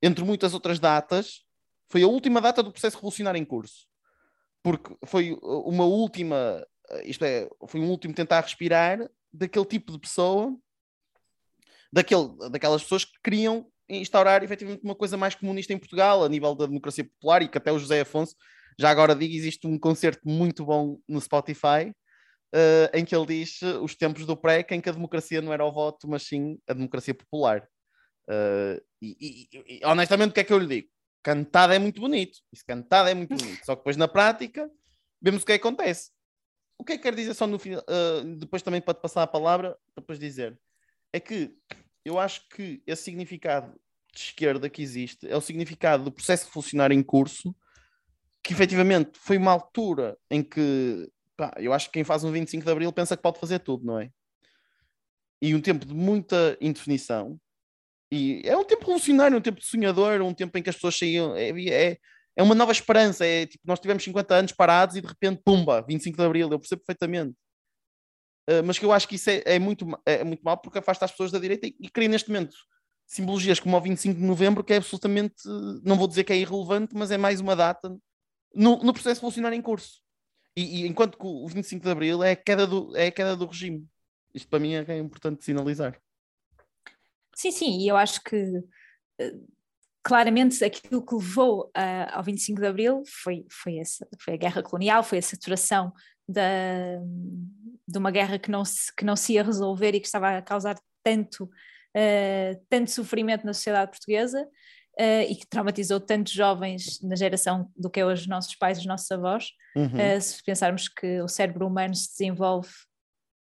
entre 0.00 0.24
muitas 0.24 0.54
outras 0.54 0.78
datas, 0.78 1.44
foi 1.88 2.02
a 2.02 2.06
última 2.06 2.40
data 2.40 2.62
do 2.62 2.70
processo 2.70 2.96
revolucionário 2.96 3.40
em 3.40 3.44
curso. 3.44 3.86
Porque 4.62 4.96
foi 5.04 5.36
uma 5.42 5.84
última 5.84 6.66
isto 7.04 7.24
é, 7.24 7.48
foi 7.66 7.80
um 7.80 7.90
último 7.90 8.14
tentar 8.14 8.40
respirar 8.40 9.10
daquele 9.32 9.64
tipo 9.64 9.92
de 9.92 9.98
pessoa, 9.98 10.56
daquele, 11.92 12.28
daquelas 12.50 12.82
pessoas 12.82 13.04
que 13.04 13.18
queriam 13.22 13.66
instaurar 13.88 14.42
efetivamente 14.42 14.82
uma 14.82 14.94
coisa 14.94 15.16
mais 15.16 15.34
comunista 15.34 15.72
em 15.72 15.78
Portugal, 15.78 16.24
a 16.24 16.28
nível 16.28 16.54
da 16.54 16.66
democracia 16.66 17.04
popular, 17.04 17.42
e 17.42 17.48
que 17.48 17.58
até 17.58 17.70
o 17.70 17.78
José 17.78 18.00
Afonso, 18.00 18.34
já 18.78 18.90
agora 18.90 19.14
digo, 19.14 19.34
existe 19.34 19.66
um 19.66 19.78
concerto 19.78 20.20
muito 20.28 20.64
bom 20.64 20.98
no 21.08 21.20
Spotify, 21.20 21.92
uh, 22.54 22.90
em 22.92 23.04
que 23.04 23.14
ele 23.14 23.26
diz 23.26 23.60
os 23.62 23.94
tempos 23.94 24.26
do 24.26 24.36
pré, 24.36 24.66
em 24.70 24.80
que 24.80 24.88
a 24.88 24.92
democracia 24.92 25.40
não 25.40 25.52
era 25.52 25.64
o 25.64 25.72
voto, 25.72 26.08
mas 26.08 26.24
sim 26.24 26.58
a 26.68 26.72
democracia 26.72 27.14
popular. 27.14 27.66
Uh, 28.28 28.82
e, 29.00 29.48
e, 29.52 29.78
e, 29.78 29.86
honestamente, 29.86 30.30
o 30.30 30.34
que 30.34 30.40
é 30.40 30.44
que 30.44 30.52
eu 30.52 30.58
lhe 30.58 30.66
digo? 30.66 30.88
Cantado 31.22 31.72
é 31.72 31.78
muito 31.78 32.00
bonito, 32.00 32.38
isso 32.52 32.64
cantado 32.66 33.08
é 33.08 33.14
muito 33.14 33.30
bonito, 33.36 33.64
só 33.64 33.74
que 33.74 33.80
depois 33.80 33.96
na 33.96 34.08
prática 34.08 34.68
vemos 35.22 35.42
o 35.42 35.46
que, 35.46 35.52
é 35.52 35.58
que 35.58 35.66
acontece 35.66 36.15
o 36.78 36.84
que 36.84 36.92
é 36.92 36.96
que 36.96 37.02
quero 37.02 37.16
dizer 37.16 37.34
só 37.34 37.46
no 37.46 37.58
final, 37.58 37.82
uh, 37.82 38.24
depois 38.36 38.62
também 38.62 38.80
te 38.80 38.94
passar 38.94 39.22
a 39.22 39.26
palavra, 39.26 39.76
para 39.94 40.02
depois 40.02 40.18
dizer, 40.18 40.58
é 41.12 41.20
que 41.20 41.54
eu 42.04 42.18
acho 42.18 42.48
que 42.48 42.82
esse 42.86 43.04
significado 43.04 43.72
de 44.12 44.20
esquerda 44.20 44.70
que 44.70 44.82
existe 44.82 45.28
é 45.28 45.36
o 45.36 45.40
significado 45.40 46.04
do 46.04 46.12
processo 46.12 46.46
de 46.46 46.52
funcionar 46.52 46.92
em 46.92 47.02
curso, 47.02 47.54
que 48.42 48.52
efetivamente 48.52 49.18
foi 49.18 49.36
uma 49.36 49.52
altura 49.52 50.16
em 50.30 50.42
que 50.42 51.10
pá, 51.36 51.52
eu 51.58 51.72
acho 51.72 51.86
que 51.86 51.94
quem 51.94 52.04
faz 52.04 52.22
um 52.24 52.30
25 52.30 52.64
de 52.64 52.70
Abril 52.70 52.92
pensa 52.92 53.16
que 53.16 53.22
pode 53.22 53.40
fazer 53.40 53.58
tudo, 53.58 53.84
não 53.84 53.98
é? 53.98 54.10
E 55.42 55.54
um 55.54 55.60
tempo 55.60 55.84
de 55.84 55.92
muita 55.92 56.56
indefinição, 56.60 57.38
e 58.10 58.40
é 58.44 58.56
um 58.56 58.64
tempo 58.64 58.82
revolucionário, 58.82 59.36
um 59.36 59.40
tempo 59.40 59.62
sonhador, 59.62 60.22
um 60.22 60.32
tempo 60.32 60.56
em 60.56 60.62
que 60.62 60.70
as 60.70 60.76
pessoas 60.76 60.96
saíam. 60.96 61.34
É, 61.34 61.50
é, 61.50 61.98
é 62.36 62.42
uma 62.42 62.54
nova 62.54 62.72
esperança. 62.72 63.24
É 63.24 63.46
tipo, 63.46 63.64
nós 63.66 63.80
tivemos 63.80 64.04
50 64.04 64.34
anos 64.34 64.52
parados 64.52 64.96
e 64.96 65.00
de 65.00 65.08
repente, 65.08 65.42
pumba, 65.44 65.82
25 65.82 66.16
de 66.16 66.24
Abril, 66.24 66.50
eu 66.50 66.58
percebo 66.58 66.82
perfeitamente. 66.84 67.36
Uh, 68.48 68.62
mas 68.64 68.78
que 68.78 68.84
eu 68.84 68.92
acho 68.92 69.08
que 69.08 69.16
isso 69.16 69.28
é, 69.28 69.42
é, 69.44 69.58
muito, 69.58 69.84
é 70.06 70.22
muito 70.22 70.42
mal 70.42 70.56
porque 70.56 70.78
afasta 70.78 71.04
as 71.04 71.10
pessoas 71.10 71.32
da 71.32 71.38
direita 71.38 71.66
e, 71.66 71.74
e 71.80 71.90
cria 71.90 72.08
neste 72.08 72.28
momento 72.28 72.54
simbologias 73.06 73.60
como 73.60 73.76
o 73.76 73.80
25 73.80 74.20
de 74.20 74.26
Novembro, 74.26 74.64
que 74.64 74.72
é 74.72 74.76
absolutamente, 74.76 75.34
não 75.84 75.96
vou 75.96 76.08
dizer 76.08 76.24
que 76.24 76.32
é 76.32 76.36
irrelevante, 76.36 76.94
mas 76.94 77.10
é 77.10 77.16
mais 77.16 77.40
uma 77.40 77.54
data 77.54 77.96
no, 78.54 78.78
no 78.82 78.92
processo 78.92 79.20
revolucionário 79.20 79.56
em 79.56 79.62
curso. 79.62 80.02
E, 80.56 80.82
e, 80.82 80.86
enquanto 80.86 81.18
que 81.18 81.26
o 81.26 81.46
25 81.46 81.84
de 81.84 81.90
Abril 81.90 82.22
é 82.22 82.32
a 82.32 82.36
queda 82.36 82.66
do, 82.66 82.96
é 82.96 83.10
queda 83.10 83.36
do 83.36 83.46
regime. 83.46 83.86
Isto 84.34 84.48
para 84.48 84.58
mim 84.58 84.74
é, 84.74 84.84
é 84.88 84.98
importante 84.98 85.44
sinalizar. 85.44 86.00
Sim, 87.34 87.52
sim, 87.52 87.80
e 87.80 87.88
eu 87.88 87.96
acho 87.96 88.22
que 88.22 88.36
eh, 89.20 89.34
claramente 90.06 90.64
aquilo 90.64 91.04
que 91.04 91.16
levou 91.16 91.64
uh, 91.76 92.12
ao 92.12 92.22
25 92.22 92.60
de 92.60 92.66
Abril 92.68 93.02
foi, 93.24 93.44
foi, 93.50 93.78
essa, 93.78 94.06
foi 94.20 94.34
a 94.34 94.36
guerra 94.36 94.62
colonial, 94.62 95.02
foi 95.02 95.18
a 95.18 95.22
saturação 95.22 95.92
da, 96.28 97.00
de 97.88 97.98
uma 97.98 98.12
guerra 98.12 98.38
que 98.38 98.48
não, 98.48 98.64
se, 98.64 98.94
que 98.94 99.04
não 99.04 99.16
se 99.16 99.32
ia 99.32 99.42
resolver 99.42 99.96
e 99.96 100.00
que 100.00 100.06
estava 100.06 100.38
a 100.38 100.42
causar 100.42 100.78
tanto, 101.02 101.46
uh, 101.46 102.64
tanto 102.70 102.92
sofrimento 102.92 103.44
na 103.44 103.52
sociedade 103.52 103.90
portuguesa 103.90 104.42
uh, 104.44 105.22
e 105.28 105.34
que 105.34 105.48
traumatizou 105.48 105.98
tantos 105.98 106.32
jovens 106.32 107.02
na 107.02 107.16
geração 107.16 107.68
do 107.76 107.90
que 107.90 107.98
é 107.98 108.06
hoje 108.06 108.22
os 108.22 108.28
nossos 108.28 108.54
pais 108.54 108.78
e 108.78 108.82
os 108.82 108.86
nossos 108.86 109.10
avós. 109.10 109.48
Uhum. 109.74 110.20
se 110.20 110.42
pensarmos 110.44 110.88
que 110.88 111.20
o 111.20 111.26
cérebro 111.26 111.66
humano 111.66 111.94
se 111.96 112.10
desenvolve 112.10 112.70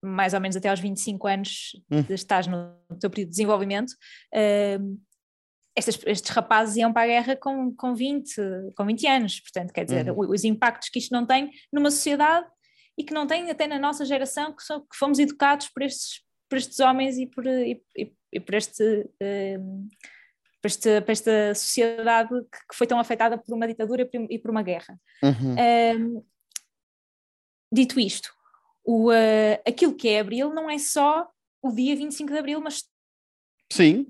mais 0.01 0.33
ou 0.33 0.39
menos 0.39 0.55
até 0.55 0.69
aos 0.69 0.79
25 0.79 1.27
anos, 1.27 1.71
uhum. 1.91 2.05
estás 2.09 2.47
no 2.47 2.73
teu 2.99 3.09
período 3.09 3.29
de 3.29 3.35
desenvolvimento, 3.35 3.93
estes, 5.75 6.29
rapazes 6.29 6.75
iam 6.77 6.93
para 6.93 7.03
a 7.03 7.07
guerra 7.07 7.35
com, 7.35 7.73
com, 7.75 7.95
20, 7.95 8.35
com 8.75 8.85
20 8.85 9.07
anos, 9.07 9.39
portanto, 9.39 9.73
quer 9.73 9.85
dizer, 9.85 10.11
uhum. 10.11 10.29
os 10.29 10.43
impactos 10.43 10.89
que 10.89 10.99
isto 10.99 11.11
não 11.11 11.25
tem 11.25 11.49
numa 11.71 11.89
sociedade 11.89 12.47
e 12.97 13.03
que 13.03 13.13
não 13.13 13.25
tem 13.25 13.49
até 13.49 13.65
na 13.65 13.79
nossa 13.79 14.05
geração, 14.05 14.55
que, 14.55 14.63
que 14.63 14.97
fomos 14.97 15.17
educados 15.17 15.69
por 15.69 15.81
estes, 15.81 16.21
por 16.47 16.57
estes 16.57 16.79
homens 16.79 17.17
e 17.17 17.25
por, 17.25 17.45
e, 17.47 17.81
e, 18.31 18.39
por, 18.39 18.53
este, 18.53 19.09
um, 19.59 19.89
por, 20.61 20.67
este, 20.67 21.01
por 21.01 21.11
esta 21.11 21.55
sociedade 21.55 22.29
que, 22.29 22.59
que, 22.69 22.75
foi 22.75 22.85
tão 22.85 22.99
afetada 22.99 23.35
por 23.37 23.55
uma 23.55 23.67
ditadura 23.67 24.07
e 24.29 24.37
por 24.37 24.51
uma 24.51 24.61
guerra. 24.61 24.99
Uhum. 25.23 25.55
Um, 26.17 26.25
dito 27.71 27.99
isto, 27.99 28.31
o, 28.85 29.09
uh, 29.09 29.59
aquilo 29.67 29.95
que 29.95 30.09
é 30.09 30.19
Abril 30.19 30.53
não 30.53 30.69
é 30.69 30.77
só 30.77 31.27
o 31.63 31.71
dia 31.71 31.95
25 31.95 32.31
de 32.31 32.37
Abril, 32.37 32.61
mas 32.61 32.83
Sim 33.71 34.05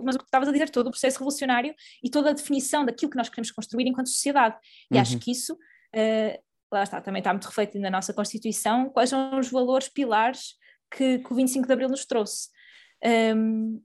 mas 0.00 0.14
o 0.14 0.18
que 0.18 0.24
estavas 0.24 0.48
a 0.48 0.52
dizer, 0.52 0.70
todo 0.70 0.88
o 0.88 0.90
processo 0.90 1.18
revolucionário 1.18 1.74
e 2.02 2.10
toda 2.10 2.30
a 2.30 2.32
definição 2.32 2.84
daquilo 2.84 3.10
que 3.10 3.16
nós 3.16 3.28
queremos 3.28 3.50
construir 3.50 3.86
enquanto 3.86 4.08
sociedade. 4.08 4.56
E 4.90 4.94
uhum. 4.94 5.00
acho 5.00 5.18
que 5.18 5.30
isso, 5.30 5.54
uh, 5.54 6.42
lá 6.72 6.82
está, 6.82 7.00
também 7.00 7.20
está 7.20 7.32
muito 7.32 7.46
refletido 7.46 7.80
na 7.80 7.90
nossa 7.90 8.12
Constituição, 8.12 8.90
quais 8.90 9.10
são 9.10 9.38
os 9.38 9.50
valores 9.50 9.88
pilares 9.88 10.54
que, 10.90 11.18
que 11.18 11.32
o 11.32 11.36
25 11.36 11.66
de 11.66 11.72
Abril 11.72 11.88
nos 11.88 12.04
trouxe. 12.04 12.48
Um, 13.34 13.82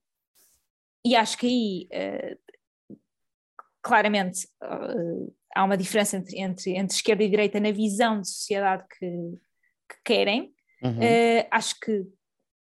e 1.05 1.15
acho 1.15 1.37
que 1.37 1.47
aí, 1.47 1.87
uh, 2.91 2.97
claramente, 3.81 4.47
uh, 4.63 5.35
há 5.55 5.63
uma 5.63 5.77
diferença 5.77 6.17
entre, 6.17 6.39
entre, 6.39 6.71
entre 6.71 6.95
esquerda 6.95 7.23
e 7.23 7.29
direita 7.29 7.59
na 7.59 7.71
visão 7.71 8.21
de 8.21 8.29
sociedade 8.29 8.83
que, 8.97 9.09
que 9.89 9.97
querem. 10.03 10.53
Uhum. 10.81 10.99
acho 11.49 11.79
que 11.79 12.05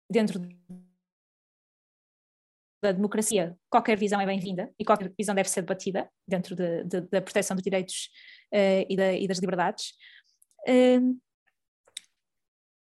dentro 0.10 0.42
da 2.82 2.92
democracia, 2.92 3.58
qualquer 3.70 3.98
visão 3.98 4.22
é 4.22 4.26
bem-vinda 4.26 4.72
e 4.80 4.86
qualquer 4.86 5.12
visão 5.18 5.36
deve 5.36 5.50
ser 5.50 5.62
debatida 5.62 6.10
dentro 6.28 6.56
de, 6.56 6.84
de, 6.86 7.02
da 7.02 7.22
proteção 7.22 7.56
dos 7.56 7.64
direitos 7.64 8.10
uh, 8.54 8.86
e, 8.90 8.96
da, 8.96 9.14
e, 9.14 9.28
das 9.28 9.40
liberdades. 9.40 9.92
Uh, 10.68 11.20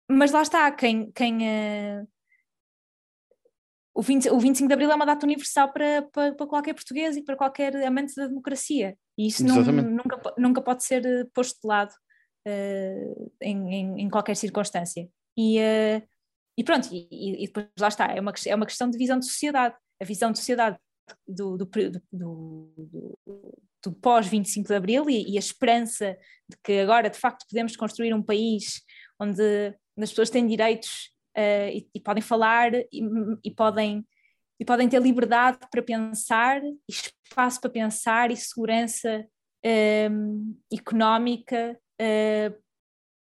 mas 0.09 0.31
lá 0.31 0.43
está, 0.43 0.71
quem. 0.71 1.11
quem 1.13 1.39
uh, 1.39 2.09
o, 3.93 4.03
20, 4.03 4.31
o 4.31 4.39
25 4.39 4.69
de 4.69 4.75
Abril 4.75 4.91
é 4.91 4.95
uma 4.95 5.07
data 5.07 5.27
universal 5.27 5.73
para, 5.73 6.03
para, 6.13 6.35
para, 6.35 6.47
qualquer 6.47 6.75
português 6.75 7.17
e 7.17 7.23
para 7.23 7.37
qualquer 7.37 7.75
amante 7.85 8.15
da 8.15 8.29
democracia. 8.29 8.97
E 9.19 9.27
isso 9.27 9.45
não, 9.45 9.63
nunca, 9.63 10.35
nunca 10.39 10.63
pode 10.63 10.85
ser 10.85 11.29
posto 11.35 11.61
de 11.61 11.67
lado 11.67 11.93
em, 13.43 13.75
em, 13.75 14.01
em, 14.03 14.09
qualquer 14.09 14.37
circunstância. 14.37 15.09
E, 15.37 15.59
e 16.61 16.63
pronto, 16.63 16.91
e, 16.93 17.43
e, 17.43 17.47
depois 17.47 17.69
lá 17.81 17.89
está, 17.89 18.05
é 18.09 18.21
uma, 18.21 18.35
é 18.47 18.55
uma 18.55 18.67
questão 18.67 18.91
de 18.91 18.99
visão 18.99 19.19
de 19.19 19.25
sociedade. 19.25 19.75
A 19.99 20.05
visão 20.05 20.31
de 20.31 20.37
sociedade 20.37 20.77
do, 21.27 21.57
do, 21.57 21.65
do, 21.65 22.03
do, 22.13 23.59
do 23.83 23.93
pós-25 23.95 24.67
de 24.67 24.75
Abril 24.75 25.09
e, 25.09 25.33
e, 25.33 25.37
a 25.37 25.39
esperança 25.39 26.15
de 26.47 26.59
que 26.63 26.81
agora 26.81 27.09
de 27.09 27.19
facto 27.19 27.47
podemos 27.49 27.75
construir 27.77 28.13
um 28.13 28.23
país 28.23 28.83
onde 29.19 29.75
as 29.99 30.11
pessoas 30.11 30.29
têm 30.29 30.47
direitos 30.47 31.11
uh, 31.35 31.71
e, 31.73 31.89
e, 31.95 31.99
podem 31.99 32.23
falar 32.23 32.73
e, 32.75 33.51
podem 33.57 34.07
e 34.61 34.65
podem 34.65 34.87
ter 34.87 35.01
liberdade 35.01 35.61
para 35.71 35.83
pensar, 35.83 36.61
espaço 36.87 37.59
para 37.59 37.71
pensar 37.71 38.31
e 38.31 38.37
segurança 38.37 39.27
um, 39.65 40.55
económica, 40.71 41.75
uh, 41.99 42.55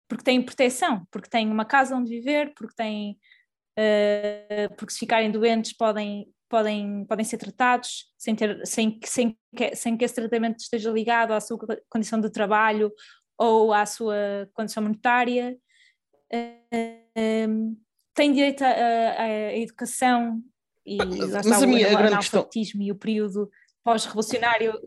porque 0.09 0.25
têm 0.25 0.43
proteção, 0.43 1.07
porque 1.11 1.29
têm 1.29 1.51
uma 1.51 1.65
casa 1.65 1.97
onde 1.97 2.11
viver, 2.11 2.53
porque 2.55 2.75
têm 2.75 3.19
uh, 3.79 4.75
porque 4.77 4.93
se 4.93 4.99
ficarem 4.99 5.31
doentes 5.31 5.73
podem, 5.73 6.29
podem, 6.49 7.05
podem 7.07 7.25
ser 7.25 7.39
tratados 7.39 8.13
sem, 8.17 8.35
ter, 8.35 8.65
sem, 8.67 8.99
sem, 9.05 9.39
que, 9.57 9.75
sem 9.75 9.97
que 9.97 10.05
esse 10.05 10.15
tratamento 10.15 10.59
esteja 10.61 10.91
ligado 10.91 11.33
à 11.33 11.41
sua 11.41 11.59
condição 11.89 12.21
de 12.21 12.31
trabalho 12.31 12.93
ou 13.39 13.73
à 13.73 13.85
sua 13.87 14.49
condição 14.53 14.83
monetária. 14.83 15.57
Uh, 16.33 17.77
têm 18.15 18.33
direito 18.33 18.63
à 18.63 19.57
educação 19.57 20.41
e 20.87 20.99
mas, 20.99 21.47
mas 21.47 21.63
a 21.63 21.67
minha 21.67 21.89
o, 21.93 21.97
grande 21.97 22.17
questão... 22.19 22.49
e 22.55 22.93
o 22.93 22.97
período 22.97 23.51
pós-revolucionário 23.83 24.79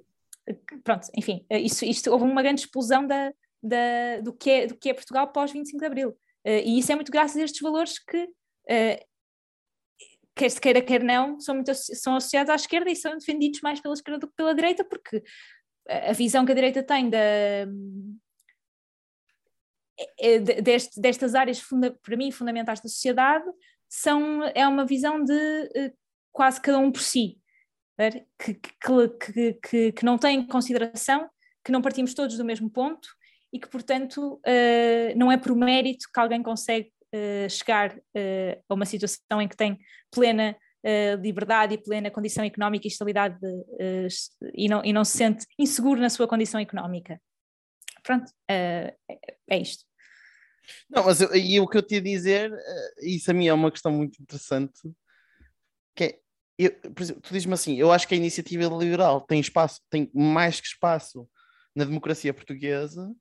pronto, 0.83 1.07
enfim, 1.15 1.45
isto, 1.49 1.83
isto, 1.83 2.11
houve 2.11 2.23
uma 2.23 2.41
grande 2.41 2.61
explosão 2.61 3.05
da, 3.05 3.33
da, 3.67 4.21
do, 4.21 4.33
que 4.33 4.49
é, 4.49 4.67
do 4.67 4.75
que 4.75 4.89
é 4.89 4.93
Portugal 4.93 5.31
pós 5.31 5.51
25 5.51 5.79
de 5.79 5.85
Abril. 5.85 6.09
Uh, 6.45 6.63
e 6.63 6.79
isso 6.79 6.91
é 6.91 6.95
muito 6.95 7.11
graças 7.11 7.37
a 7.37 7.43
estes 7.43 7.61
valores 7.61 7.99
que, 7.99 8.23
uh, 8.23 9.05
quer 10.35 10.49
se 10.49 10.61
queira, 10.61 10.81
quer 10.81 11.03
não, 11.03 11.39
são, 11.39 11.55
muito, 11.55 11.73
são 11.73 12.15
associados 12.15 12.49
à 12.49 12.55
esquerda 12.55 12.89
e 12.89 12.95
são 12.95 13.17
defendidos 13.17 13.61
mais 13.61 13.79
pela 13.79 13.93
esquerda 13.93 14.19
do 14.19 14.27
que 14.27 14.35
pela 14.35 14.53
direita, 14.53 14.83
porque 14.83 15.23
a 15.89 16.13
visão 16.13 16.45
que 16.45 16.51
a 16.51 16.55
direita 16.55 16.83
tem 16.83 17.09
da, 17.09 17.17
é, 20.19 20.39
deste, 20.39 20.99
destas 21.01 21.33
áreas, 21.33 21.59
funda, 21.59 21.97
para 22.03 22.17
mim, 22.17 22.31
fundamentais 22.31 22.81
da 22.81 22.89
sociedade, 22.89 23.45
são, 23.89 24.43
é 24.53 24.67
uma 24.67 24.85
visão 24.85 25.23
de 25.23 25.93
quase 26.31 26.61
cada 26.61 26.77
um 26.77 26.91
por 26.91 27.01
si 27.01 27.39
que, 28.37 28.53
que, 28.53 29.53
que, 29.53 29.91
que 29.91 30.05
não 30.05 30.17
tem 30.17 30.45
consideração, 30.45 31.29
que 31.63 31.71
não 31.71 31.81
partimos 31.81 32.13
todos 32.13 32.37
do 32.37 32.45
mesmo 32.45 32.69
ponto 32.69 33.07
e 33.51 33.59
que, 33.59 33.69
portanto, 33.69 34.35
uh, 34.35 35.17
não 35.17 35.31
é 35.31 35.37
por 35.37 35.55
mérito 35.55 36.07
que 36.13 36.19
alguém 36.19 36.43
consegue 36.43 36.91
uh, 37.13 37.49
chegar 37.49 37.95
uh, 37.95 38.63
a 38.69 38.73
uma 38.73 38.85
situação 38.85 39.41
em 39.41 39.47
que 39.47 39.55
tem 39.55 39.77
plena 40.11 40.55
liberdade 41.21 41.73
e 41.73 41.77
plena 41.77 42.09
condição 42.09 42.45
económica 42.45 42.87
e 42.87 42.89
estabilidade 42.89 43.37
de, 43.41 44.07
e, 44.53 44.69
não, 44.69 44.85
e 44.85 44.93
não 44.93 45.03
se 45.03 45.17
sente 45.17 45.45
inseguro 45.59 45.99
na 45.99 46.09
sua 46.09 46.29
condição 46.29 46.61
económica. 46.61 47.19
Pronto, 48.03 48.31
é, 48.49 48.95
é 49.49 49.57
isto. 49.57 49.83
Não, 50.89 51.03
mas 51.03 51.19
eu, 51.19 51.35
e 51.35 51.59
o 51.59 51.67
que 51.67 51.77
eu 51.77 51.81
te 51.81 51.95
ia 51.95 52.01
dizer, 52.01 52.53
isso 53.01 53.29
a 53.29 53.33
mim 53.33 53.47
é 53.47 53.53
uma 53.53 53.69
questão 53.69 53.91
muito 53.91 54.21
interessante, 54.21 54.79
que 55.93 56.03
é, 56.05 56.19
eu, 56.57 56.71
exemplo, 56.97 57.21
tu 57.21 57.33
dizes-me 57.33 57.53
assim, 57.53 57.75
eu 57.75 57.91
acho 57.91 58.07
que 58.07 58.13
a 58.13 58.17
iniciativa 58.17 58.73
liberal 58.73 59.19
tem 59.19 59.41
espaço, 59.41 59.81
tem 59.89 60.09
mais 60.13 60.61
que 60.61 60.67
espaço 60.67 61.27
na 61.75 61.83
democracia 61.83 62.33
portuguesa, 62.33 63.13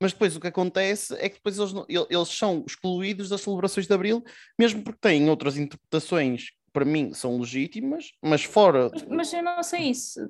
mas 0.00 0.12
depois 0.12 0.36
o 0.36 0.40
que 0.40 0.46
acontece 0.46 1.14
é 1.14 1.28
que 1.28 1.36
depois 1.36 1.58
eles, 1.58 1.72
eles 2.08 2.28
são 2.28 2.64
excluídos 2.66 3.28
das 3.28 3.40
celebrações 3.40 3.86
de 3.86 3.92
Abril, 3.92 4.24
mesmo 4.58 4.82
porque 4.82 5.00
têm 5.00 5.28
outras 5.28 5.56
interpretações 5.56 6.50
que 6.50 6.72
para 6.72 6.84
mim 6.84 7.12
são 7.12 7.38
legítimas, 7.38 8.12
mas 8.22 8.44
fora. 8.44 8.90
Mas, 8.92 9.04
mas 9.04 9.32
eu 9.32 9.42
não 9.42 9.62
sei 9.62 9.90
isso. 9.90 10.20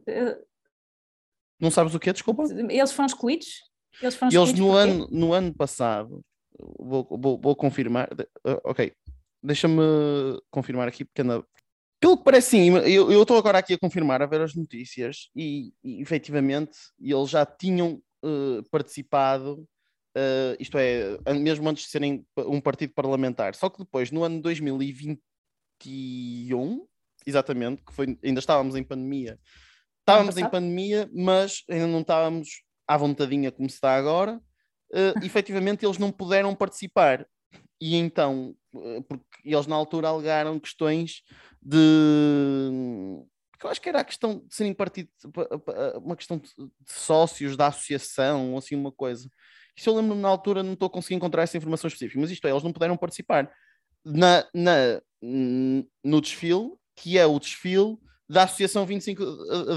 Não 1.60 1.70
sabes 1.70 1.94
o 1.94 1.98
que 1.98 2.08
é, 2.08 2.12
desculpa? 2.12 2.44
Eles 2.70 2.92
foram 2.92 3.06
excluídos? 3.06 3.68
Eles, 4.00 4.14
foram 4.14 4.32
eles 4.32 4.52
no, 4.54 4.72
ano, 4.72 5.08
no 5.10 5.32
ano 5.32 5.52
passado, 5.52 6.24
vou, 6.78 7.06
vou, 7.10 7.38
vou 7.38 7.56
confirmar, 7.56 8.08
ok, 8.64 8.92
deixa-me 9.42 9.82
confirmar 10.50 10.86
aqui, 10.86 11.04
porque 11.04 11.22
anda, 11.22 11.44
pelo 12.00 12.16
que 12.16 12.24
parece, 12.24 12.50
sim, 12.50 12.70
eu 12.70 13.20
estou 13.20 13.36
agora 13.36 13.58
aqui 13.58 13.74
a 13.74 13.78
confirmar, 13.78 14.22
a 14.22 14.26
ver 14.26 14.40
as 14.40 14.54
notícias, 14.54 15.30
e, 15.34 15.72
e 15.82 16.00
efetivamente 16.00 16.78
eles 17.00 17.28
já 17.28 17.44
tinham 17.44 18.00
uh, 18.24 18.62
participado, 18.70 19.68
uh, 20.16 20.56
isto 20.58 20.78
é, 20.78 21.18
mesmo 21.34 21.68
antes 21.68 21.84
de 21.84 21.90
serem 21.90 22.26
um 22.36 22.60
partido 22.60 22.92
parlamentar. 22.94 23.54
Só 23.54 23.68
que 23.68 23.78
depois, 23.78 24.10
no 24.10 24.24
ano 24.24 24.36
de 24.36 24.42
2021, 24.42 26.86
exatamente, 27.26 27.82
que 27.84 27.92
foi, 27.92 28.18
ainda 28.22 28.40
estávamos 28.40 28.76
em 28.76 28.82
pandemia, 28.82 29.38
estávamos 30.00 30.36
em 30.36 30.48
pandemia, 30.48 31.10
mas 31.12 31.64
ainda 31.68 31.86
não 31.86 32.00
estávamos 32.00 32.62
à 32.86 32.96
vontadinha 32.96 33.52
como 33.52 33.68
se 33.68 33.76
está 33.76 33.96
agora, 33.96 34.40
uh, 34.92 35.14
efetivamente 35.24 35.84
eles 35.84 35.98
não 35.98 36.10
puderam 36.10 36.54
participar. 36.54 37.26
E 37.80 37.94
então, 37.94 38.56
porque 39.08 39.24
eles 39.44 39.68
na 39.68 39.76
altura 39.76 40.08
alegaram 40.08 40.58
questões 40.58 41.22
de. 41.62 42.70
Porque 43.58 43.66
eu 43.66 43.70
acho 43.72 43.80
que 43.80 43.88
era 43.88 44.00
a 44.00 44.04
questão 44.04 44.38
de 44.46 44.54
serem 44.54 44.72
partido, 44.72 45.10
uma 46.00 46.14
questão 46.14 46.38
de 46.38 46.48
sócios 46.86 47.56
da 47.56 47.66
associação, 47.66 48.52
ou 48.52 48.58
assim, 48.58 48.76
uma 48.76 48.92
coisa. 48.92 49.28
Isso 49.76 49.90
eu 49.90 49.96
lembro 49.96 50.14
na 50.14 50.28
altura, 50.28 50.62
não 50.62 50.74
estou 50.74 50.86
a 50.86 50.90
conseguir 50.90 51.16
encontrar 51.16 51.42
essa 51.42 51.56
informação 51.56 51.88
específica, 51.88 52.20
mas 52.20 52.30
isto 52.30 52.46
é, 52.46 52.50
eles 52.50 52.62
não 52.62 52.72
puderam 52.72 52.96
participar 52.96 53.50
na, 54.04 54.46
na, 54.54 55.02
no 55.20 56.20
desfile, 56.20 56.70
que 56.94 57.18
é 57.18 57.26
o 57.26 57.36
desfile 57.40 57.98
da 58.28 58.44
Associação 58.44 58.86
25 58.86 59.24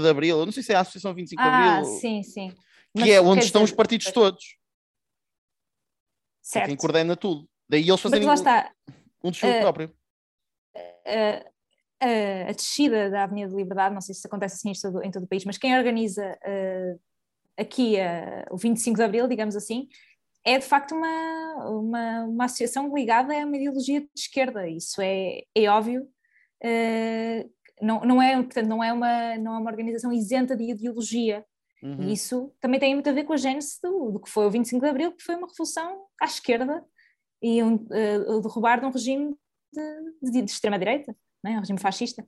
de 0.00 0.08
Abril. 0.08 0.38
Eu 0.38 0.46
não 0.46 0.52
sei 0.52 0.62
se 0.62 0.72
é 0.72 0.76
a 0.76 0.80
Associação 0.80 1.12
25 1.12 1.42
de 1.42 1.48
ah, 1.48 1.56
Abril. 1.56 1.92
Ah, 1.92 1.98
sim, 1.98 2.22
sim. 2.22 2.50
Que 2.94 3.00
mas, 3.00 3.08
é 3.08 3.20
onde 3.20 3.44
estão 3.44 3.62
dizer, 3.62 3.72
os 3.72 3.76
partidos 3.76 4.12
todos. 4.12 4.58
Certo. 6.40 6.66
É 6.66 6.68
quem 6.68 6.76
coordena 6.76 7.16
tudo. 7.16 7.48
Daí 7.68 7.88
eles 7.88 8.00
fazerem 8.00 8.28
um, 8.28 8.32
um 9.24 9.30
desfile 9.32 9.58
uh, 9.58 9.60
próprio. 9.60 9.96
Uh, 10.76 11.51
a, 12.02 12.50
a 12.50 12.52
descida 12.52 13.08
da 13.08 13.22
Avenida 13.22 13.50
de 13.50 13.56
Liberdade, 13.56 13.94
não 13.94 14.00
sei 14.00 14.14
se 14.14 14.26
acontece 14.26 14.56
assim 14.56 14.70
em 14.70 14.80
todo, 14.80 15.04
em 15.04 15.10
todo 15.10 15.22
o 15.22 15.28
país, 15.28 15.44
mas 15.44 15.56
quem 15.56 15.76
organiza 15.76 16.36
uh, 16.44 17.00
aqui 17.56 17.96
uh, 17.96 18.54
o 18.54 18.56
25 18.56 18.96
de 18.96 19.02
Abril, 19.02 19.28
digamos 19.28 19.54
assim, 19.54 19.88
é 20.44 20.58
de 20.58 20.64
facto 20.64 20.96
uma, 20.96 21.68
uma, 21.68 22.24
uma 22.24 22.44
associação 22.46 22.92
ligada 22.92 23.32
a 23.32 23.46
uma 23.46 23.56
ideologia 23.56 24.00
de 24.00 24.08
esquerda, 24.16 24.68
isso 24.68 25.00
é, 25.00 25.42
é 25.54 25.68
óbvio. 25.68 26.02
Uh, 26.64 27.48
não, 27.80 28.00
não, 28.00 28.22
é, 28.22 28.34
portanto, 28.34 28.66
não, 28.66 28.82
é 28.82 28.92
uma, 28.92 29.38
não 29.38 29.54
é 29.54 29.58
uma 29.58 29.70
organização 29.70 30.12
isenta 30.12 30.56
de 30.56 30.70
ideologia. 30.70 31.44
Uhum. 31.82 32.02
E 32.02 32.12
isso 32.12 32.52
também 32.60 32.78
tem 32.78 32.94
muito 32.94 33.10
a 33.10 33.12
ver 33.12 33.24
com 33.24 33.32
a 33.32 33.36
gênese 33.36 33.80
do, 33.82 34.12
do, 34.12 34.20
que 34.20 34.30
foi 34.30 34.46
o 34.46 34.50
25 34.50 34.80
de 34.80 34.88
Abril, 34.88 35.12
que 35.12 35.22
foi 35.22 35.34
uma 35.34 35.48
revolução 35.48 36.04
à 36.20 36.26
esquerda 36.26 36.84
e 37.42 37.60
um, 37.60 37.74
uh, 37.74 38.40
derrubar 38.40 38.78
de 38.78 38.86
um 38.86 38.90
regime 38.90 39.36
de, 39.72 40.30
de, 40.30 40.42
de 40.42 40.50
extrema-direita 40.50 41.16
é? 41.50 41.50
um 41.50 41.60
regime 41.60 41.80
fascista. 41.80 42.26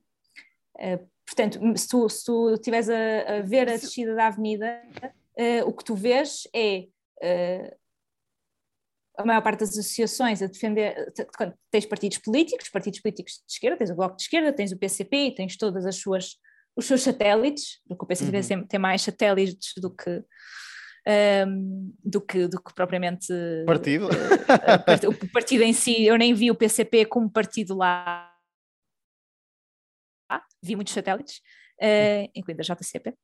Uh, 0.76 1.08
portanto, 1.26 1.58
se 1.78 1.88
tu, 1.88 2.08
se 2.08 2.24
tu 2.24 2.54
estiveres 2.54 2.88
a, 2.88 3.36
a, 3.36 3.40
ver 3.42 3.68
a 3.68 3.76
descida 3.76 4.14
da 4.14 4.26
avenida, 4.26 4.82
uh, 5.38 5.68
o 5.68 5.72
que 5.72 5.84
tu 5.84 5.94
vês 5.94 6.48
é 6.52 6.86
uh, 7.22 7.76
a 9.16 9.24
maior 9.24 9.42
parte 9.42 9.60
das 9.60 9.70
associações 9.70 10.42
a 10.42 10.46
defender. 10.46 11.12
Tens 11.70 11.86
partidos 11.86 12.18
políticos, 12.18 12.68
partidos 12.68 13.00
políticos 13.00 13.34
de 13.46 13.52
esquerda, 13.52 13.76
tens 13.76 13.90
o 13.90 13.94
Bloco 13.94 14.16
de 14.16 14.22
Esquerda, 14.22 14.52
tens 14.52 14.72
o 14.72 14.78
PCP, 14.78 15.34
tens 15.36 15.56
todas 15.56 15.86
as 15.86 15.96
suas 15.96 16.36
os 16.76 16.86
seus 16.86 17.02
satélites, 17.02 17.80
porque 17.86 18.04
o 18.04 18.06
PCP 18.06 18.36
uhum. 18.36 18.42
tem, 18.42 18.66
tem 18.66 18.80
mais 18.80 19.02
satélites 19.02 19.74
do 19.76 19.90
que, 19.90 20.10
um, 20.10 20.22
ehm, 21.06 21.92
do, 22.04 22.20
que, 22.20 22.48
do 22.48 22.60
que 22.60 22.74
propriamente 22.74 23.32
partido. 23.64 24.08
O 25.08 25.28
partido 25.28 25.62
em 25.62 25.72
si, 25.72 26.04
eu 26.04 26.18
nem 26.18 26.34
vi 26.34 26.50
o 26.50 26.54
PCP 26.54 27.04
como 27.04 27.30
partido 27.30 27.76
lá 27.76 28.33
vi 30.62 30.76
muitos 30.76 30.94
satélites, 30.94 31.38
uh, 31.80 32.30
incluindo 32.34 32.62
a 32.62 32.64
JCP. 32.64 33.10
Uh, 33.10 33.14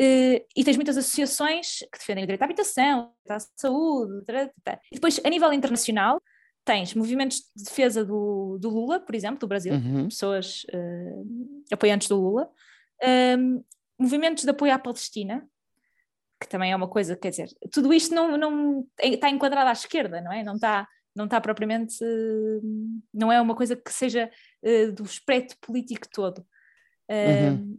eh, 0.00 0.46
e 0.56 0.64
tens 0.64 0.76
muitas 0.76 0.96
associações 0.96 1.78
que 1.92 1.98
defendem 1.98 2.22
o 2.22 2.26
direito 2.26 2.42
à 2.42 2.44
habitação, 2.44 3.12
à 3.28 3.38
saúde, 3.56 4.24
e 4.92 4.94
depois 4.94 5.20
a 5.24 5.28
nível 5.28 5.52
internacional 5.52 6.22
tens 6.64 6.94
movimentos 6.94 7.38
de 7.56 7.64
defesa 7.64 8.04
do, 8.04 8.58
do 8.60 8.68
Lula, 8.68 9.00
por 9.00 9.14
exemplo, 9.14 9.38
do 9.38 9.48
Brasil, 9.48 9.72
uhum. 9.72 10.08
pessoas 10.08 10.64
uh, 10.64 11.64
apoiantes 11.72 12.08
do 12.08 12.20
Lula, 12.20 12.48
um, 13.38 13.64
movimentos 13.98 14.44
de 14.44 14.50
apoio 14.50 14.72
à 14.74 14.78
Palestina, 14.78 15.48
que 16.40 16.46
também 16.46 16.70
é 16.70 16.76
uma 16.76 16.88
coisa, 16.88 17.16
quer 17.16 17.30
dizer, 17.30 17.48
tudo 17.72 17.92
isto 17.92 18.14
não, 18.14 18.36
não 18.36 18.86
está 19.00 19.28
enquadrado 19.28 19.70
à 19.70 19.72
esquerda, 19.72 20.20
não 20.20 20.32
é? 20.32 20.44
Não 20.44 20.54
está 20.54 20.86
não 21.18 21.24
está 21.24 21.40
propriamente, 21.40 21.96
não 23.12 23.30
é 23.30 23.40
uma 23.40 23.54
coisa 23.54 23.76
que 23.76 23.92
seja 23.92 24.30
uh, 24.62 24.92
do 24.92 25.02
espectro 25.02 25.56
político 25.60 26.08
todo. 26.08 26.46
Uhum. 27.10 27.78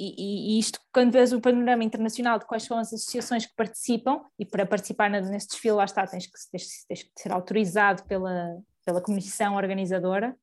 E, 0.00 0.54
e, 0.56 0.58
isto, 0.60 0.78
quando 0.92 1.10
vês 1.10 1.32
o 1.32 1.40
panorama 1.40 1.82
internacional 1.82 2.38
de 2.38 2.46
quais 2.46 2.62
são 2.62 2.78
as 2.78 2.92
associações 2.92 3.46
que 3.46 3.54
participam, 3.56 4.22
e 4.38 4.46
para 4.46 4.64
participar 4.64 5.10
nesse 5.10 5.48
desfile, 5.48 5.74
lá 5.74 5.84
está, 5.84 6.06
tens 6.06 6.26
que, 6.26 6.32
tens, 6.52 6.84
tens 6.86 7.02
que 7.02 7.10
ser 7.16 7.32
autorizado 7.32 8.04
pela, 8.04 8.56
pela 8.86 9.00
comissão 9.02 9.56
organizadora. 9.56 10.36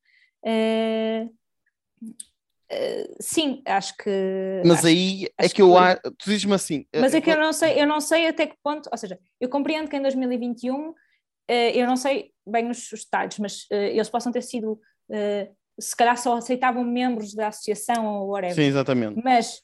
Uh, 0.43 1.25
uh, 2.69 3.15
sim, 3.21 3.61
acho 3.65 3.95
que. 3.95 4.61
Mas 4.65 4.79
acho, 4.79 4.87
aí 4.87 5.27
é 5.37 5.47
que, 5.47 5.55
que 5.55 5.61
eu 5.61 5.77
acho. 5.77 6.01
Tu 6.01 6.25
dizes-me 6.25 6.53
assim. 6.53 6.85
Mas 6.93 7.13
é 7.13 7.21
que 7.21 7.31
eu 7.31 7.39
não 7.39 7.53
sei, 7.53 7.81
eu 7.81 7.87
não 7.87 8.01
sei 8.01 8.27
até 8.27 8.45
que 8.45 8.57
ponto, 8.61 8.89
ou 8.91 8.97
seja, 8.97 9.17
eu 9.39 9.47
compreendo 9.47 9.89
que 9.89 9.95
em 9.95 10.01
2021 10.01 10.93
eu 11.47 11.85
não 11.87 11.95
sei 11.95 12.31
bem 12.45 12.69
os, 12.69 12.91
os 12.91 13.03
detalhes, 13.03 13.37
mas 13.39 13.67
eles 13.69 14.09
possam 14.09 14.31
ter 14.31 14.41
sido 14.41 14.79
se 15.79 15.95
calhar 15.95 16.17
só 16.17 16.37
aceitavam 16.37 16.83
membros 16.83 17.33
da 17.33 17.49
associação 17.49 18.05
ou 18.05 18.29
whatever. 18.29 18.55
Sim, 18.55 18.63
exatamente. 18.63 19.21
Mas 19.23 19.61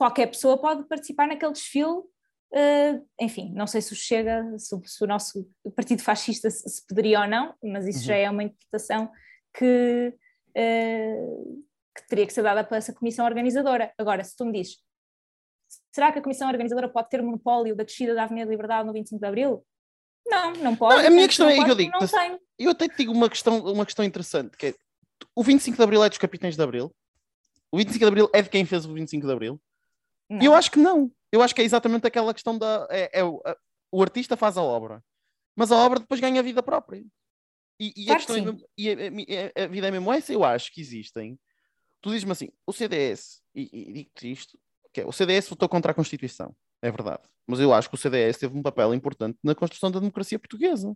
qualquer 0.00 0.28
pessoa 0.28 0.58
pode 0.58 0.84
participar 0.84 1.28
naquele 1.28 1.52
desfile. 1.52 2.00
Uh, 2.52 3.06
enfim, 3.20 3.52
não 3.54 3.66
sei 3.66 3.82
se 3.82 3.92
o 3.92 3.96
Chega, 3.96 4.42
se, 4.58 4.74
se, 4.84 5.04
o 5.04 5.06
nosso 5.06 5.46
partido 5.76 6.02
fascista 6.02 6.50
se, 6.50 6.66
se 6.68 6.86
poderia 6.86 7.20
ou 7.20 7.28
não, 7.28 7.54
mas 7.62 7.86
isso 7.86 7.98
uhum. 7.98 8.04
já 8.06 8.16
é 8.16 8.30
uma 8.30 8.42
interpretação 8.42 9.10
que, 9.54 10.14
uh, 10.56 11.64
que 11.94 12.08
teria 12.08 12.26
que 12.26 12.32
ser 12.32 12.42
dada 12.42 12.64
para 12.64 12.78
essa 12.78 12.94
comissão 12.94 13.26
organizadora. 13.26 13.92
Agora, 13.98 14.24
se 14.24 14.34
tu 14.34 14.46
me 14.46 14.52
dizes, 14.52 14.78
será 15.90 16.12
que 16.12 16.18
a 16.18 16.22
comissão 16.22 16.48
organizadora 16.48 16.88
pode 16.88 17.08
ter 17.08 17.22
monopólio 17.22 17.74
da 17.74 17.84
descida 17.84 18.14
da 18.14 18.24
Avenida 18.24 18.50
Liberdade 18.50 18.86
no 18.86 18.92
25 18.92 19.20
de 19.20 19.26
Abril? 19.26 19.64
Não, 20.26 20.52
não 20.54 20.76
pode. 20.76 21.00
Não, 21.00 21.06
a 21.06 21.10
minha 21.10 21.26
questão 21.26 21.48
é 21.48 21.64
que 21.64 21.70
eu 21.70 21.74
digo, 21.74 21.92
eu 22.58 22.70
até 22.70 22.88
te 22.88 22.96
digo 22.98 23.12
uma 23.12 23.28
questão, 23.28 23.58
uma 23.58 23.84
questão 23.84 24.04
interessante, 24.04 24.56
que 24.56 24.66
é, 24.66 24.74
o 25.34 25.42
25 25.42 25.76
de 25.76 25.82
Abril 25.82 26.04
é 26.04 26.08
dos 26.08 26.18
capitães 26.18 26.56
de 26.56 26.62
Abril? 26.62 26.94
O 27.72 27.78
25 27.78 27.98
de 27.98 28.04
Abril 28.04 28.30
é 28.32 28.42
de 28.42 28.48
quem 28.48 28.64
fez 28.64 28.84
o 28.84 28.92
25 28.92 29.26
de 29.26 29.32
Abril? 29.32 29.60
E 30.40 30.44
eu 30.44 30.54
acho 30.54 30.70
que 30.70 30.78
não. 30.78 31.10
Eu 31.32 31.42
acho 31.42 31.54
que 31.54 31.60
é 31.60 31.64
exatamente 31.64 32.06
aquela 32.06 32.32
questão 32.32 32.56
da. 32.56 32.86
É, 32.90 33.20
é 33.20 33.24
o 33.24 34.02
artista 34.02 34.36
faz 34.36 34.56
a 34.56 34.62
obra, 34.62 35.02
mas 35.56 35.72
a 35.72 35.76
obra 35.76 35.98
depois 35.98 36.20
ganha 36.20 36.42
vida 36.42 36.62
própria. 36.62 37.04
E, 37.78 37.92
e, 37.96 38.06
claro 38.06 38.22
a, 38.22 38.26
questão 38.26 38.54
é, 38.54 38.66
e 38.76 38.90
a, 38.90 39.62
a, 39.62 39.64
a, 39.64 39.66
vida 39.66 39.88
é 39.88 39.90
mesmo 39.90 40.12
essa, 40.12 40.32
eu 40.32 40.44
acho 40.44 40.72
que 40.72 40.80
existem. 40.80 41.38
Tu 42.00 42.10
dizes-me 42.10 42.32
assim, 42.32 42.48
o 42.66 42.72
CDS, 42.72 43.42
e, 43.54 43.68
e 43.72 43.92
digo-te 43.92 44.30
isto, 44.30 44.58
que 44.92 45.00
é, 45.02 45.06
o 45.06 45.12
CDS 45.12 45.48
votou 45.48 45.68
contra 45.68 45.92
a 45.92 45.94
Constituição, 45.94 46.54
é 46.82 46.90
verdade. 46.90 47.22
Mas 47.46 47.60
eu 47.60 47.72
acho 47.72 47.88
que 47.88 47.94
o 47.94 47.98
CDS 47.98 48.38
teve 48.38 48.56
um 48.56 48.62
papel 48.62 48.94
importante 48.94 49.38
na 49.42 49.54
construção 49.54 49.90
da 49.90 49.98
democracia 49.98 50.38
portuguesa. 50.38 50.92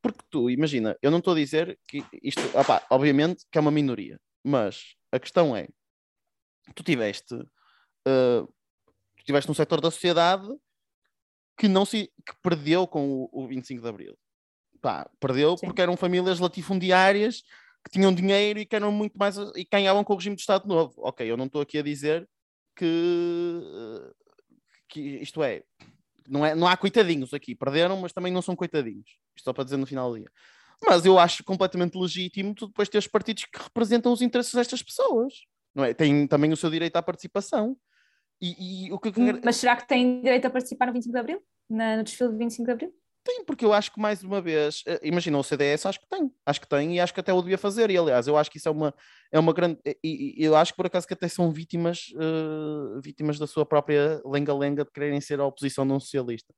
Porque 0.00 0.20
tu, 0.30 0.50
imagina, 0.50 0.96
eu 1.00 1.10
não 1.10 1.18
estou 1.18 1.32
a 1.32 1.36
dizer 1.36 1.78
que 1.86 2.04
isto, 2.22 2.42
opa, 2.58 2.84
obviamente 2.90 3.44
que 3.50 3.56
é 3.56 3.60
uma 3.60 3.70
minoria, 3.70 4.20
mas 4.42 4.96
a 5.12 5.18
questão 5.18 5.56
é, 5.56 5.68
tu 6.74 6.82
tiveste, 6.82 7.34
uh, 7.34 8.46
tu 9.16 9.24
tiveste 9.24 9.50
um 9.50 9.54
setor 9.54 9.80
da 9.80 9.90
sociedade 9.90 10.48
que 11.56 11.68
não 11.68 11.84
se 11.84 12.10
que 12.26 12.34
perdeu 12.42 12.86
com 12.86 13.28
o, 13.32 13.44
o 13.44 13.46
25 13.46 13.80
de 13.80 13.88
Abril. 13.88 14.18
Pá, 14.80 15.08
perdeu 15.20 15.56
Sim. 15.56 15.66
porque 15.66 15.80
eram 15.80 15.96
famílias 15.96 16.40
latifundiárias 16.40 17.42
que 17.84 17.90
tinham 17.90 18.12
dinheiro 18.12 18.58
e 18.58 18.66
que 18.66 18.74
eram 18.74 18.90
muito 18.90 19.16
mais 19.16 19.36
e 19.36 19.64
ganhavam 19.70 20.02
com 20.02 20.12
o 20.12 20.16
regime 20.16 20.34
de 20.34 20.42
Estado 20.42 20.66
Novo. 20.66 20.94
Ok, 20.98 21.30
eu 21.30 21.36
não 21.36 21.46
estou 21.46 21.62
aqui 21.62 21.78
a 21.78 21.82
dizer 21.82 22.28
que, 22.76 24.12
que 24.88 25.00
isto 25.00 25.42
é, 25.42 25.62
não, 26.28 26.44
é, 26.44 26.54
não 26.54 26.66
há 26.66 26.76
coitadinhos 26.76 27.34
aqui, 27.34 27.54
perderam, 27.54 28.00
mas 28.00 28.12
também 28.12 28.32
não 28.32 28.42
são 28.42 28.56
coitadinhos. 28.56 29.18
Isto 29.36 29.44
só 29.44 29.52
para 29.52 29.64
dizer 29.64 29.76
no 29.76 29.86
final 29.86 30.10
do 30.10 30.18
dia. 30.18 30.30
Mas 30.84 31.04
eu 31.04 31.18
acho 31.18 31.44
completamente 31.44 31.96
legítimo 31.96 32.54
tu 32.54 32.66
depois 32.66 32.88
teres 32.88 33.06
partidos 33.06 33.44
que 33.44 33.62
representam 33.62 34.12
os 34.12 34.20
interesses 34.20 34.52
destas 34.52 34.82
pessoas. 34.82 35.34
Não 35.74 35.84
é? 35.84 35.94
Tem 35.94 36.26
também 36.26 36.52
o 36.52 36.56
seu 36.56 36.70
direito 36.70 36.96
à 36.96 37.02
participação. 37.02 37.76
E, 38.40 38.86
e 38.86 38.92
o 38.92 38.98
que 38.98 39.12
Mas 39.44 39.56
será 39.56 39.76
que 39.76 39.86
tem 39.86 40.20
direito 40.20 40.46
a 40.46 40.50
participar 40.50 40.86
no 40.86 40.92
25 40.92 41.12
de 41.12 41.18
Abril? 41.18 41.42
Na, 41.70 41.96
no 41.96 42.02
desfile 42.02 42.32
de 42.32 42.38
25 42.38 42.66
de 42.66 42.72
Abril? 42.72 42.94
Tem, 43.24 43.44
porque 43.44 43.64
eu 43.64 43.72
acho 43.72 43.92
que 43.92 44.00
mais 44.00 44.24
uma 44.24 44.40
vez, 44.40 44.82
eh, 44.86 45.00
imagina 45.04 45.38
o 45.38 45.44
CDS, 45.44 45.86
acho 45.86 46.00
que 46.00 46.08
tem, 46.08 46.30
acho 46.44 46.60
que 46.60 46.68
tem 46.68 46.96
e 46.96 47.00
acho 47.00 47.14
que 47.14 47.20
até 47.20 47.32
o 47.32 47.40
devia 47.40 47.56
fazer. 47.56 47.88
E 47.90 47.96
aliás, 47.96 48.26
eu 48.26 48.36
acho 48.36 48.50
que 48.50 48.58
isso 48.58 48.68
é 48.68 48.72
uma, 48.72 48.92
é 49.30 49.38
uma 49.38 49.52
grande. 49.52 49.78
E, 50.02 50.34
e 50.42 50.44
eu 50.44 50.56
acho 50.56 50.72
que 50.72 50.76
por 50.76 50.86
acaso 50.86 51.06
que 51.06 51.14
até 51.14 51.28
são 51.28 51.52
vítimas, 51.52 52.12
uh, 52.16 53.00
vítimas 53.00 53.38
da 53.38 53.46
sua 53.46 53.64
própria 53.64 54.20
lenga-lenga 54.24 54.84
de 54.84 54.90
quererem 54.90 55.20
ser 55.20 55.38
a 55.38 55.46
oposição 55.46 55.86
de 55.86 55.92
um 55.92 56.00
socialista. 56.00 56.52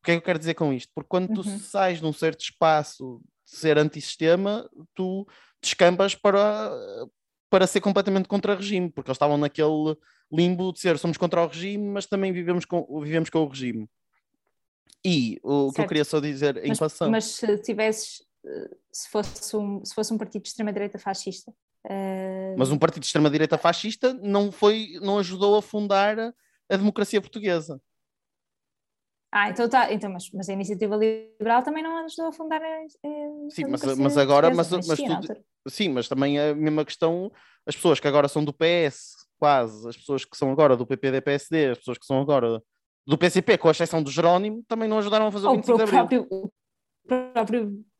O 0.00 0.04
que 0.04 0.10
é 0.10 0.14
que 0.14 0.18
eu 0.18 0.24
quero 0.24 0.38
dizer 0.38 0.54
com 0.54 0.72
isto? 0.72 0.90
Porque 0.92 1.08
quando 1.08 1.32
tu 1.34 1.48
uhum. 1.48 1.58
sais 1.58 2.00
de 2.00 2.06
um 2.06 2.12
certo 2.12 2.40
espaço 2.40 3.20
de 3.44 3.56
ser 3.56 3.78
antissistema, 3.78 4.68
tu 4.94 5.26
descampas 5.62 6.14
para, 6.14 6.72
para 7.50 7.66
ser 7.66 7.80
completamente 7.80 8.28
contra 8.28 8.54
o 8.54 8.56
regime, 8.56 8.90
porque 8.90 9.10
eles 9.10 9.16
estavam 9.16 9.38
naquele 9.38 9.96
limbo 10.32 10.72
de 10.72 10.80
ser 10.80 10.98
somos 10.98 11.16
contra 11.16 11.42
o 11.42 11.46
regime, 11.46 11.88
mas 11.88 12.06
também 12.06 12.32
vivemos 12.32 12.64
com, 12.64 13.00
vivemos 13.00 13.30
com 13.30 13.40
o 13.40 13.48
regime. 13.48 13.88
E 15.04 15.38
o 15.42 15.64
certo. 15.64 15.74
que 15.74 15.80
eu 15.80 15.86
queria 15.86 16.04
só 16.04 16.20
dizer 16.20 16.56
em 16.58 16.68
mas, 16.68 16.78
passão. 16.78 17.10
Mas 17.10 17.24
se 17.24 17.58
tivesses, 17.58 18.22
eh, 18.44 18.70
se 18.92 19.08
fosse 19.08 19.56
um, 19.56 19.84
se 19.84 19.94
fosse 19.94 20.12
um 20.12 20.18
partido 20.18 20.42
de 20.42 20.48
extrema-direita 20.48 20.98
fascista. 20.98 21.50
Uh... 21.84 22.58
Mas 22.58 22.70
um 22.70 22.78
partido 22.78 23.02
de 23.02 23.06
extrema-direita 23.06 23.56
fascista 23.56 24.12
não, 24.14 24.50
foi, 24.50 24.98
não 25.00 25.18
ajudou 25.18 25.56
a 25.56 25.62
fundar 25.62 26.18
a 26.18 26.76
democracia 26.76 27.20
portuguesa. 27.20 27.80
Ah, 29.30 29.50
então 29.50 29.68
tá, 29.68 29.92
então, 29.92 30.10
mas, 30.10 30.30
mas 30.32 30.48
a 30.48 30.54
iniciativa 30.54 30.96
liberal 30.96 31.62
também 31.62 31.82
não 31.82 32.04
ajudou 32.04 32.28
a 32.28 32.32
fundar 32.32 32.62
a, 32.62 32.66
a 32.66 33.50
Sim, 33.50 33.66
mas, 33.68 33.82
mas 33.98 34.16
agora, 34.16 34.52
mas, 34.54 34.70
mas, 34.70 34.86
mas 34.86 34.98
tu, 34.98 35.44
sim, 35.68 35.90
mas 35.90 36.08
também 36.08 36.38
a 36.38 36.54
mesma 36.54 36.82
questão, 36.82 37.30
as 37.66 37.76
pessoas 37.76 38.00
que 38.00 38.08
agora 38.08 38.26
são 38.26 38.42
do 38.42 38.54
PS, 38.54 39.28
quase, 39.38 39.86
as 39.86 39.96
pessoas 39.98 40.24
que 40.24 40.36
são 40.36 40.50
agora 40.50 40.76
do 40.78 40.86
PPD-PSD, 40.86 41.72
as 41.72 41.78
pessoas 41.78 41.98
que 41.98 42.06
são 42.06 42.20
agora 42.22 42.62
do 43.08 43.16
PCP, 43.16 43.56
com 43.56 43.68
a 43.68 43.70
exceção 43.70 44.02
do 44.02 44.10
Jerónimo, 44.10 44.62
também 44.68 44.86
não 44.86 44.98
ajudaram 44.98 45.28
a 45.28 45.32
fazer 45.32 45.46
o 45.46 45.54
25 45.54 45.76
de 45.78 45.82
Abril. 45.82 45.96
Próprio, 45.96 46.26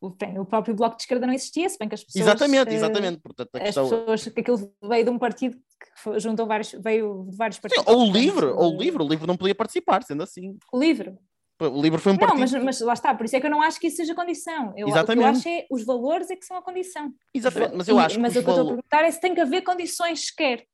o, 0.03 0.11
próprio, 0.11 0.43
o, 0.43 0.45
próprio 0.45 0.75
Bloco 0.75 0.97
de 0.97 1.03
Esquerda 1.05 1.27
não 1.27 1.33
existia, 1.33 1.67
se 1.67 1.79
bem 1.79 1.89
que 1.89 1.95
as 1.95 2.05
pessoas... 2.05 2.27
Exatamente, 2.27 2.71
eh, 2.71 2.75
exatamente. 2.75 3.19
Portanto, 3.23 3.49
a 3.55 3.61
questão... 3.61 3.85
As 3.85 3.91
pessoas, 3.91 4.29
que 4.29 4.41
aquilo 4.41 4.71
veio 4.83 5.05
de 5.05 5.11
um 5.11 5.19
partido 5.19 5.57
que 5.57 6.21
juntou 6.21 6.47
vários, 6.47 6.73
veio 6.73 7.27
de 7.27 7.35
vários 7.39 7.59
partidos. 7.59 7.87
Sim, 7.87 7.91
ou 7.91 8.07
o 8.07 8.13
LIVRE, 8.13 8.47
ou 8.49 8.77
o 8.77 8.79
LIVRE, 8.79 9.03
o 9.03 9.09
LIVRE 9.09 9.27
não 9.27 9.39
podia 9.39 9.55
participar, 9.55 10.03
sendo 10.03 10.23
assim. 10.23 10.59
O 10.71 10.79
LIVRE? 10.79 11.17
O 11.59 11.81
LIVRE 11.81 12.01
foi 12.03 12.13
um 12.13 12.19
partido... 12.19 12.35
Não, 12.35 12.41
mas, 12.43 12.65
mas 12.65 12.81
lá 12.83 12.93
está, 12.93 13.15
por 13.15 13.25
isso 13.25 13.35
é 13.35 13.41
que 13.41 13.47
eu 13.47 13.51
não 13.51 13.63
acho 13.63 13.81
que 13.81 13.87
isso 13.87 13.97
seja 13.97 14.15
condição. 14.15 14.75
Eu, 14.77 14.89
Exatamente. 14.89 15.11
O 15.11 15.23
que 15.23 15.25
eu 15.25 15.27
acho 15.27 15.49
é 15.49 15.67
os 15.71 15.85
valores 15.87 16.31
é 16.31 16.37
que 16.37 16.45
são 16.45 16.59
a 16.59 16.63
condição. 16.63 17.11
Exatamente, 17.33 17.77
mas 17.77 17.89
eu 17.89 17.99
acho 17.99 18.21
mas 18.21 18.35
que 18.35 18.37
Mas 18.41 18.43
o 18.43 18.45
que 18.45 18.51
eu 18.51 18.53
estou 18.53 18.67
a 18.67 18.75
perguntar 18.75 19.05
é 19.05 19.11
se 19.11 19.21
tem 19.23 19.35
que 19.35 19.41
haver 19.41 19.63
condições 19.63 20.27
sequer. 20.27 20.67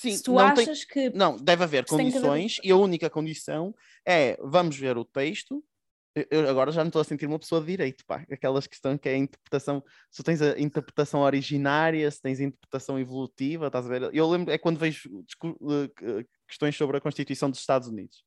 Sim, 0.00 0.16
se 0.16 0.22
tu 0.22 0.32
não 0.32 0.38
achas 0.38 0.86
tem, 0.86 1.10
que. 1.10 1.16
Não, 1.16 1.36
deve 1.36 1.62
haver 1.62 1.84
condições 1.84 2.58
haver... 2.58 2.68
e 2.68 2.72
a 2.72 2.76
única 2.76 3.10
condição 3.10 3.74
é 4.06 4.34
vamos 4.40 4.76
ver 4.78 4.96
o 4.96 5.04
texto. 5.04 5.62
Eu 6.30 6.48
agora 6.48 6.72
já 6.72 6.82
me 6.82 6.88
estou 6.88 7.00
a 7.02 7.04
sentir 7.04 7.26
uma 7.26 7.38
pessoa 7.38 7.60
de 7.60 7.66
direito, 7.68 8.04
pá. 8.06 8.24
Aquelas 8.32 8.66
questões 8.66 8.98
que 8.98 9.08
é 9.10 9.12
a 9.12 9.18
interpretação. 9.18 9.84
Se 10.10 10.22
tens 10.22 10.40
a 10.40 10.58
interpretação 10.58 11.20
originária, 11.20 12.10
se 12.10 12.20
tens 12.20 12.40
a 12.40 12.44
interpretação 12.44 12.98
evolutiva, 12.98 13.66
estás 13.66 13.84
a 13.84 13.88
ver? 13.88 14.10
Eu 14.14 14.28
lembro, 14.28 14.52
é 14.52 14.58
quando 14.58 14.78
vejo 14.78 15.08
eh, 15.12 16.24
questões 16.48 16.74
sobre 16.76 16.96
a 16.96 17.00
Constituição 17.00 17.50
dos 17.50 17.60
Estados 17.60 17.86
Unidos, 17.86 18.24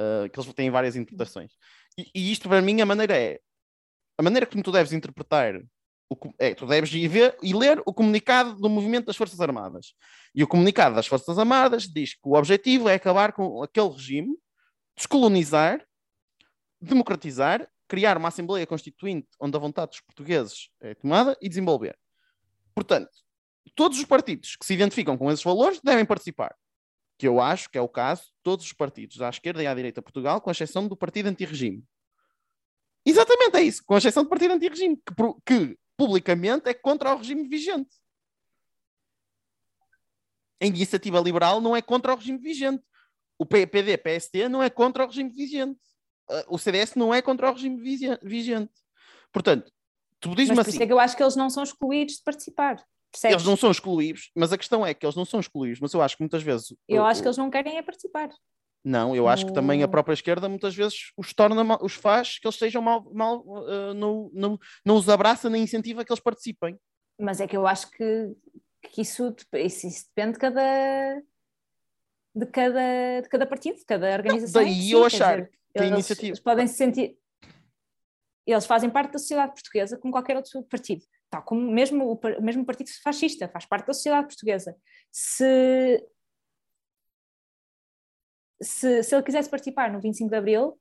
uh, 0.00 0.28
que 0.30 0.40
eles 0.40 0.52
têm 0.54 0.70
várias 0.70 0.96
interpretações. 0.96 1.52
E, 1.96 2.10
e 2.14 2.32
isto, 2.32 2.48
para 2.48 2.62
mim, 2.62 2.80
a 2.80 2.86
maneira 2.86 3.16
é. 3.16 3.38
A 4.18 4.22
maneira 4.22 4.46
como 4.46 4.62
tu 4.62 4.72
deves 4.72 4.92
interpretar 4.92 5.62
é, 6.38 6.54
tu 6.54 6.66
deves 6.66 6.92
ir 6.92 7.08
ver 7.08 7.36
e 7.42 7.54
ler 7.54 7.82
o 7.84 7.92
comunicado 7.92 8.54
do 8.54 8.68
movimento 8.68 9.06
das 9.06 9.16
Forças 9.16 9.40
Armadas. 9.40 9.94
E 10.34 10.42
o 10.42 10.48
comunicado 10.48 10.94
das 10.94 11.06
Forças 11.06 11.38
Armadas 11.38 11.84
diz 11.84 12.14
que 12.14 12.28
o 12.28 12.34
objetivo 12.34 12.88
é 12.88 12.94
acabar 12.94 13.32
com 13.32 13.62
aquele 13.62 13.88
regime, 13.88 14.36
descolonizar, 14.96 15.84
democratizar, 16.80 17.68
criar 17.86 18.16
uma 18.16 18.28
Assembleia 18.28 18.66
Constituinte 18.66 19.28
onde 19.38 19.56
a 19.56 19.60
vontade 19.60 19.90
dos 19.90 20.00
portugueses 20.00 20.70
é 20.80 20.94
tomada 20.94 21.36
e 21.40 21.48
desenvolver. 21.48 21.98
Portanto, 22.74 23.10
todos 23.74 23.98
os 23.98 24.04
partidos 24.04 24.56
que 24.56 24.66
se 24.66 24.74
identificam 24.74 25.16
com 25.16 25.30
esses 25.30 25.44
valores 25.44 25.80
devem 25.82 26.04
participar. 26.04 26.54
Que 27.18 27.28
eu 27.28 27.40
acho 27.40 27.70
que 27.70 27.78
é 27.78 27.80
o 27.80 27.88
caso 27.88 28.22
de 28.22 28.32
todos 28.42 28.64
os 28.64 28.72
partidos 28.72 29.20
à 29.20 29.28
esquerda 29.28 29.62
e 29.62 29.66
à 29.66 29.74
direita 29.74 30.00
de 30.00 30.04
Portugal, 30.04 30.40
com 30.40 30.50
exceção 30.50 30.88
do 30.88 30.96
partido 30.96 31.28
anti-regime. 31.28 31.84
Exatamente, 33.04 33.56
é 33.56 33.62
isso, 33.62 33.82
com 33.84 33.96
exceção 33.96 34.22
do 34.22 34.28
partido 34.28 34.54
anti-regime, 34.54 34.96
que, 34.96 35.14
que 35.44 35.78
publicamente 36.06 36.68
é 36.68 36.74
contra 36.74 37.14
o 37.14 37.18
regime 37.18 37.46
vigente. 37.48 37.90
A 40.60 40.66
iniciativa 40.66 41.20
liberal 41.20 41.60
não 41.60 41.76
é 41.76 41.82
contra 41.82 42.12
o 42.12 42.16
regime 42.16 42.38
vigente. 42.38 42.82
O 43.38 43.46
PPD, 43.46 43.96
PST 43.98 44.48
não 44.48 44.62
é 44.62 44.70
contra 44.70 45.04
o 45.04 45.06
regime 45.06 45.30
vigente. 45.30 45.80
Uh, 46.30 46.54
o 46.54 46.58
CDS 46.58 46.94
não 46.94 47.12
é 47.12 47.20
contra 47.20 47.50
o 47.50 47.52
regime 47.52 47.76
vigente. 48.22 48.72
Portanto, 49.32 49.72
tu 50.20 50.34
dizes-me 50.34 50.60
assim. 50.60 50.70
Isso 50.70 50.82
é 50.82 50.86
que 50.86 50.92
eu 50.92 51.00
acho 51.00 51.16
que 51.16 51.22
eles 51.22 51.36
não 51.36 51.50
são 51.50 51.62
excluídos 51.62 52.16
de 52.16 52.22
participar. 52.22 52.76
Percebes? 53.10 53.34
Eles 53.34 53.46
não 53.46 53.56
são 53.56 53.70
excluídos, 53.70 54.30
mas 54.34 54.52
a 54.52 54.58
questão 54.58 54.86
é 54.86 54.94
que 54.94 55.04
eles 55.04 55.16
não 55.16 55.24
são 55.24 55.40
excluídos, 55.40 55.80
mas 55.80 55.92
eu 55.92 56.00
acho 56.00 56.16
que 56.16 56.22
muitas 56.22 56.42
vezes. 56.42 56.74
Eu 56.88 57.02
o, 57.02 57.06
acho 57.06 57.20
que 57.20 57.28
eles 57.28 57.36
não 57.36 57.50
querem 57.50 57.76
é 57.76 57.82
participar. 57.82 58.30
Não, 58.84 59.14
eu 59.14 59.28
acho 59.28 59.46
que 59.46 59.52
também 59.52 59.82
a 59.82 59.88
própria 59.88 60.14
esquerda 60.14 60.48
muitas 60.48 60.74
vezes 60.74 61.12
os 61.16 61.32
torna, 61.32 61.78
os 61.80 61.94
faz 61.94 62.38
que 62.38 62.46
eles 62.46 62.58
sejam 62.58 62.82
mal, 62.82 63.08
mal 63.12 63.40
uh, 63.46 63.94
não, 63.94 64.28
não, 64.32 64.58
não 64.84 64.96
os 64.96 65.08
abraça 65.08 65.48
nem 65.48 65.62
incentiva 65.62 66.04
que 66.04 66.12
eles 66.12 66.22
participem. 66.22 66.76
Mas 67.18 67.40
é 67.40 67.46
que 67.46 67.56
eu 67.56 67.66
acho 67.66 67.88
que, 67.92 68.34
que 68.82 69.02
isso, 69.02 69.34
isso, 69.54 69.86
isso 69.86 70.06
depende 70.08 70.32
de 70.32 70.38
cada, 70.40 71.22
de 72.34 72.46
cada, 72.46 73.20
de 73.20 73.28
cada 73.28 73.46
partido, 73.46 73.76
de 73.76 73.84
cada 73.84 74.12
organização. 74.12 74.62
Não, 74.62 74.68
daí 74.68 74.90
eu 74.90 75.04
achar 75.04 75.36
dizer, 75.36 75.50
que 75.76 75.82
a 75.82 75.86
iniciativa. 75.86 76.28
Eles 76.28 76.40
podem 76.40 76.66
se 76.66 76.74
sentir. 76.74 77.16
Eles 78.44 78.66
fazem 78.66 78.90
parte 78.90 79.12
da 79.12 79.18
sociedade 79.20 79.52
portuguesa 79.52 79.96
como 79.96 80.12
qualquer 80.12 80.36
outro 80.36 80.60
partido. 80.64 81.04
Tal 81.30 81.42
como 81.42 81.70
mesmo 81.70 82.12
o 82.12 82.42
mesmo 82.42 82.66
partido 82.66 82.90
fascista 83.02 83.48
faz 83.48 83.64
parte 83.64 83.86
da 83.86 83.94
sociedade 83.94 84.26
portuguesa. 84.26 84.76
Se 85.12 86.04
se, 88.62 89.02
se 89.02 89.14
ele 89.14 89.22
quisesse 89.22 89.48
participar 89.50 89.92
no 89.92 90.00
25 90.00 90.30
de 90.30 90.36
Abril, 90.36 90.78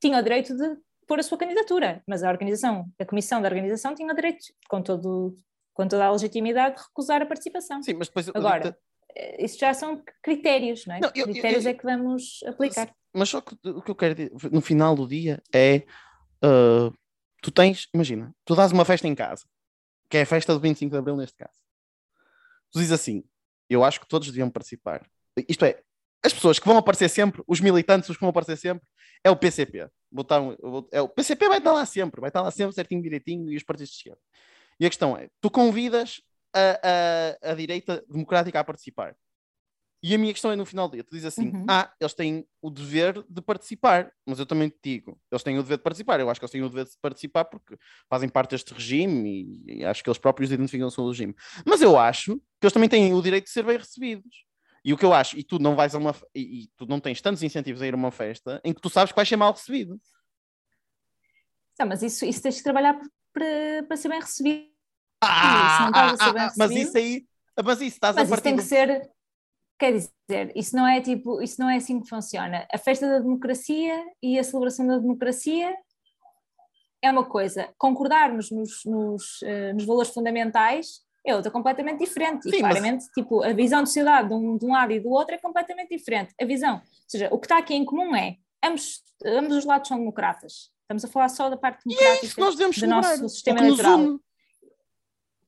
tinha 0.00 0.18
o 0.18 0.22
direito 0.22 0.56
de 0.56 0.76
pôr 1.06 1.18
a 1.18 1.22
sua 1.22 1.38
candidatura, 1.38 2.02
mas 2.06 2.22
a 2.22 2.30
organização, 2.30 2.86
a 2.98 3.04
comissão 3.04 3.40
da 3.42 3.48
organização 3.48 3.94
tinha 3.94 4.12
o 4.12 4.14
direito, 4.16 4.44
com 4.68 4.82
todo, 4.82 5.36
com 5.74 5.86
toda 5.88 6.04
a 6.04 6.10
legitimidade, 6.12 6.76
de 6.76 6.82
recusar 6.82 7.20
a 7.22 7.26
participação. 7.26 7.82
Sim, 7.82 7.94
mas 7.94 8.08
depois. 8.08 8.28
Agora, 8.28 8.78
eh, 9.14 9.44
isso 9.44 9.58
já 9.58 9.74
são 9.74 10.02
critérios, 10.22 10.86
não 10.86 10.94
é? 10.94 11.00
Não, 11.00 11.08
eu- 11.14 11.26
eu- 11.26 11.32
critérios 11.32 11.64
eu- 11.64 11.70
é 11.70 11.74
que 11.74 11.82
vamos 11.84 12.40
aplicar. 12.46 12.94
Mas 13.12 13.28
só 13.28 13.40
que 13.40 13.56
o 13.68 13.82
que 13.82 13.90
eu 13.90 13.94
quero 13.96 14.14
dizer 14.14 14.30
no 14.52 14.60
final 14.60 14.94
do 14.94 15.06
dia 15.06 15.42
é. 15.52 15.82
ah, 16.42 16.90
tu 17.42 17.50
tens, 17.50 17.88
imagina, 17.92 18.34
tu 18.44 18.54
dás 18.54 18.70
uma 18.72 18.84
festa 18.84 19.06
em 19.08 19.14
casa, 19.14 19.44
que 20.08 20.16
é 20.16 20.22
a 20.22 20.26
festa 20.26 20.52
do 20.54 20.60
25 20.60 20.92
de 20.92 20.98
Abril 20.98 21.16
neste 21.16 21.36
caso. 21.36 21.58
Tu 22.72 22.78
dizes 22.78 22.92
assim: 22.92 23.24
eu 23.68 23.82
acho 23.84 23.98
que 24.00 24.06
todos 24.08 24.28
deviam 24.28 24.48
participar. 24.50 25.04
Isto 25.48 25.64
é, 25.64 25.82
as 26.24 26.32
pessoas 26.32 26.58
que 26.58 26.66
vão 26.66 26.76
aparecer 26.76 27.08
sempre, 27.08 27.42
os 27.46 27.60
militantes, 27.60 28.08
os 28.08 28.16
que 28.16 28.20
vão 28.20 28.30
aparecer 28.30 28.56
sempre, 28.56 28.86
é 29.24 29.30
o 29.30 29.36
PCP. 29.36 29.88
Botar 30.12 30.40
um- 30.40 30.56
é 30.92 31.00
o 31.00 31.08
PCP 31.08 31.48
vai 31.48 31.58
estar 31.58 31.72
lá 31.72 31.86
sempre, 31.86 32.20
vai 32.20 32.28
estar 32.30 32.42
lá 32.42 32.50
sempre 32.50 32.74
certinho, 32.74 33.02
direitinho, 33.02 33.50
e 33.50 33.56
os 33.56 33.62
partidos 33.62 33.90
de 33.90 33.96
esquerda. 33.98 34.20
E 34.78 34.86
a 34.86 34.88
questão 34.88 35.16
é: 35.16 35.28
tu 35.40 35.50
convidas 35.50 36.20
a, 36.54 37.36
a, 37.44 37.52
a 37.52 37.54
direita 37.54 38.04
democrática 38.08 38.58
a 38.60 38.64
participar. 38.64 39.14
E 40.02 40.14
a 40.14 40.18
minha 40.18 40.32
questão 40.32 40.50
é 40.50 40.56
no 40.56 40.64
final 40.64 40.88
do 40.88 40.92
dia: 40.94 41.04
tu 41.04 41.10
dizes 41.10 41.26
assim, 41.26 41.48
Uhum. 41.50 41.66
ah, 41.68 41.92
eles 42.00 42.14
têm 42.14 42.46
o 42.62 42.70
dever 42.70 43.22
de 43.28 43.42
participar, 43.42 44.10
mas 44.26 44.38
eu 44.38 44.46
também 44.46 44.68
te 44.70 44.78
digo, 44.82 45.20
eles 45.30 45.42
têm 45.42 45.58
o 45.58 45.62
dever 45.62 45.76
de 45.76 45.84
participar. 45.84 46.18
Eu 46.20 46.30
acho 46.30 46.40
que 46.40 46.44
eles 46.44 46.52
têm 46.52 46.62
o 46.62 46.68
dever 46.70 46.86
de 46.86 46.92
participar 47.02 47.44
porque 47.44 47.76
fazem 48.08 48.28
parte 48.28 48.50
deste 48.52 48.72
regime 48.72 49.62
e, 49.68 49.80
e 49.80 49.84
acho 49.84 50.02
que 50.02 50.08
eles 50.08 50.18
próprios 50.18 50.50
identificam-se 50.50 50.96
com 50.96 51.02
o 51.02 51.08
regime. 51.10 51.34
Mas 51.66 51.82
eu 51.82 51.98
acho 51.98 52.36
que 52.36 52.64
eles 52.64 52.72
também 52.72 52.88
têm 52.88 53.12
o 53.14 53.20
direito 53.22 53.44
de 53.44 53.50
ser 53.50 53.62
bem 53.62 53.76
recebidos. 53.76 54.44
E 54.84 54.92
o 54.92 54.96
que 54.96 55.04
eu 55.04 55.12
acho, 55.12 55.38
e 55.38 55.44
tu 55.44 55.58
não 55.58 55.76
vais 55.76 55.94
a 55.94 55.98
uma 55.98 56.14
e, 56.34 56.62
e 56.62 56.66
tu 56.76 56.86
não 56.86 56.98
tens 56.98 57.20
tantos 57.20 57.42
incentivos 57.42 57.82
a 57.82 57.86
ir 57.86 57.92
a 57.92 57.96
uma 57.96 58.10
festa 58.10 58.60
em 58.64 58.72
que 58.72 58.80
tu 58.80 58.88
sabes 58.88 59.12
que 59.12 59.16
vais 59.16 59.28
ser 59.28 59.36
mal 59.36 59.52
recebido. 59.52 60.00
Tá, 61.76 61.84
mas 61.84 62.02
isso, 62.02 62.24
isso 62.24 62.42
tens 62.42 62.56
de 62.56 62.62
trabalhar 62.62 62.98
para, 63.32 63.82
para 63.86 63.96
ser 63.96 64.08
bem 64.08 64.20
recebido. 64.20 64.70
Ah, 65.22 65.76
se 65.76 65.82
não 65.82 65.88
estás 65.88 66.12
a 66.12 66.16
ser 66.16 66.30
ah, 66.30 66.32
bem 66.32 66.42
ah, 66.42 66.52
mas 66.56 66.70
recebido- 66.70 66.88
isso 66.88 66.98
aí, 66.98 67.26
mas 67.64 67.80
isso 67.80 67.96
estás 67.96 68.16
Mas 68.16 68.22
a 68.22 68.24
isso 68.24 68.30
partir 68.30 68.42
tem 68.42 68.56
que 68.56 68.62
ser. 68.62 69.10
Quer 69.78 69.92
dizer, 69.92 70.52
isso 70.54 70.76
não 70.76 70.86
é 70.86 71.00
tipo, 71.00 71.40
isso 71.40 71.60
não 71.60 71.68
é 71.68 71.76
assim 71.76 72.00
que 72.00 72.08
funciona. 72.08 72.66
A 72.72 72.76
festa 72.78 73.06
da 73.08 73.18
democracia 73.18 74.04
e 74.22 74.38
a 74.38 74.44
celebração 74.44 74.86
da 74.86 74.98
democracia 74.98 75.74
é 77.02 77.10
uma 77.10 77.24
coisa. 77.24 77.72
Concordarmos 77.78 78.50
nos, 78.50 78.84
nos, 78.84 79.42
eh, 79.42 79.72
nos 79.72 79.84
valores 79.86 80.10
fundamentais 80.12 81.00
é 81.26 81.34
outra 81.34 81.50
completamente 81.50 81.98
diferente. 81.98 82.48
E 82.48 82.50
Sim, 82.50 82.62
mas- 82.62 82.72
claramente, 82.72 83.04
tipo, 83.12 83.42
a 83.42 83.52
visão 83.52 83.82
de 83.82 83.88
sociedade 83.88 84.28
de 84.28 84.34
um, 84.34 84.56
de 84.56 84.64
um 84.64 84.72
lado 84.72 84.92
e 84.92 85.00
do 85.00 85.10
outro 85.10 85.34
é 85.34 85.38
completamente 85.38 85.94
diferente. 85.96 86.34
A 86.40 86.44
visão, 86.44 86.76
ou 86.76 86.82
seja, 87.06 87.28
o 87.30 87.38
que 87.38 87.46
está 87.46 87.58
aqui 87.58 87.74
em 87.74 87.84
comum 87.84 88.14
é 88.16 88.36
ambos, 88.64 89.02
ambos 89.24 89.56
os 89.56 89.64
lados 89.64 89.88
são 89.88 89.98
democratas. 89.98 90.70
Estamos 90.82 91.04
a 91.04 91.08
falar 91.08 91.28
só 91.28 91.48
da 91.48 91.56
parte 91.56 91.82
E 91.86 91.92
é 91.94 91.96
democrática 91.96 92.50
devemos 92.50 92.78
do 92.78 92.86
nosso 92.86 93.28
sistema 93.28 93.60
eleitoral. 93.60 93.98
une. 93.98 94.18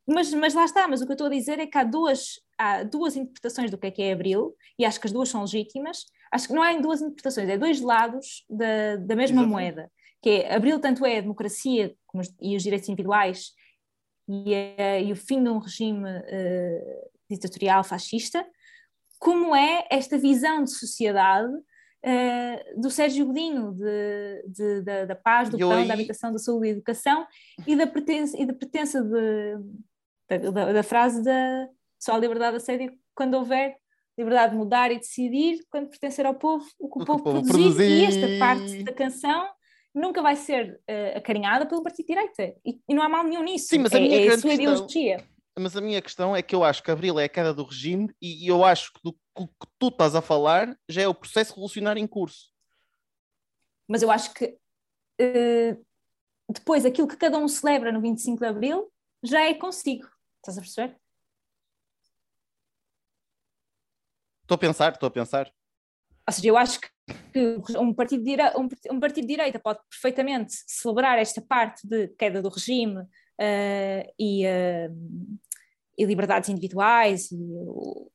Mas, 0.07 0.33
mas 0.35 0.53
lá 0.55 0.65
está, 0.65 0.89
mas 0.89 1.01
o 1.01 1.07
que 1.07 1.13
eu 1.13 1.15
estou 1.15 1.29
a 1.29 1.31
dizer 1.31 1.59
é 1.61 1.67
que 1.67 1.79
há 1.79 1.85
duas, 1.85 2.41
há 2.59 2.83
duas 2.83 3.17
interpretações 3.17 3.71
do 3.71 3.79
que 3.79 3.87
é 3.87 3.91
que 3.91 4.03
é 4.03 4.13
Abril, 4.13 4.55
e 4.79 4.85
acho 4.85 5.01
que 5.01 5.07
as 5.07 5.13
duas 5.13 5.29
são 5.29 5.43
legítimas. 5.43 6.05
Acho 6.33 6.49
que 6.49 6.55
não 6.55 6.63
há 6.63 6.73
em 6.73 6.81
duas 6.81 7.01
interpretações, 7.01 7.49
é 7.49 7.57
dois 7.57 7.81
lados 7.81 8.45
da, 8.51 8.97
da 8.97 9.15
mesma 9.17 9.43
Exatamente. 9.43 9.49
moeda. 9.51 9.93
Que 10.21 10.31
é, 10.31 10.55
Abril 10.55 10.81
tanto 10.81 11.05
é 11.07 11.19
a 11.19 11.21
democracia 11.21 11.95
como 12.07 12.23
e 12.41 12.57
os 12.57 12.63
direitos 12.63 12.89
individuais 12.89 13.53
e, 14.33 14.55
é- 14.55 15.03
e 15.03 15.12
o 15.12 15.16
fim 15.16 15.42
de 15.42 15.49
um 15.51 15.59
regime 15.59 16.09
eh, 16.27 17.09
ditatorial 17.31 17.85
fascista, 17.85 18.45
como 19.18 19.55
é 19.55 19.87
esta 19.90 20.16
visão 20.18 20.64
de 20.64 20.71
sociedade 20.73 21.53
eh, 22.05 22.73
do 22.77 22.90
Sérgio 22.90 23.27
Godinho, 23.27 23.73
de, 23.73 24.42
de- 24.49 24.83
da, 24.83 25.05
da 25.05 25.14
paz, 25.14 25.49
do 25.49 25.57
pão, 25.59 25.71
aí- 25.79 25.87
da 25.88 25.95
habitação, 25.95 26.33
da 26.33 26.38
saúde 26.38 26.66
e 26.66 26.71
da 26.73 26.77
educação, 26.79 27.27
e 27.66 27.77
da 27.77 27.87
pertença, 27.87 28.37
e 28.40 28.45
da, 28.45 28.53
pertença 28.53 29.01
de, 29.03 29.57
da, 30.29 30.51
da- 30.51 30.73
da 30.73 30.83
frase 30.83 31.23
da 31.23 31.68
só 32.01 32.14
a 32.14 32.18
liberdade 32.18 32.57
assédio 32.57 32.92
quando 33.14 33.35
houver 33.35 33.77
liberdade 34.18 34.53
de 34.53 34.59
mudar 34.59 34.90
e 34.90 34.99
decidir, 34.99 35.61
quando 35.71 35.88
pertencer 35.88 36.27
ao 36.27 36.35
povo, 36.35 36.64
o 36.81 36.88
que 36.90 36.99
o, 36.99 37.03
O 37.03 37.07
povo, 37.07 37.23
povo 37.23 37.47
produzir, 37.47 37.83
e 37.88 38.05
esta 38.05 38.18
produzir. 38.21 38.38
parte 38.38 38.83
da 38.83 38.92
canção 38.92 39.47
nunca 39.94 40.22
vai 40.22 40.37
ser 40.37 40.81
eh, 40.87 41.16
acarinhada 41.18 41.66
pelo 41.66 41.83
partido 41.83 42.07
de 42.07 42.14
direita, 42.14 42.55
e, 42.64 42.81
e 42.88 42.94
não 42.94 43.02
há 43.02 43.09
mal 43.09 43.24
nenhum 43.24 43.42
nisso, 43.42 43.68
Sim, 43.68 43.78
mas 43.78 43.92
a 43.94 43.98
é, 43.98 44.00
minha 44.00 44.16
é 44.16 44.28
a 44.28 44.38
sua 44.38 44.50
questão- 44.50 44.52
ideologia. 44.52 45.28
Mas 45.59 45.76
a 45.76 45.83
minha 45.83 46.00
questão 46.00 46.35
é 46.35 46.40
que 46.40 46.55
eu 46.55 46.64
acho 46.64 46.83
que 46.83 46.90
Abril 46.90 47.18
é 47.20 47.24
a 47.24 47.28
queda 47.28 47.52
do 47.52 47.62
regime 47.64 48.09
e 48.22 48.50
eu 48.50 48.64
acho 48.64 48.90
que 48.94 49.00
do 49.05 49.12
que 49.12 49.66
tu 49.78 49.88
estás 49.88 50.14
a 50.14 50.22
falar 50.22 50.74
já 50.88 51.02
é 51.02 51.09
o 51.09 51.14
processo 51.14 51.50
revolucionário 51.50 52.00
em 52.02 52.07
curso. 52.07 52.50
Mas 53.87 54.00
eu 54.02 54.11
acho 54.11 54.33
que 54.33 54.57
eh, 55.20 55.76
depois 56.48 56.87
aquilo 56.87 57.07
que 57.07 57.18
cada 57.18 57.37
um 57.37 57.46
celebra 57.48 57.92
no 57.92 58.00
25 58.00 58.38
de 58.40 58.46
Abril 58.46 58.90
já 59.22 59.42
é 59.42 59.52
consigo, 59.52 60.09
estás 60.38 60.57
a 60.57 60.62
perceber? 60.62 60.96
Estou 64.42 64.55
a 64.55 64.59
pensar, 64.59 64.92
estou 64.92 65.07
a 65.07 65.11
pensar. 65.11 65.52
Ou 66.26 66.33
seja, 66.33 66.48
eu 66.48 66.57
acho 66.57 66.81
que 66.81 66.88
que 67.33 67.77
um 67.79 67.93
partido, 67.93 68.23
de 68.23 68.31
dire- 68.31 68.53
um, 68.57 68.69
part- 68.69 69.01
partido 69.01 69.27
de 69.27 69.35
direita 69.35 69.59
pode 69.59 69.81
perfeitamente 69.91 70.53
celebrar 70.67 71.19
esta 71.19 71.41
parte 71.41 71.87
de 71.87 72.09
queda 72.09 72.41
do 72.41 72.49
regime 72.49 73.05
eh, 73.41 74.12
e, 74.19 74.45
eh, 74.47 74.91
e 75.99 76.05
liberdades 76.05 76.49
individuais 76.49 77.31
e, 77.33 77.37
o, 77.37 78.11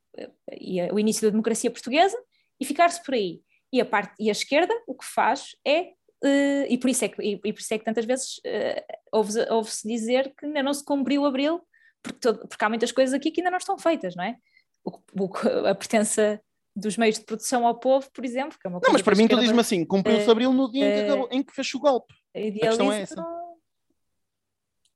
e 0.52 0.82
o 0.92 1.00
início 1.00 1.24
da 1.24 1.32
democracia 1.32 1.72
portuguesa 1.72 2.18
e 2.60 2.66
ficar-se 2.66 3.04
por 3.04 3.14
aí. 3.14 3.42
E 3.74 3.82
a, 3.82 3.86
parte, 3.86 4.14
e 4.20 4.30
a 4.30 4.32
esquerda 4.32 4.74
o 4.88 4.96
que 4.96 5.06
faz 5.06 5.56
é, 5.66 5.92
eh, 6.24 6.68
e, 6.70 6.78
por 6.78 6.90
isso 6.90 7.04
é 7.06 7.10
que, 7.10 7.22
e, 7.22 7.34
e 7.44 7.54
por 7.54 7.60
isso 7.60 7.74
é 7.74 7.78
que 7.78 7.86
tantas 7.86 8.06
vezes 8.06 8.40
eh, 8.46 8.86
ouve-se 9.12 9.42
ouve-se 9.52 9.88
dizer 9.88 10.34
que 10.38 10.46
ainda 10.46 10.64
não 10.64 10.74
se 10.74 10.84
cumpriu 10.86 11.26
abril, 11.26 11.62
porque, 12.02 12.20
todo- 12.20 12.48
porque 12.48 12.64
há 12.64 12.70
muitas 12.70 12.92
coisas 12.92 13.14
aqui 13.14 13.32
que 13.32 13.42
ainda 13.42 13.52
não 13.52 13.58
estão 13.58 13.78
feitas, 13.78 14.16
não 14.16 14.24
é? 14.24 14.38
O, 14.86 14.92
o 15.20 15.30
a 15.68 15.76
pertença 15.76 16.42
dos 16.78 16.96
meios 16.96 17.18
de 17.18 17.26
produção 17.26 17.66
ao 17.66 17.80
povo, 17.80 18.10
por 18.12 18.24
exemplo, 18.24 18.58
que 18.60 18.68
é 18.68 18.70
uma 18.70 18.76
Não, 18.76 18.82
coisa 18.82 18.94
mas 18.94 19.02
que 19.02 19.06
para 19.06 19.14
a 19.14 19.18
mim 19.18 19.28
tu 19.28 19.40
diz-me 19.40 19.60
assim, 19.60 19.84
cumpriu-se 19.84 20.30
Abril 20.30 20.54
no 20.54 20.72
dia 20.72 20.88
em 20.88 20.92
que, 20.94 21.00
eh, 21.00 21.04
acabou- 21.06 21.30
em 21.32 21.44
que 21.44 21.54
fez 21.54 21.74
o 21.74 21.80
golpe. 21.80 22.14
questão 22.34 22.92
é 22.92 23.02
essa. 23.02 23.26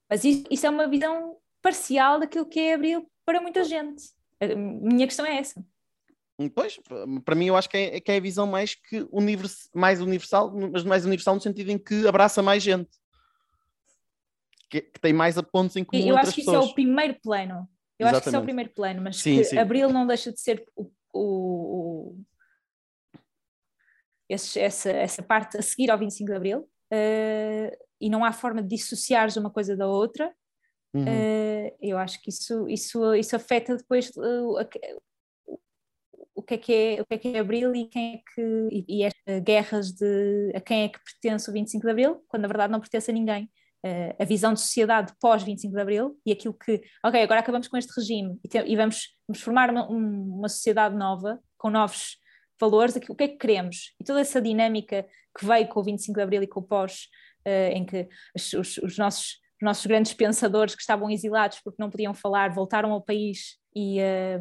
Mas 0.09 0.23
isso, 0.23 0.43
isso 0.51 0.65
é 0.67 0.69
uma 0.69 0.87
visão 0.87 1.37
parcial 1.61 2.19
daquilo 2.19 2.45
que 2.45 2.59
é 2.59 2.73
Abril 2.75 3.09
para 3.25 3.41
muita 3.41 3.63
gente. 3.63 4.03
A 4.39 4.47
minha 4.55 5.07
questão 5.07 5.25
é 5.25 5.37
essa. 5.37 5.63
Pois, 6.55 6.79
para 7.23 7.35
mim 7.35 7.45
eu 7.47 7.55
acho 7.55 7.69
que 7.69 7.77
é, 7.77 7.99
que 7.99 8.11
é 8.11 8.17
a 8.17 8.21
visão 8.21 8.47
mais, 8.47 8.73
que 8.75 9.07
univers, 9.11 9.69
mais 9.73 10.01
universal, 10.01 10.51
mas 10.71 10.83
mais 10.83 11.05
universal 11.05 11.35
no 11.35 11.41
sentido 11.41 11.69
em 11.71 11.77
que 11.77 12.07
abraça 12.07 12.41
mais 12.41 12.61
gente. 12.63 12.89
Que, 14.69 14.81
que 14.81 14.99
tem 14.99 15.13
mais 15.13 15.37
a 15.37 15.43
pontos 15.43 15.75
em 15.75 15.83
comum 15.83 16.01
Eu 16.07 16.17
acho 16.17 16.33
que 16.33 16.41
isso 16.41 16.49
é 16.49 16.53
pessoas. 16.53 16.71
o 16.71 16.73
primeiro 16.73 17.15
plano. 17.21 17.67
Eu 17.99 18.07
acho 18.07 18.21
que 18.21 18.29
isso 18.29 18.35
é 18.35 18.39
o 18.39 18.41
Exatamente. 18.41 18.43
primeiro 18.45 18.69
plano, 18.73 19.01
mas 19.03 19.17
Sim, 19.17 19.43
sim. 19.43 19.57
Abril 19.57 19.89
não 19.89 20.07
deixa 20.07 20.31
de 20.31 20.39
ser 20.39 20.65
o, 20.75 20.89
o- 21.13 22.15
esse- 24.29 24.59
essa, 24.59 24.89
essa 24.91 25.21
parte 25.23 25.57
a 25.57 25.61
seguir 25.61 25.91
ao 25.91 25.97
25 25.99 26.29
de 26.31 26.35
Abril, 26.37 26.69
eh, 26.91 27.77
e 27.99 28.09
não 28.09 28.23
há 28.23 28.31
forma 28.31 28.61
de 28.61 28.69
dissociares 28.69 29.35
uma 29.37 29.49
coisa 29.51 29.75
da 29.75 29.87
outra. 29.87 30.33
Uhum. 30.93 31.05
Eh, 31.07 31.75
eu 31.81 31.97
acho 31.97 32.21
que 32.21 32.29
isso, 32.29 32.67
isso, 32.67 33.13
isso 33.15 33.35
afeta 33.35 33.75
depois 33.77 34.11
o- 34.15 34.57
a 34.57 34.65
que- 34.65 34.79
o- 35.45 35.59
o 36.35 36.43
que 36.43 36.53
é 36.55 36.57
que 36.57 36.73
é, 36.73 37.01
o 37.01 37.05
que 37.05 37.13
é, 37.13 37.17
que 37.17 37.27
é 37.29 37.39
Abril 37.39 37.75
e 37.75 37.87
quem 37.87 38.15
é 38.15 38.17
que 38.33 38.41
e, 38.71 38.85
e 38.99 39.03
estas 39.03 39.39
guerras 39.43 39.91
de 39.93 40.51
a 40.55 40.61
quem 40.61 40.83
é 40.83 40.89
que 40.89 40.99
pertence 41.03 41.49
o 41.49 41.53
25 41.53 41.85
de 41.85 41.91
Abril, 41.91 42.23
quando 42.27 42.41
na 42.43 42.47
verdade 42.47 42.71
não 42.71 42.79
pertence 42.79 43.11
a 43.11 43.13
ninguém. 43.13 43.49
Eh, 43.83 44.15
a 44.19 44.25
visão 44.25 44.53
de 44.53 44.59
sociedade 44.59 45.11
pós 45.19 45.41
25 45.41 45.73
de 45.73 45.81
Abril 45.81 46.15
e 46.23 46.31
aquilo 46.31 46.53
que, 46.53 46.81
ok, 47.03 47.19
agora 47.23 47.39
acabamos 47.39 47.67
com 47.67 47.75
este 47.77 47.91
regime 47.99 48.39
e, 48.43 48.47
te- 48.47 48.63
e 48.63 48.75
vamos, 48.75 49.15
vamos 49.27 49.41
formar 49.41 49.71
uma, 49.71 49.91
um- 49.91 50.35
uma 50.37 50.47
sociedade 50.49 50.95
nova, 50.95 51.39
com 51.57 51.69
novos 51.71 52.17
valores, 52.59 52.95
aqui- 52.95 53.11
o 53.11 53.15
que 53.15 53.23
é 53.23 53.27
que 53.27 53.37
queremos? 53.37 53.95
E 53.99 54.03
toda 54.03 54.21
essa 54.21 54.39
dinâmica 54.39 55.07
que 55.35 55.43
veio 55.45 55.67
com 55.67 55.79
o 55.79 55.83
25 55.83 56.15
de 56.15 56.21
Abril 56.21 56.43
e 56.43 56.47
com 56.47 56.59
o 56.59 56.63
pós, 56.63 57.07
eh, 57.43 57.71
em 57.71 57.83
que 57.83 58.07
os, 58.35 58.53
os- 58.53 58.77
os 58.77 58.97
nossos, 58.99 59.39
os 59.59 59.65
nossos 59.65 59.85
grandes 59.87 60.13
pensadores 60.13 60.75
que 60.75 60.81
estavam 60.81 61.09
exilados 61.09 61.59
porque 61.63 61.81
não 61.81 61.89
podiam 61.89 62.13
falar, 62.13 62.53
voltaram 62.53 62.91
ao 62.91 63.01
país 63.01 63.57
e, 63.75 63.99
eh, 63.99 64.39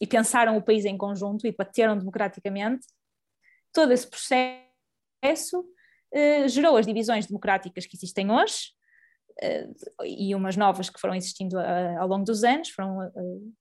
e 0.00 0.06
pensaram 0.06 0.56
o 0.56 0.62
país 0.62 0.84
em 0.84 0.96
conjunto 0.96 1.44
e 1.44 1.50
bateram 1.50 1.98
democraticamente, 1.98 2.86
todo 3.72 3.92
esse 3.92 4.08
processo 4.08 5.64
eh, 6.14 6.46
gerou 6.48 6.76
as 6.76 6.86
divisões 6.86 7.26
democráticas 7.26 7.84
que 7.84 7.96
existem 7.96 8.30
hoje 8.30 8.75
e 10.04 10.34
umas 10.34 10.56
novas 10.56 10.88
que 10.88 11.00
foram 11.00 11.14
existindo 11.14 11.58
eh, 11.58 11.96
ao 11.96 12.08
longo 12.08 12.24
dos 12.24 12.42
anos, 12.44 12.70
foram 12.70 13.02
eh, 13.02 13.10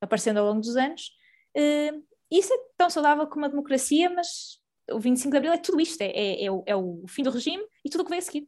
aparecendo 0.01 0.37
ao 0.37 0.45
longo 0.45 0.61
dos 0.61 0.75
anos. 0.75 1.11
Eh, 1.55 1.93
isso 2.31 2.53
é 2.53 2.57
tão 2.77 2.89
saudável 2.89 3.27
como 3.27 3.45
a 3.45 3.49
democracia, 3.49 4.09
mas 4.09 4.59
o 4.91 4.99
25 4.99 5.31
de 5.31 5.37
Abril 5.37 5.53
é 5.53 5.57
tudo 5.57 5.79
isto, 5.81 6.01
é, 6.01 6.07
é, 6.07 6.45
é 6.45 6.51
o, 6.51 6.63
é 6.65 6.75
o 6.75 7.03
fim 7.07 7.23
do 7.23 7.31
regime 7.31 7.63
e 7.83 7.89
tudo 7.89 8.01
o 8.01 8.03
que 8.03 8.09
vem 8.11 8.19
a 8.19 8.21
seguir. 8.21 8.47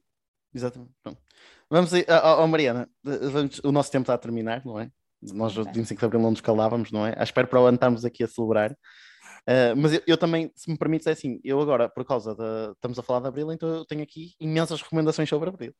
Exatamente. 0.53 0.91
Pronto. 1.03 1.21
Vamos 1.69 1.93
aí, 1.93 2.05
ó, 2.07 2.43
ó, 2.43 2.47
Mariana, 2.47 2.89
vamos- 3.03 3.59
o 3.63 3.71
nosso 3.71 3.91
tempo 3.91 4.03
está 4.03 4.13
a 4.13 4.17
terminar, 4.17 4.65
não 4.65 4.79
é? 4.79 4.89
Nós, 5.21 5.57
Ok. 5.57 5.73
25 5.73 5.99
de 5.99 6.05
Abril, 6.05 6.21
não 6.21 6.31
nos 6.31 6.41
calávamos, 6.41 6.91
não 6.91 7.05
é? 7.05 7.13
À 7.17 7.23
espera 7.23 7.47
para 7.47 7.59
o 7.59 7.65
ano 7.65 7.75
estarmos 7.75 8.05
aqui 8.05 8.23
a 8.23 8.27
celebrar. 8.27 8.71
Uh, 8.71 9.75
mas 9.77 9.93
eu, 9.93 10.01
eu 10.05 10.17
também, 10.17 10.51
se 10.55 10.69
me 10.69 10.77
permites, 10.77 11.07
é 11.07 11.11
assim, 11.11 11.39
eu 11.43 11.59
agora, 11.61 11.89
por 11.89 12.05
causa 12.05 12.35
da. 12.35 12.71
Estamos 12.73 12.99
a 12.99 13.01
falar 13.01 13.21
de 13.21 13.27
Abril, 13.27 13.51
então 13.51 13.67
eu 13.69 13.85
tenho 13.85 14.03
aqui 14.03 14.33
imensas 14.39 14.81
recomendações 14.81 15.29
sobre 15.29 15.49
Abril. 15.49 15.73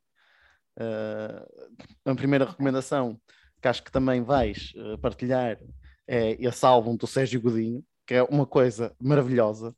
Uh, 0.78 2.12
a 2.12 2.16
primeira 2.16 2.46
recomendação 2.46 3.20
que 3.62 3.68
acho 3.68 3.84
que 3.84 3.92
também 3.92 4.22
vais 4.22 4.74
uh, 4.76 4.98
partilhar, 5.00 5.58
é 6.08 6.38
esse 6.40 6.66
álbum 6.66 6.96
do 6.96 7.06
Sérgio 7.06 7.42
Godinho, 7.42 7.84
que 8.06 8.14
é 8.14 8.24
uma 8.24 8.46
coisa 8.46 8.96
maravilhosa, 9.00 9.76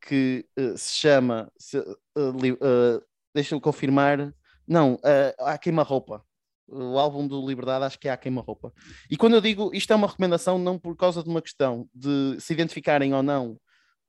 que 0.00 0.44
uh, 0.58 0.76
se 0.76 0.94
chama, 0.94 1.50
se, 1.56 1.78
uh, 1.78 3.02
deixa-me 3.34 3.60
confirmar, 3.60 4.34
não, 4.66 4.94
uh, 4.94 5.34
a 5.40 5.56
queima-roupa. 5.56 6.22
O 6.68 6.98
álbum 6.98 7.26
do 7.26 7.46
Liberdade 7.46 7.84
acho 7.84 7.98
que 7.98 8.08
é 8.08 8.12
a 8.12 8.16
queima-roupa. 8.16 8.72
E 9.10 9.16
quando 9.16 9.34
eu 9.34 9.40
digo 9.40 9.70
isto 9.74 9.92
é 9.92 9.96
uma 9.96 10.06
recomendação, 10.06 10.58
não 10.58 10.78
por 10.78 10.96
causa 10.96 11.22
de 11.22 11.28
uma 11.28 11.42
questão 11.42 11.88
de 11.94 12.36
se 12.40 12.52
identificarem 12.52 13.12
ou 13.14 13.22
não 13.22 13.58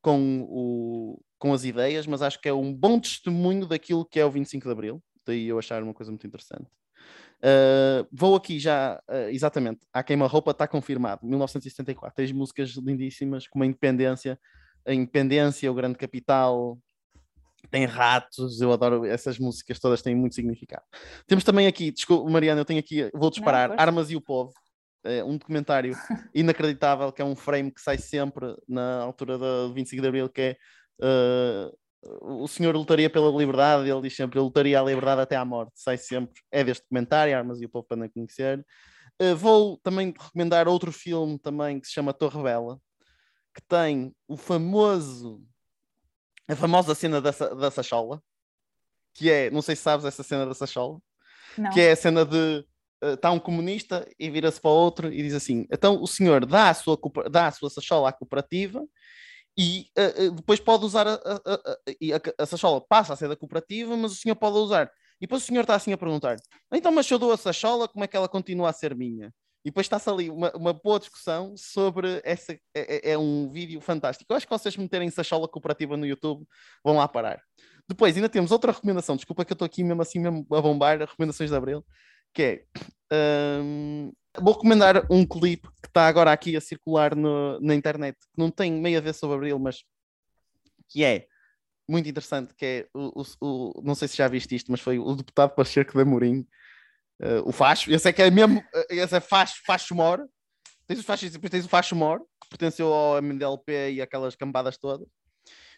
com, 0.01 0.45
o, 0.49 1.21
com 1.37 1.53
as 1.53 1.63
ideias, 1.63 2.05
mas 2.07 2.21
acho 2.21 2.39
que 2.39 2.47
é 2.47 2.53
um 2.53 2.73
bom 2.73 2.99
testemunho 2.99 3.65
daquilo 3.65 4.05
que 4.05 4.19
é 4.19 4.25
o 4.25 4.31
25 4.31 4.65
de 4.65 4.71
Abril. 4.71 5.03
Daí 5.25 5.47
eu 5.47 5.59
achar 5.59 5.81
uma 5.81 5.93
coisa 5.93 6.11
muito 6.11 6.25
interessante. 6.25 6.69
Uh, 7.43 8.07
vou 8.11 8.35
aqui 8.35 8.57
já, 8.57 9.01
uh, 9.09 9.29
exatamente, 9.29 9.85
a 9.91 10.01
queima-roupa 10.01 10.51
está 10.51 10.67
confirmado, 10.67 11.25
1974. 11.25 12.15
Tens 12.15 12.31
músicas 12.31 12.69
lindíssimas, 12.71 13.47
como 13.47 13.63
a 13.63 13.67
Independência, 13.67 14.39
a 14.85 14.93
Independência, 14.93 15.69
o 15.69 15.75
Grande 15.75 15.97
Capital, 15.97 16.77
tem 17.69 17.85
ratos, 17.85 18.61
eu 18.61 18.71
adoro 18.71 19.05
essas 19.05 19.37
músicas 19.37 19.79
todas, 19.79 20.01
têm 20.01 20.15
muito 20.15 20.35
significado. 20.35 20.83
Temos 21.27 21.43
também 21.43 21.67
aqui, 21.67 21.91
desculpa, 21.91 22.29
Mariana, 22.29 22.61
eu 22.61 22.65
tenho 22.65 22.79
aqui, 22.79 23.09
vou 23.13 23.29
disparar, 23.29 23.69
Não, 23.69 23.75
Armas 23.79 24.09
e 24.09 24.15
o 24.15 24.21
Povo, 24.21 24.53
é 25.03 25.23
um 25.23 25.37
documentário 25.37 25.93
inacreditável, 26.33 27.11
que 27.11 27.21
é 27.21 27.25
um 27.25 27.35
frame 27.35 27.71
que 27.71 27.81
sai 27.81 27.97
sempre 27.97 28.55
na 28.67 29.01
altura 29.01 29.37
do 29.37 29.73
25 29.73 30.01
de 30.01 30.07
Abril, 30.07 30.29
que 30.29 30.41
é 30.41 30.57
uh, 31.01 31.77
o 32.21 32.47
senhor 32.47 32.75
lutaria 32.75 33.09
pela 33.09 33.31
liberdade, 33.31 33.89
ele 33.89 34.01
diz 34.01 34.15
sempre, 34.15 34.39
eu 34.39 34.43
lutaria 34.43 34.79
a 34.79 34.83
liberdade 34.83 35.21
até 35.21 35.35
à 35.35 35.45
morte, 35.45 35.71
sai 35.75 35.97
sempre, 35.97 36.41
é 36.51 36.63
deste 36.63 36.83
documentário, 36.83 37.35
Armas 37.35 37.61
e 37.61 37.65
o 37.65 37.69
Povo 37.69 37.87
para 37.87 37.97
não 37.97 38.09
conhecer. 38.09 38.65
Uh, 39.21 39.35
vou 39.35 39.77
também 39.77 40.13
recomendar 40.17 40.67
outro 40.67 40.91
filme 40.91 41.37
também 41.39 41.79
que 41.79 41.87
se 41.87 41.93
chama 41.93 42.13
Torre 42.13 42.41
Bela, 42.41 42.79
que 43.53 43.61
tem 43.67 44.13
o 44.27 44.35
famoso 44.35 45.41
a 46.47 46.55
famosa 46.55 46.93
cena 46.93 47.21
da, 47.21 47.31
da 47.31 47.71
Sachola, 47.71 48.21
que 49.13 49.31
é, 49.31 49.49
não 49.49 49.61
sei 49.61 49.75
se 49.75 49.83
sabes 49.83 50.05
essa 50.05 50.23
cena 50.23 50.45
da 50.45 50.53
Sachola, 50.53 50.99
não. 51.57 51.69
que 51.71 51.79
é 51.79 51.91
a 51.91 51.95
cena 51.95 52.25
de 52.25 52.65
está 53.01 53.31
uh, 53.31 53.35
um 53.35 53.39
comunista 53.39 54.07
e 54.17 54.29
vira-se 54.29 54.61
para 54.61 54.71
outro 54.71 55.11
e 55.11 55.21
diz 55.21 55.33
assim: 55.33 55.65
então 55.71 56.01
o 56.01 56.07
senhor 56.07 56.45
dá 56.45 56.69
a 56.69 56.73
sua, 56.73 56.97
dá 57.29 57.47
a 57.47 57.51
sua 57.51 57.69
sachola 57.69 58.09
à 58.09 58.13
cooperativa 58.13 58.85
e 59.57 59.87
uh, 59.97 60.31
depois 60.31 60.59
pode 60.59 60.83
usar 60.83 61.07
a, 61.07 61.13
a, 61.13 61.17
a, 61.17 62.43
a, 62.43 62.45
sachola 62.45 62.81
passa 62.81 63.13
a 63.13 63.15
ser 63.15 63.29
da 63.29 63.35
cooperativa, 63.35 63.95
mas 63.95 64.11
o 64.11 64.15
senhor 64.15 64.35
pode 64.35 64.57
usar. 64.57 64.91
E 65.17 65.25
depois 65.25 65.43
o 65.43 65.45
senhor 65.45 65.61
está 65.61 65.75
assim 65.75 65.93
a 65.93 65.97
perguntar: 65.97 66.37
então, 66.71 66.91
mas 66.91 67.05
se 67.05 67.13
eu 67.13 67.19
dou 67.19 67.31
a 67.31 67.37
sachola, 67.37 67.87
como 67.87 68.03
é 68.03 68.07
que 68.07 68.17
ela 68.17 68.27
continua 68.27 68.69
a 68.69 68.73
ser 68.73 68.95
minha? 68.95 69.33
E 69.63 69.69
depois 69.69 69.85
está-se 69.85 70.09
ali 70.09 70.29
uma, 70.29 70.51
uma 70.55 70.73
boa 70.73 70.99
discussão 70.99 71.55
sobre 71.55 72.19
essa. 72.25 72.53
É, 72.53 72.59
é, 72.75 73.11
é, 73.11 73.17
um 73.17 73.49
vídeo 73.49 73.79
fantástico. 73.79 74.31
Eu 74.31 74.35
acho 74.35 74.45
que 74.45 74.51
vocês 74.51 74.75
meterem 74.75 75.09
Sachola 75.09 75.47
Cooperativa 75.47 75.95
no 75.95 76.05
YouTube 76.05 76.45
vão 76.83 76.97
lá 76.97 77.07
parar. 77.07 77.41
Depois 77.87 78.15
ainda 78.15 78.27
temos 78.27 78.51
outra 78.51 78.71
recomendação. 78.71 79.15
Desculpa 79.15 79.45
que 79.45 79.53
eu 79.53 79.55
estou 79.55 79.65
aqui 79.65 79.83
mesmo 79.83 80.01
assim 80.01 80.19
mesmo 80.19 80.45
a 80.51 80.61
bombar 80.61 80.99
recomendações 80.99 81.49
de 81.49 81.55
Abril, 81.55 81.85
que 82.33 82.43
é. 82.43 82.65
Um, 83.61 84.11
vou 84.41 84.53
recomendar 84.53 85.05
um 85.11 85.25
clipe 85.25 85.67
que 85.81 85.87
está 85.87 86.07
agora 86.07 86.31
aqui 86.31 86.55
a 86.55 86.61
circular 86.61 87.15
no, 87.15 87.59
na 87.59 87.75
internet, 87.75 88.17
que 88.17 88.37
não 88.37 88.49
tem 88.49 88.71
meio 88.71 88.97
a 88.97 89.01
ver 89.01 89.13
sobre 89.13 89.35
Abril, 89.35 89.59
mas 89.59 89.83
que 90.89 91.03
é 91.03 91.27
muito 91.87 92.07
interessante, 92.09 92.53
que 92.55 92.65
é 92.65 92.87
o, 92.93 93.21
o, 93.21 93.79
o 93.79 93.81
não 93.83 93.95
sei 93.95 94.07
se 94.07 94.17
já 94.17 94.27
viste 94.27 94.55
isto, 94.55 94.71
mas 94.71 94.81
foi 94.81 94.99
o 94.99 95.15
deputado 95.15 95.53
Pacheco 95.55 95.93
de 95.93 96.01
Amorim 96.01 96.47
Uh, 97.21 97.47
o 97.47 97.51
facho, 97.51 97.91
esse 97.91 98.09
é 98.09 98.11
que 98.11 98.21
é 98.21 98.29
mesmo, 98.29 98.59
uh, 98.59 98.85
esse 98.89 99.15
é 99.15 99.19
facho, 99.19 99.61
facho 99.65 99.95
mor. 99.95 100.27
Tens 100.85 100.99
o 100.99 101.03
facho, 101.03 101.29
depois 101.29 101.49
tens 101.49 101.65
o 101.65 101.69
facho 101.69 101.95
mor, 101.95 102.19
que 102.41 102.49
pertenceu 102.49 102.91
ao 102.91 103.21
MDLP 103.21 103.91
e 103.91 104.01
aquelas 104.01 104.35
cambadas 104.35 104.77
todas. 104.77 105.07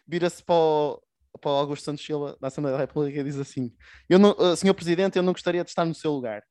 Vira-se 0.06 0.42
para 0.42 0.54
o, 0.54 1.02
para 1.40 1.50
o 1.50 1.54
Augusto 1.54 1.84
Santos 1.84 2.04
Silva, 2.04 2.36
da 2.40 2.48
Assembleia 2.48 2.76
da 2.76 2.82
República, 2.82 3.20
e 3.20 3.24
diz 3.24 3.38
assim: 3.38 3.72
eu 4.08 4.18
não, 4.18 4.32
uh, 4.32 4.56
Senhor 4.56 4.74
Presidente, 4.74 5.16
eu 5.16 5.22
não 5.22 5.32
gostaria 5.32 5.62
de 5.62 5.70
estar 5.70 5.84
no 5.84 5.94
seu 5.94 6.12
lugar. 6.12 6.42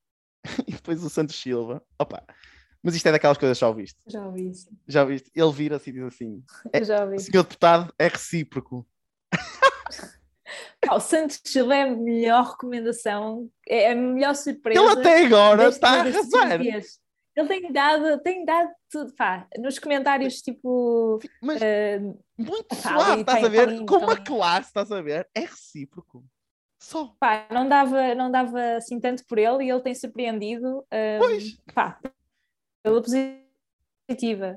e 0.68 0.72
depois 0.72 1.04
o 1.04 1.10
Santos 1.10 1.36
Silva, 1.36 1.84
opa, 2.00 2.24
mas 2.86 2.96
isto 2.96 3.08
é 3.08 3.12
daquelas 3.12 3.38
coisas 3.38 3.58
já 3.58 3.68
ouviste. 3.68 4.00
Já 4.08 4.26
ouvi 4.26 4.50
isso. 4.50 4.70
Já 4.88 5.02
ouviste? 5.02 5.32
Ele 5.36 5.52
vira-se 5.52 5.90
e 5.90 5.94
diz 5.94 6.04
assim: 6.04 6.44
é, 6.72 6.84
Já 6.84 7.04
ouvi. 7.04 7.20
Senhor 7.20 7.44
Deputado, 7.44 7.92
é 7.98 8.08
recíproco. 8.08 8.86
o 10.92 11.00
Santos 11.00 11.42
Chile 11.44 11.74
é 11.74 11.82
a 11.82 11.96
melhor 11.96 12.52
recomendação, 12.52 13.50
é 13.68 13.92
a 13.92 13.96
melhor 13.96 14.36
surpresa. 14.36 14.80
Ele 14.80 14.92
até 14.92 15.26
agora 15.26 15.68
está 15.70 15.90
a 15.90 16.00
arrasar. 16.02 16.62
Ele 16.62 17.48
tem 17.50 17.72
dado, 17.72 18.20
tem 18.22 18.46
dado 18.46 18.70
tudo, 18.90 19.14
pá, 19.14 19.48
nos 19.58 19.78
comentários, 19.78 20.36
tipo. 20.36 21.20
Mas 21.42 21.60
uh, 21.62 22.18
muito 22.38 22.68
pá, 22.68 22.76
suave, 22.76 23.22
estás 23.22 23.44
a 23.44 23.50
ver? 23.50 23.86
Com 23.86 23.98
uma 23.98 24.16
classe, 24.16 24.70
estás 24.70 24.92
a 24.92 25.02
ver? 25.02 25.28
É 25.36 25.42
recíproco. 25.42 26.24
Só. 26.86 27.16
Pá, 27.20 27.48
não 27.50 27.68
dava, 27.68 28.14
não 28.14 28.30
dava 28.30 28.76
assim 28.76 29.00
tanto 29.00 29.26
por 29.26 29.40
ele 29.40 29.66
e 29.66 29.72
ele 29.72 29.82
tem 29.82 29.96
surpreendido. 29.96 30.82
Uh, 30.82 31.18
pois. 31.18 31.58
Pá, 31.74 32.00
pela 32.84 33.02
positiva. 33.02 34.56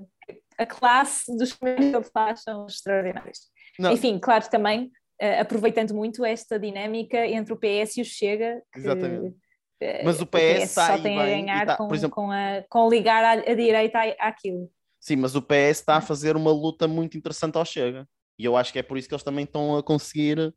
A 0.58 0.66
classe 0.66 1.34
dos 1.38 1.54
comentários 1.54 1.90
que 1.90 1.96
ele 1.96 2.10
faz 2.12 2.42
são 2.42 2.66
extraordinários. 2.66 3.38
Não. 3.78 3.92
Enfim, 3.92 4.18
claro, 4.18 4.46
também 4.50 4.92
uh, 5.22 5.40
aproveitando 5.40 5.94
muito 5.94 6.22
esta 6.22 6.58
dinâmica 6.58 7.26
entre 7.26 7.54
o 7.54 7.56
PS 7.56 7.96
e 7.96 8.02
o 8.02 8.04
Chega. 8.04 8.60
Que, 8.74 8.80
Exatamente. 8.80 9.34
Uh, 9.82 10.04
Mas 10.04 10.20
o 10.20 10.26
PS, 10.26 10.36
o 10.36 10.66
PS 10.66 10.70
só 10.72 10.98
tem 10.98 11.18
a 11.18 11.24
ganhar 11.24 11.66
tá, 11.66 11.76
com, 11.78 11.94
exemplo, 11.94 12.14
com, 12.14 12.30
a, 12.30 12.62
com 12.68 12.90
ligar 12.90 13.24
a, 13.24 13.50
a 13.50 13.54
direita 13.54 14.00
à, 14.00 14.28
àquilo. 14.28 14.70
Sim, 15.00 15.16
mas 15.16 15.34
o 15.34 15.40
PS 15.40 15.78
está 15.78 15.96
a 15.96 16.02
fazer 16.02 16.36
uma 16.36 16.52
luta 16.52 16.86
muito 16.86 17.16
interessante 17.16 17.56
ao 17.56 17.64
Chega. 17.64 18.06
E 18.38 18.44
eu 18.44 18.54
acho 18.54 18.70
que 18.70 18.78
é 18.78 18.82
por 18.82 18.98
isso 18.98 19.08
que 19.08 19.14
eles 19.14 19.24
também 19.24 19.44
estão 19.44 19.78
a 19.78 19.82
conseguir. 19.82 20.52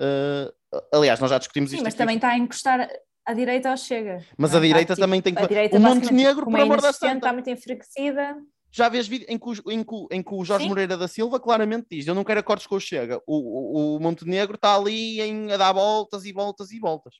Uh, 0.00 0.52
aliás, 0.92 1.18
nós 1.20 1.30
já 1.30 1.38
discutimos 1.38 1.70
Sim, 1.70 1.76
isto. 1.76 1.84
Mas 1.84 1.94
aqui. 1.94 1.98
também 1.98 2.16
está 2.16 2.28
a 2.28 2.38
encostar 2.38 2.88
a 3.26 3.32
direita 3.32 3.70
ao 3.70 3.76
Chega. 3.76 4.24
Mas 4.36 4.54
a 4.54 4.60
direita 4.60 4.94
tipo, 4.94 5.04
também 5.04 5.20
tem 5.20 5.34
que. 5.34 5.76
O 5.76 5.80
Montenegro, 5.80 6.44
por 6.44 6.60
amor 6.60 6.80
da 6.80 6.92
santa. 6.92 7.16
Está 7.16 7.32
muito 7.32 7.50
enfraquecida 7.50 8.36
já 8.70 8.88
vês 8.88 9.08
vídeo 9.08 9.26
em 9.28 9.38
que, 9.38 9.48
o, 9.48 9.72
em, 9.72 9.82
que, 9.82 10.06
em 10.12 10.22
que 10.22 10.34
o 10.34 10.44
Jorge 10.44 10.64
Sim. 10.64 10.68
Moreira 10.68 10.96
da 10.96 11.08
Silva 11.08 11.40
claramente 11.40 11.86
diz: 11.90 12.06
Eu 12.06 12.14
não 12.14 12.24
quero 12.24 12.40
acordos 12.40 12.66
com 12.66 12.76
o 12.76 12.80
Chega. 12.80 13.20
O, 13.26 13.36
o, 13.36 13.96
o 13.96 14.00
Montenegro 14.00 14.56
está 14.56 14.76
ali 14.76 15.20
em, 15.20 15.50
a 15.52 15.56
dar 15.56 15.72
voltas 15.72 16.24
e 16.24 16.32
voltas 16.32 16.70
e 16.70 16.78
voltas. 16.78 17.14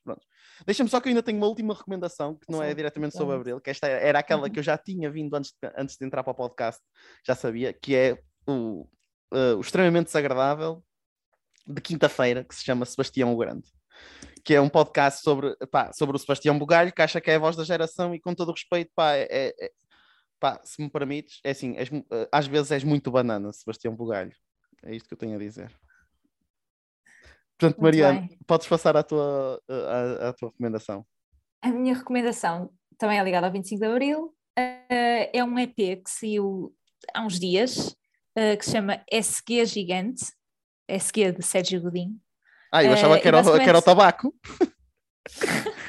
Deixa-me 0.66 0.90
só 0.90 1.00
que 1.00 1.08
eu 1.08 1.10
ainda 1.10 1.22
tenho 1.22 1.38
uma 1.38 1.46
última 1.46 1.74
recomendação 1.74 2.34
que 2.34 2.50
não 2.50 2.62
é 2.62 2.74
diretamente 2.74 3.16
sobre 3.16 3.36
Abril, 3.36 3.60
que 3.60 3.70
esta 3.70 3.86
era 3.86 4.18
aquela 4.18 4.44
uhum. 4.44 4.50
que 4.50 4.58
eu 4.58 4.62
já 4.62 4.76
tinha 4.76 5.10
vindo 5.10 5.34
antes 5.34 5.52
de, 5.52 5.70
antes 5.76 5.96
de 5.96 6.04
entrar 6.04 6.22
para 6.22 6.32
o 6.32 6.34
podcast, 6.34 6.82
já 7.26 7.34
sabia, 7.34 7.72
que 7.72 7.94
é 7.94 8.18
o, 8.46 8.86
uh, 9.32 9.56
o 9.56 9.60
extremamente 9.60 10.06
desagradável 10.06 10.82
de 11.68 11.80
quinta-feira, 11.80 12.44
que 12.44 12.54
se 12.54 12.64
chama 12.64 12.86
Sebastião 12.86 13.32
o 13.32 13.36
Grande. 13.36 13.64
Que 14.44 14.54
é 14.54 14.60
um 14.60 14.68
podcast 14.68 15.22
sobre, 15.22 15.54
pá, 15.70 15.92
sobre 15.92 16.16
o 16.16 16.18
Sebastião 16.18 16.58
Bugalho, 16.58 16.92
que 16.92 17.02
acha 17.02 17.20
que 17.20 17.30
é 17.30 17.34
a 17.34 17.38
voz 17.38 17.56
da 17.56 17.64
geração 17.64 18.14
e 18.14 18.20
com 18.20 18.34
todo 18.34 18.48
o 18.48 18.52
respeito, 18.52 18.90
pá, 18.94 19.14
é, 19.14 19.54
é 19.58 19.70
pá, 20.40 20.60
se 20.64 20.80
me 20.80 20.88
permites, 20.88 21.40
é 21.44 21.50
assim, 21.50 21.76
és, 21.76 21.90
eh, 21.92 22.28
às 22.32 22.46
vezes 22.46 22.70
és 22.70 22.84
muito 22.84 23.10
banana, 23.10 23.52
Sebastião 23.52 23.94
Bugalho. 23.94 24.32
É 24.84 24.94
isto 24.94 25.08
que 25.08 25.14
eu 25.14 25.18
tenho 25.18 25.34
a 25.34 25.38
dizer. 25.38 25.72
Portanto, 27.58 27.82
Mariana, 27.82 28.28
podes 28.46 28.68
passar 28.68 28.96
à 28.96 29.02
tua, 29.02 29.60
à, 29.68 30.28
à, 30.28 30.32
tua 30.32 30.50
recomendação. 30.50 31.04
A 31.60 31.70
minha 31.70 31.94
recomendação 31.94 32.70
também 32.96 33.18
é 33.18 33.24
ligada 33.24 33.48
ao 33.48 33.52
25 33.52 33.80
de 33.80 33.86
Abril. 33.86 34.26
Uh, 34.56 35.26
é 35.32 35.44
um 35.44 35.58
EP 35.58 35.74
que 35.74 36.02
saiu 36.06 36.72
há 37.12 37.22
uns 37.22 37.38
dias, 37.38 37.96
que 38.56 38.64
se 38.64 38.70
chama 38.70 39.02
SG 39.10 39.66
Gigante, 39.66 40.24
SG 40.88 41.32
de 41.32 41.42
Sérgio 41.42 41.80
Godinho. 41.80 42.16
Ah, 42.72 42.84
eu 42.84 42.92
achava 42.92 43.16
uh, 43.16 43.20
que, 43.20 43.28
era, 43.28 43.38
basicamente... 43.38 43.64
que 43.64 43.68
era 43.68 43.78
o 43.78 43.82
tabaco. 43.82 44.34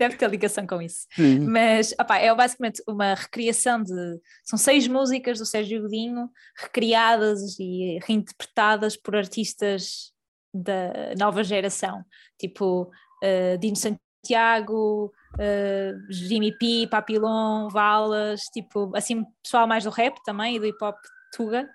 deve 0.00 0.16
ter 0.16 0.30
ligação 0.30 0.66
com 0.66 0.80
isso. 0.80 1.06
Sim. 1.14 1.40
Mas 1.40 1.94
opa, 2.00 2.16
é 2.16 2.34
basicamente 2.34 2.82
uma 2.88 3.14
recriação 3.14 3.82
de. 3.82 4.18
São 4.42 4.58
seis 4.58 4.88
músicas 4.88 5.38
do 5.38 5.44
Sérgio 5.44 5.82
Godinho 5.82 6.30
recriadas 6.56 7.58
e 7.58 7.98
reinterpretadas 8.06 8.96
por 8.96 9.14
artistas 9.14 10.12
da 10.52 11.14
nova 11.18 11.44
geração, 11.44 12.02
tipo 12.38 12.90
uh, 13.22 13.58
Dino 13.58 13.76
Santiago, 13.76 15.12
uh, 15.34 16.12
Jimmy 16.12 16.56
P, 16.56 16.88
Papilon, 16.90 17.68
Valas, 17.68 18.40
tipo 18.52 18.90
assim, 18.96 19.24
pessoal 19.42 19.66
mais 19.66 19.84
do 19.84 19.90
rap 19.90 20.16
também 20.24 20.56
e 20.56 20.58
do 20.58 20.66
hip 20.66 20.82
hop 20.82 20.96
Tuga. 21.36 21.68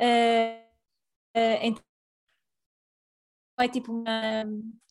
Uh, 0.00 0.71
uh, 1.36 1.82
é 3.58 3.68
tipo 3.68 3.92
uma, 3.92 4.44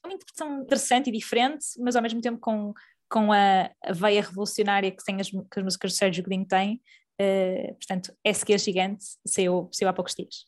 uma 0.04 0.14
interpretação 0.14 0.62
interessante 0.62 1.10
e 1.10 1.12
diferente, 1.12 1.66
mas 1.80 1.96
ao 1.96 2.02
mesmo 2.02 2.22
tempo 2.22 2.40
com, 2.40 2.74
com 3.10 3.32
a, 3.32 3.70
a 3.84 3.94
veia 3.94 4.22
revolucionária 4.22 4.92
que, 4.92 5.04
tem 5.04 5.20
as, 5.20 5.30
que 5.30 5.58
as 5.58 5.64
músicas 5.64 5.92
de 5.92 5.98
Sérgio 5.98 6.24
Godinho 6.24 6.46
têm. 6.46 6.82
Uh, 7.20 7.76
portanto, 7.76 8.16
SQ 8.26 8.58
Gigante 8.58 9.06
saiu, 9.26 9.70
saiu 9.72 9.90
há 9.90 9.94
poucos 9.94 10.16
dias. 10.16 10.48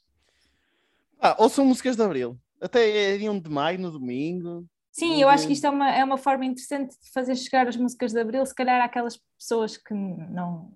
Ah, 1.20 1.36
ou 1.38 1.50
são 1.50 1.66
músicas 1.66 1.96
de 1.96 2.04
Abril. 2.04 2.38
Até 2.60 3.16
é 3.16 3.30
1 3.30 3.40
de 3.40 3.50
maio, 3.50 3.80
no 3.80 3.92
domingo. 3.92 4.66
Sim, 4.92 5.22
eu 5.22 5.28
acho 5.28 5.48
que 5.48 5.54
isto 5.54 5.66
é 5.66 5.70
uma, 5.70 5.90
é 5.90 6.04
uma 6.04 6.18
forma 6.18 6.46
interessante 6.46 6.96
de 7.00 7.12
fazer 7.12 7.36
chegar 7.36 7.68
as 7.68 7.76
músicas 7.76 8.14
de 8.14 8.20
Abril, 8.20 8.46
se 8.46 8.54
calhar 8.54 8.82
àquelas 8.82 9.20
pessoas 9.38 9.76
que 9.76 9.94
não 9.94 10.72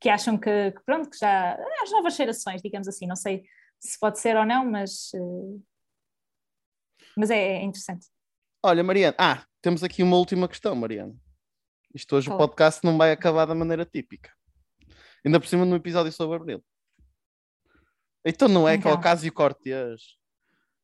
que 0.00 0.08
acham 0.08 0.38
que, 0.38 0.70
que 0.70 0.82
pronto, 0.82 1.10
que 1.10 1.18
já 1.18 1.58
as 1.82 1.90
novas 1.90 2.16
gerações, 2.16 2.62
digamos 2.62 2.88
assim, 2.88 3.06
não 3.06 3.16
sei 3.16 3.44
se 3.80 3.98
pode 3.98 4.20
ser 4.20 4.36
ou 4.36 4.44
não, 4.44 4.64
mas, 4.64 5.10
uh, 5.14 5.62
mas 7.16 7.30
é, 7.30 7.56
é, 7.56 7.62
interessante. 7.62 8.06
Olha, 8.62 8.84
Mariana, 8.84 9.16
ah, 9.18 9.44
temos 9.62 9.82
aqui 9.82 10.02
uma 10.02 10.16
última 10.16 10.46
questão, 10.46 10.74
Mariana. 10.76 11.16
Isto 11.94 12.14
hoje 12.14 12.30
o 12.30 12.36
podcast 12.36 12.84
não 12.84 12.96
vai 12.96 13.10
acabar 13.10 13.46
da 13.46 13.54
maneira 13.54 13.84
típica. 13.84 14.30
Ainda 15.24 15.40
por 15.40 15.46
cima 15.48 15.64
no 15.64 15.74
episódio 15.74 16.12
sobre 16.12 16.36
Abril. 16.36 16.64
Então 18.24 18.48
não 18.48 18.68
é 18.68 18.74
então. 18.74 18.90
que 18.92 18.96
o 18.96 19.00
Ocasio 19.00 19.32
Cortez 19.32 20.16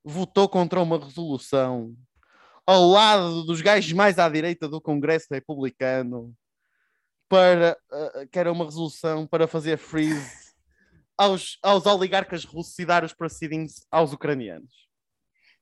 votou 0.02 0.48
contra 0.48 0.80
uma 0.80 0.98
resolução 0.98 1.94
ao 2.66 2.88
lado 2.88 3.44
dos 3.44 3.60
gajos 3.60 3.92
mais 3.92 4.18
à 4.18 4.28
direita 4.28 4.68
do 4.68 4.80
Congresso 4.80 5.26
Republicano 5.30 6.34
para 7.28 7.78
uh, 7.92 8.28
que 8.28 8.38
era 8.38 8.50
uma 8.50 8.64
resolução 8.64 9.26
para 9.26 9.46
fazer 9.46 9.76
freeze 9.76 10.45
aos, 11.16 11.58
aos 11.62 11.86
oligarcas 11.86 12.44
russos 12.44 12.78
e 12.78 12.84
dar 12.84 13.04
os 13.04 13.12
proceedings 13.12 13.86
aos 13.90 14.12
ucranianos. 14.12 14.86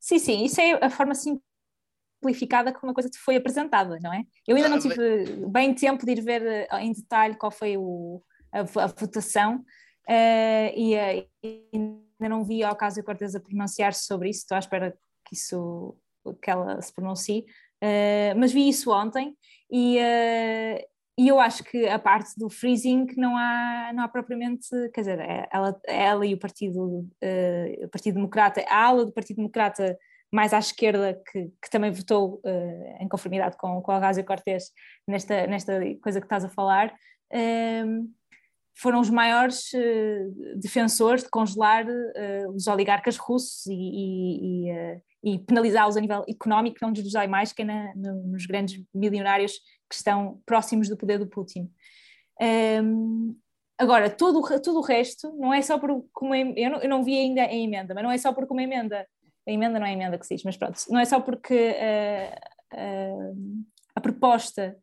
Sim, 0.01 0.19
sim, 0.19 0.45
isso 0.45 0.61
é 0.61 0.73
a 0.85 0.91
forma 0.91 1.15
simplificada 1.15 2.73
como 2.73 2.93
a 2.93 2.95
coisa 2.95 3.09
te 3.09 3.19
foi 3.19 3.37
apresentada, 3.37 3.99
não 4.03 4.13
é? 4.13 4.25
Eu 4.47 4.57
ainda 4.57 4.69
não 4.69 4.79
tive 4.79 5.47
bem 5.49 5.75
tempo 5.75 6.05
de 6.05 6.13
ir 6.13 6.21
ver 6.21 6.43
eh, 6.43 6.69
em 6.81 6.93
detalhe 6.93 7.37
qual 7.37 7.51
foi 7.51 7.77
o, 7.77 8.23
a, 8.53 8.61
a 8.61 8.87
votação 8.87 9.65
uh, 10.09 10.71
e, 10.77 10.95
uh, 10.95 11.29
ainda 11.73 12.29
não 12.29 12.45
vi 12.45 12.63
ao 12.63 12.77
caso 12.77 12.97
de 12.97 13.03
Cortez 13.03 13.35
a 13.35 13.41
pronunciar-se 13.41 14.05
sobre 14.05 14.31
isso, 14.31 14.41
estou 14.41 14.57
à 14.57 14.59
espera 14.59 14.97
que 15.27 15.35
isso 15.35 15.97
que 16.43 16.51
ela 16.51 16.81
se 16.81 16.93
pronuncie, 16.93 17.41
uh, 17.83 18.39
mas 18.39 18.53
vi 18.53 18.69
isso 18.69 18.91
ontem 18.91 19.37
e, 19.71 19.99
e 21.17 21.29
eu 21.29 21.39
acho 21.39 21.63
que 21.63 21.87
a 21.87 21.99
parte 21.99 22.37
do 22.37 22.51
freezing 22.51 23.07
não 23.17 23.37
há, 23.37 23.93
não 23.95 24.03
há 24.03 24.09
propriamente, 24.09 24.69
quer 24.93 25.03
dizer, 25.03 25.21
é, 25.21 25.49
ela, 25.53 25.81
ela 25.87 26.27
e 26.27 26.35
o 26.35 26.39
Partido, 26.39 26.83
uh, 26.83 27.85
o 27.85 27.89
Partido 27.89 28.15
Democrata, 28.15 28.65
a 28.69 28.87
ala 28.87 29.07
do 29.07 29.13
Partido 29.13 29.37
Democrata 29.37 29.97
mais 30.33 30.53
à 30.53 30.59
esquerda, 30.59 31.23
que, 31.31 31.45
que 31.63 31.71
também 31.71 31.93
votou 31.93 32.41
uh, 32.45 32.97
em 33.01 33.09
conformidade 33.09 33.57
com, 33.57 33.81
com 33.81 33.93
a 33.93 34.01
Gásio 34.01 34.25
Cortés 34.25 34.73
nesta, 35.07 35.47
nesta 35.47 35.81
coisa 36.03 36.21
que 36.21 36.27
estás 36.27 36.45
a 36.45 36.49
falar, 36.49 36.93
uh, 37.33 38.13
foram 38.77 38.99
os 38.99 39.09
maiores 39.09 39.71
defensores 40.57 41.23
de 41.23 41.31
congelar 41.31 41.87
os 42.53 42.67
oligarcas 42.67 43.17
russos 43.17 43.65
e, 43.67 43.73
e, 43.73 44.69
e 44.69 45.01
e 45.25 45.39
penalizá-los 45.39 45.97
a 45.97 46.01
nível 46.01 46.23
económico 46.29 46.77
não 46.83 46.91
nos 46.91 47.13
dói 47.13 47.27
mais 47.27 47.53
que 47.53 47.63
é 47.63 47.65
na, 47.65 47.95
nos 47.95 48.45
grandes 48.45 48.85
milionários 48.95 49.59
que 49.89 49.95
estão 49.95 50.41
próximos 50.47 50.89
do 50.89 50.97
poder 50.97 51.19
do 51.19 51.27
Putin. 51.27 51.71
Um, 52.41 53.37
agora, 53.79 54.11
todo, 54.11 54.43
todo 54.61 54.79
o 54.79 54.83
resto, 54.83 55.33
não 55.37 55.53
é 55.53 55.63
só 55.63 55.79
por 55.79 56.05
como 56.13 56.35
eu 56.35 56.71
não, 56.71 56.81
eu 56.81 56.89
não 56.89 57.05
vi 57.05 57.19
ainda 57.19 57.43
a 57.43 57.55
emenda, 57.55 57.95
mas 57.95 58.03
não 58.03 58.11
é 58.11 58.19
só 58.19 58.33
porque 58.33 58.53
uma 58.53 58.63
emenda, 58.63 59.07
a 59.47 59.51
emenda 59.51 59.79
não 59.79 59.87
é 59.87 59.91
a 59.91 59.93
emenda 59.93 60.19
que 60.19 60.27
se 60.27 60.35
diz, 60.35 60.45
mas 60.45 60.57
pronto, 60.57 60.79
não 60.89 60.99
é 60.99 61.05
só 61.05 61.21
porque 61.21 61.55
uh, 61.55 62.77
uh, 62.77 63.65
a 63.95 64.01
proposta 64.01 64.77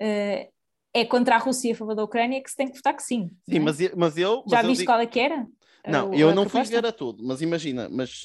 uh, 0.00 0.52
é 0.92 1.04
contra 1.04 1.36
a 1.36 1.38
Rússia 1.38 1.68
e 1.68 1.72
a 1.72 1.76
favor 1.76 1.94
da 1.94 2.04
Ucrânia 2.04 2.42
que 2.42 2.50
se 2.50 2.56
tem 2.56 2.68
que 2.68 2.76
votar 2.76 2.94
que 2.94 3.02
sim. 3.02 3.30
Sim, 3.48 3.56
é? 3.56 3.60
mas, 3.60 3.78
mas 3.94 4.16
eu. 4.18 4.42
Já 4.48 4.58
mas 4.58 4.66
viste 4.66 4.80
digo... 4.80 4.92
qual 4.92 5.00
é 5.00 5.06
que 5.06 5.20
era? 5.20 5.46
Não, 5.86 6.12
eu 6.12 6.34
não 6.34 6.46
fui 6.46 6.62
ver 6.64 6.84
a 6.84 6.92
tudo, 6.92 7.24
mas 7.24 7.40
imagina, 7.40 7.88
mas 7.88 8.22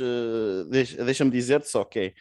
deixa-me 1.05 1.32
dizer-te 1.32 1.69
só 1.69 1.86
que 1.86 1.99
é 1.99 2.13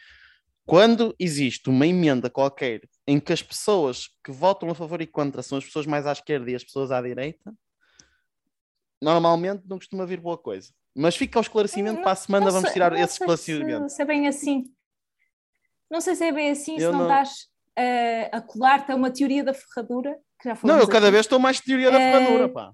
quando 0.65 1.13
existe 1.19 1.69
uma 1.69 1.85
emenda 1.85 2.29
qualquer 2.29 2.81
em 3.07 3.19
que 3.19 3.31
as 3.31 3.41
pessoas 3.41 4.09
que 4.23 4.31
votam 4.31 4.69
a 4.69 4.75
favor 4.75 5.01
e 5.01 5.07
contra 5.07 5.43
são 5.43 5.57
as 5.57 5.65
pessoas 5.65 5.85
mais 5.85 6.07
à 6.07 6.11
esquerda 6.11 6.49
e 6.49 6.55
as 6.55 6.63
pessoas 6.63 6.91
à 6.91 7.01
direita, 7.01 7.53
normalmente 9.01 9.63
não 9.67 9.77
costuma 9.77 10.05
vir 10.05 10.19
boa 10.19 10.37
coisa. 10.37 10.73
Mas 10.95 11.15
fica 11.15 11.37
ao 11.37 11.41
esclarecimento, 11.41 12.01
para 12.01 12.11
a 12.11 12.15
semana 12.15 12.49
vamos 12.49 12.71
tirar 12.71 12.93
esse 12.93 13.13
esclarecimento. 13.13 13.89
Se, 13.89 13.97
se 13.97 14.01
é 14.01 14.05
bem 14.05 14.27
assim. 14.27 14.63
Não 15.89 16.01
sei 16.01 16.15
se 16.15 16.23
é 16.23 16.31
bem 16.31 16.49
assim, 16.49 16.73
eu 16.73 16.91
se 16.91 16.97
não, 16.97 16.99
não... 16.99 17.01
estás 17.03 17.29
uh, 17.77 18.37
a 18.37 18.41
colar-te 18.41 18.91
a 18.91 18.95
uma 18.95 19.11
teoria 19.11 19.43
da 19.43 19.53
ferradura. 19.53 20.17
Que 20.41 20.49
já 20.49 20.57
não, 20.63 20.79
eu 20.79 20.87
cada 20.87 21.11
vez 21.11 21.25
estou 21.25 21.39
mais 21.39 21.59
teoria 21.59 21.91
da 21.91 21.97
ferradura, 21.97 22.49
pá 22.49 22.73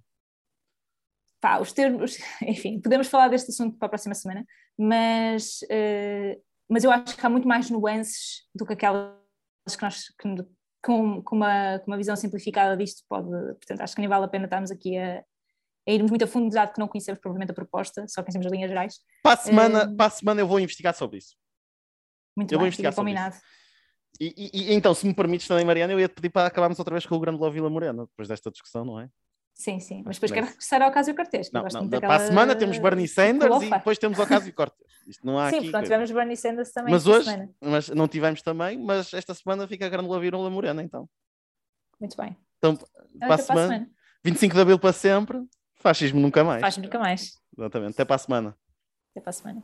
pá, 1.42 1.60
os 1.60 1.74
termos, 1.74 2.18
enfim, 2.44 2.80
podemos 2.80 3.08
falar 3.08 3.28
deste 3.28 3.50
assunto 3.50 3.78
para 3.78 3.88
a 3.88 3.90
próxima 3.90 4.14
semana, 4.14 4.46
mas, 4.78 5.62
uh, 5.64 6.42
mas 6.70 6.84
eu 6.84 6.92
acho 6.92 7.18
que 7.18 7.26
há 7.26 7.30
muito 7.30 7.48
mais 7.48 7.70
nuances 7.70 8.48
do 8.56 8.66
que 8.66 8.74
aquelas 8.74 9.20
que 9.66 9.84
nós, 9.84 10.10
que, 10.20 10.46
com, 10.84 11.22
com, 11.22 11.36
uma, 11.36 11.80
com 11.80 11.92
uma 11.92 11.98
visão 11.98 12.16
simplificada 12.16 12.76
disto, 12.76 13.04
pode, 13.08 13.30
portanto, 13.30 13.82
acho 13.82 13.96
que 13.96 14.02
nem 14.02 14.10
vale 14.10 14.26
a 14.26 14.28
pena 14.28 14.46
estarmos 14.46 14.72
aqui 14.72 14.98
a, 14.98 15.24
a 15.88 15.92
irmos 15.92 16.10
muito 16.10 16.24
a 16.24 16.28
fundo, 16.28 16.54
dado 16.54 16.74
que 16.74 16.80
não 16.80 16.88
conhecemos 16.88 17.20
provavelmente 17.20 17.52
a 17.52 17.56
proposta, 17.56 18.06
só 18.08 18.22
conhecemos 18.24 18.48
as 18.48 18.52
linhas 18.52 18.70
gerais. 18.70 19.00
Para 19.24 19.40
a 19.40 19.44
semana, 19.44 19.86
uh, 19.86 19.96
para 19.96 20.06
a 20.08 20.10
semana 20.10 20.42
eu 20.42 20.48
vou 20.48 20.60
investigar 20.60 20.96
sobre 20.96 21.18
isso. 21.18 21.36
Muito 22.36 22.52
eu 22.52 22.58
bem, 22.58 22.60
vou 22.60 22.68
investigar 22.68 22.94
sobre 22.94 23.12
combinado. 23.12 23.36
Isso. 23.36 23.62
E, 24.20 24.52
e, 24.54 24.74
então, 24.74 24.94
se 24.94 25.08
me 25.08 25.14
permites 25.14 25.48
também, 25.48 25.66
Mariana, 25.66 25.94
eu 25.94 26.00
ia 26.00 26.08
te 26.08 26.16
pedir 26.16 26.30
para 26.30 26.48
acabarmos 26.48 26.78
outra 26.78 26.94
vez 26.94 27.06
com 27.06 27.16
o 27.16 27.20
Grande 27.20 27.40
Vila 27.50 27.70
Morena, 27.70 28.06
depois 28.06 28.28
desta 28.28 28.52
discussão, 28.52 28.86
não 28.86 29.00
é? 29.00 29.10
Sim, 29.62 29.80
sim, 29.80 30.02
mas 30.04 30.16
depois 30.16 30.32
quero 30.32 30.48
regressar 30.48 30.82
ao 30.82 30.90
Ocasio 30.90 31.16
Cortez. 31.16 31.52
Não, 31.52 31.62
não, 31.62 31.88
daquela... 31.88 32.16
Para 32.16 32.24
a 32.24 32.28
semana 32.28 32.56
temos 32.56 32.80
Bernie 32.80 33.08
Sanders 33.08 33.62
e 33.62 33.70
depois 33.70 33.96
temos 34.00 34.18
Ocasio 34.18 34.52
Cortez. 34.56 34.90
Isto 35.06 35.24
não 35.24 35.38
há 35.38 35.52
sim, 35.52 35.60
aqui. 35.60 35.70
pronto, 35.70 35.84
tivemos 35.84 36.10
Bernie 36.10 36.36
Sanders 36.36 36.72
também. 36.72 36.92
Mas 36.92 37.06
hoje, 37.06 37.26
semana. 37.26 37.50
mas 37.62 37.90
não 37.90 38.08
tivemos 38.08 38.42
também, 38.42 38.80
mas 38.80 39.14
esta 39.14 39.36
semana 39.36 39.68
fica 39.68 39.86
a 39.86 39.90
grande 39.90 40.10
Lavirula 40.10 40.50
Morena, 40.50 40.82
então. 40.82 41.08
Muito 42.00 42.18
bem. 42.18 42.36
Então, 42.58 42.76
para 43.20 43.36
a, 43.36 43.38
semana, 43.38 43.68
semana, 43.68 43.92
25 44.24 44.56
de 44.56 44.62
Abril 44.62 44.80
para 44.80 44.94
sempre, 44.94 45.40
fascismo 45.76 46.20
nunca 46.20 46.44
mais. 46.44 46.62
Fascismo 46.62 46.86
nunca 46.86 46.98
mais. 46.98 47.40
Exatamente, 47.56 47.92
até 47.92 48.04
para 48.04 48.16
a 48.16 48.20
semana. 48.20 48.58
Até 49.12 49.22
para 49.22 49.30
a 49.30 49.34
semana. 49.34 49.64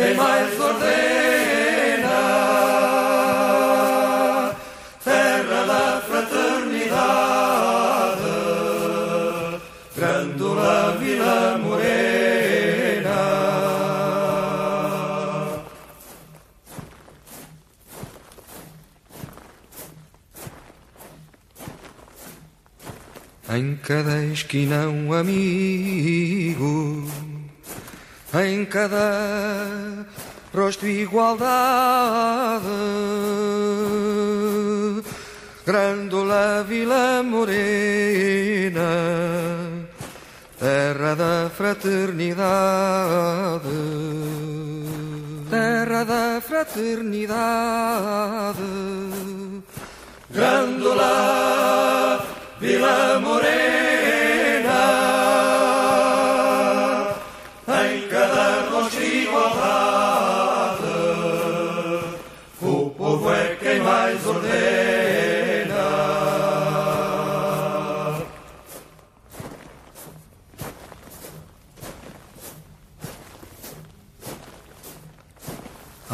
quem 0.00 0.14
mais 0.14 0.58
ordena, 0.58 2.08
terra 5.04 5.66
da 5.66 6.00
fraternidade, 6.00 6.90
Grândola 9.94 10.96
Vila 10.98 11.58
Morena. 11.58 11.90
Em 23.50 23.76
cada 23.76 24.24
esquina 24.24 24.88
um 24.88 25.12
amigo 25.12 27.06
em 28.34 28.64
cada 28.64 30.06
rosto 30.54 30.86
igualdade. 30.86 32.64
Grândola 35.66 36.64
Vila 36.66 37.22
Morena, 37.22 38.80
terra 40.58 41.14
da 41.14 41.50
fraternidade, 41.54 43.68
terra 45.50 46.04
da 46.04 46.40
fraternidade. 46.40 48.58
Grândola 50.30 52.24
Vila 52.60 53.20
Morena. 53.20 53.29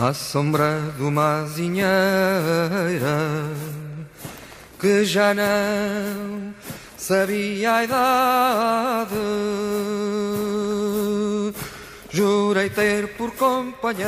À 0.07 0.15
sombra 0.15 0.93
de 0.97 1.03
uma 1.03 1.43
azinheira 1.43 1.89
que 4.79 5.05
já 5.05 5.35
não 5.35 6.55
sabia 6.97 7.73
a 7.75 7.85
idade. 7.85 9.17
Jurei 12.11 12.71
ter 12.71 13.09
por 13.17 13.33
companheira 13.33 14.07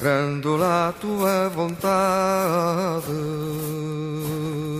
Grandola 0.00 0.94
tua 1.00 1.48
vontade 1.48 3.06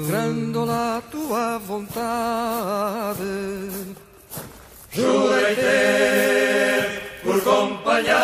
Grandola 0.09 1.03
tua 1.13 1.59
vontade 1.59 3.23
Jurei 4.91 5.55
ter 5.55 6.46
companheira 7.47 8.17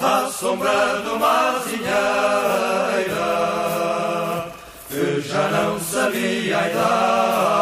A 0.00 0.30
sombra 0.30 1.02
de 1.02 1.08
uma 1.10 1.56
azinheira 1.56 1.98
Que 4.88 5.20
já 5.20 5.48
não 5.48 5.80
sabia 5.80 6.58
a 6.58 6.68
idade 6.70 7.57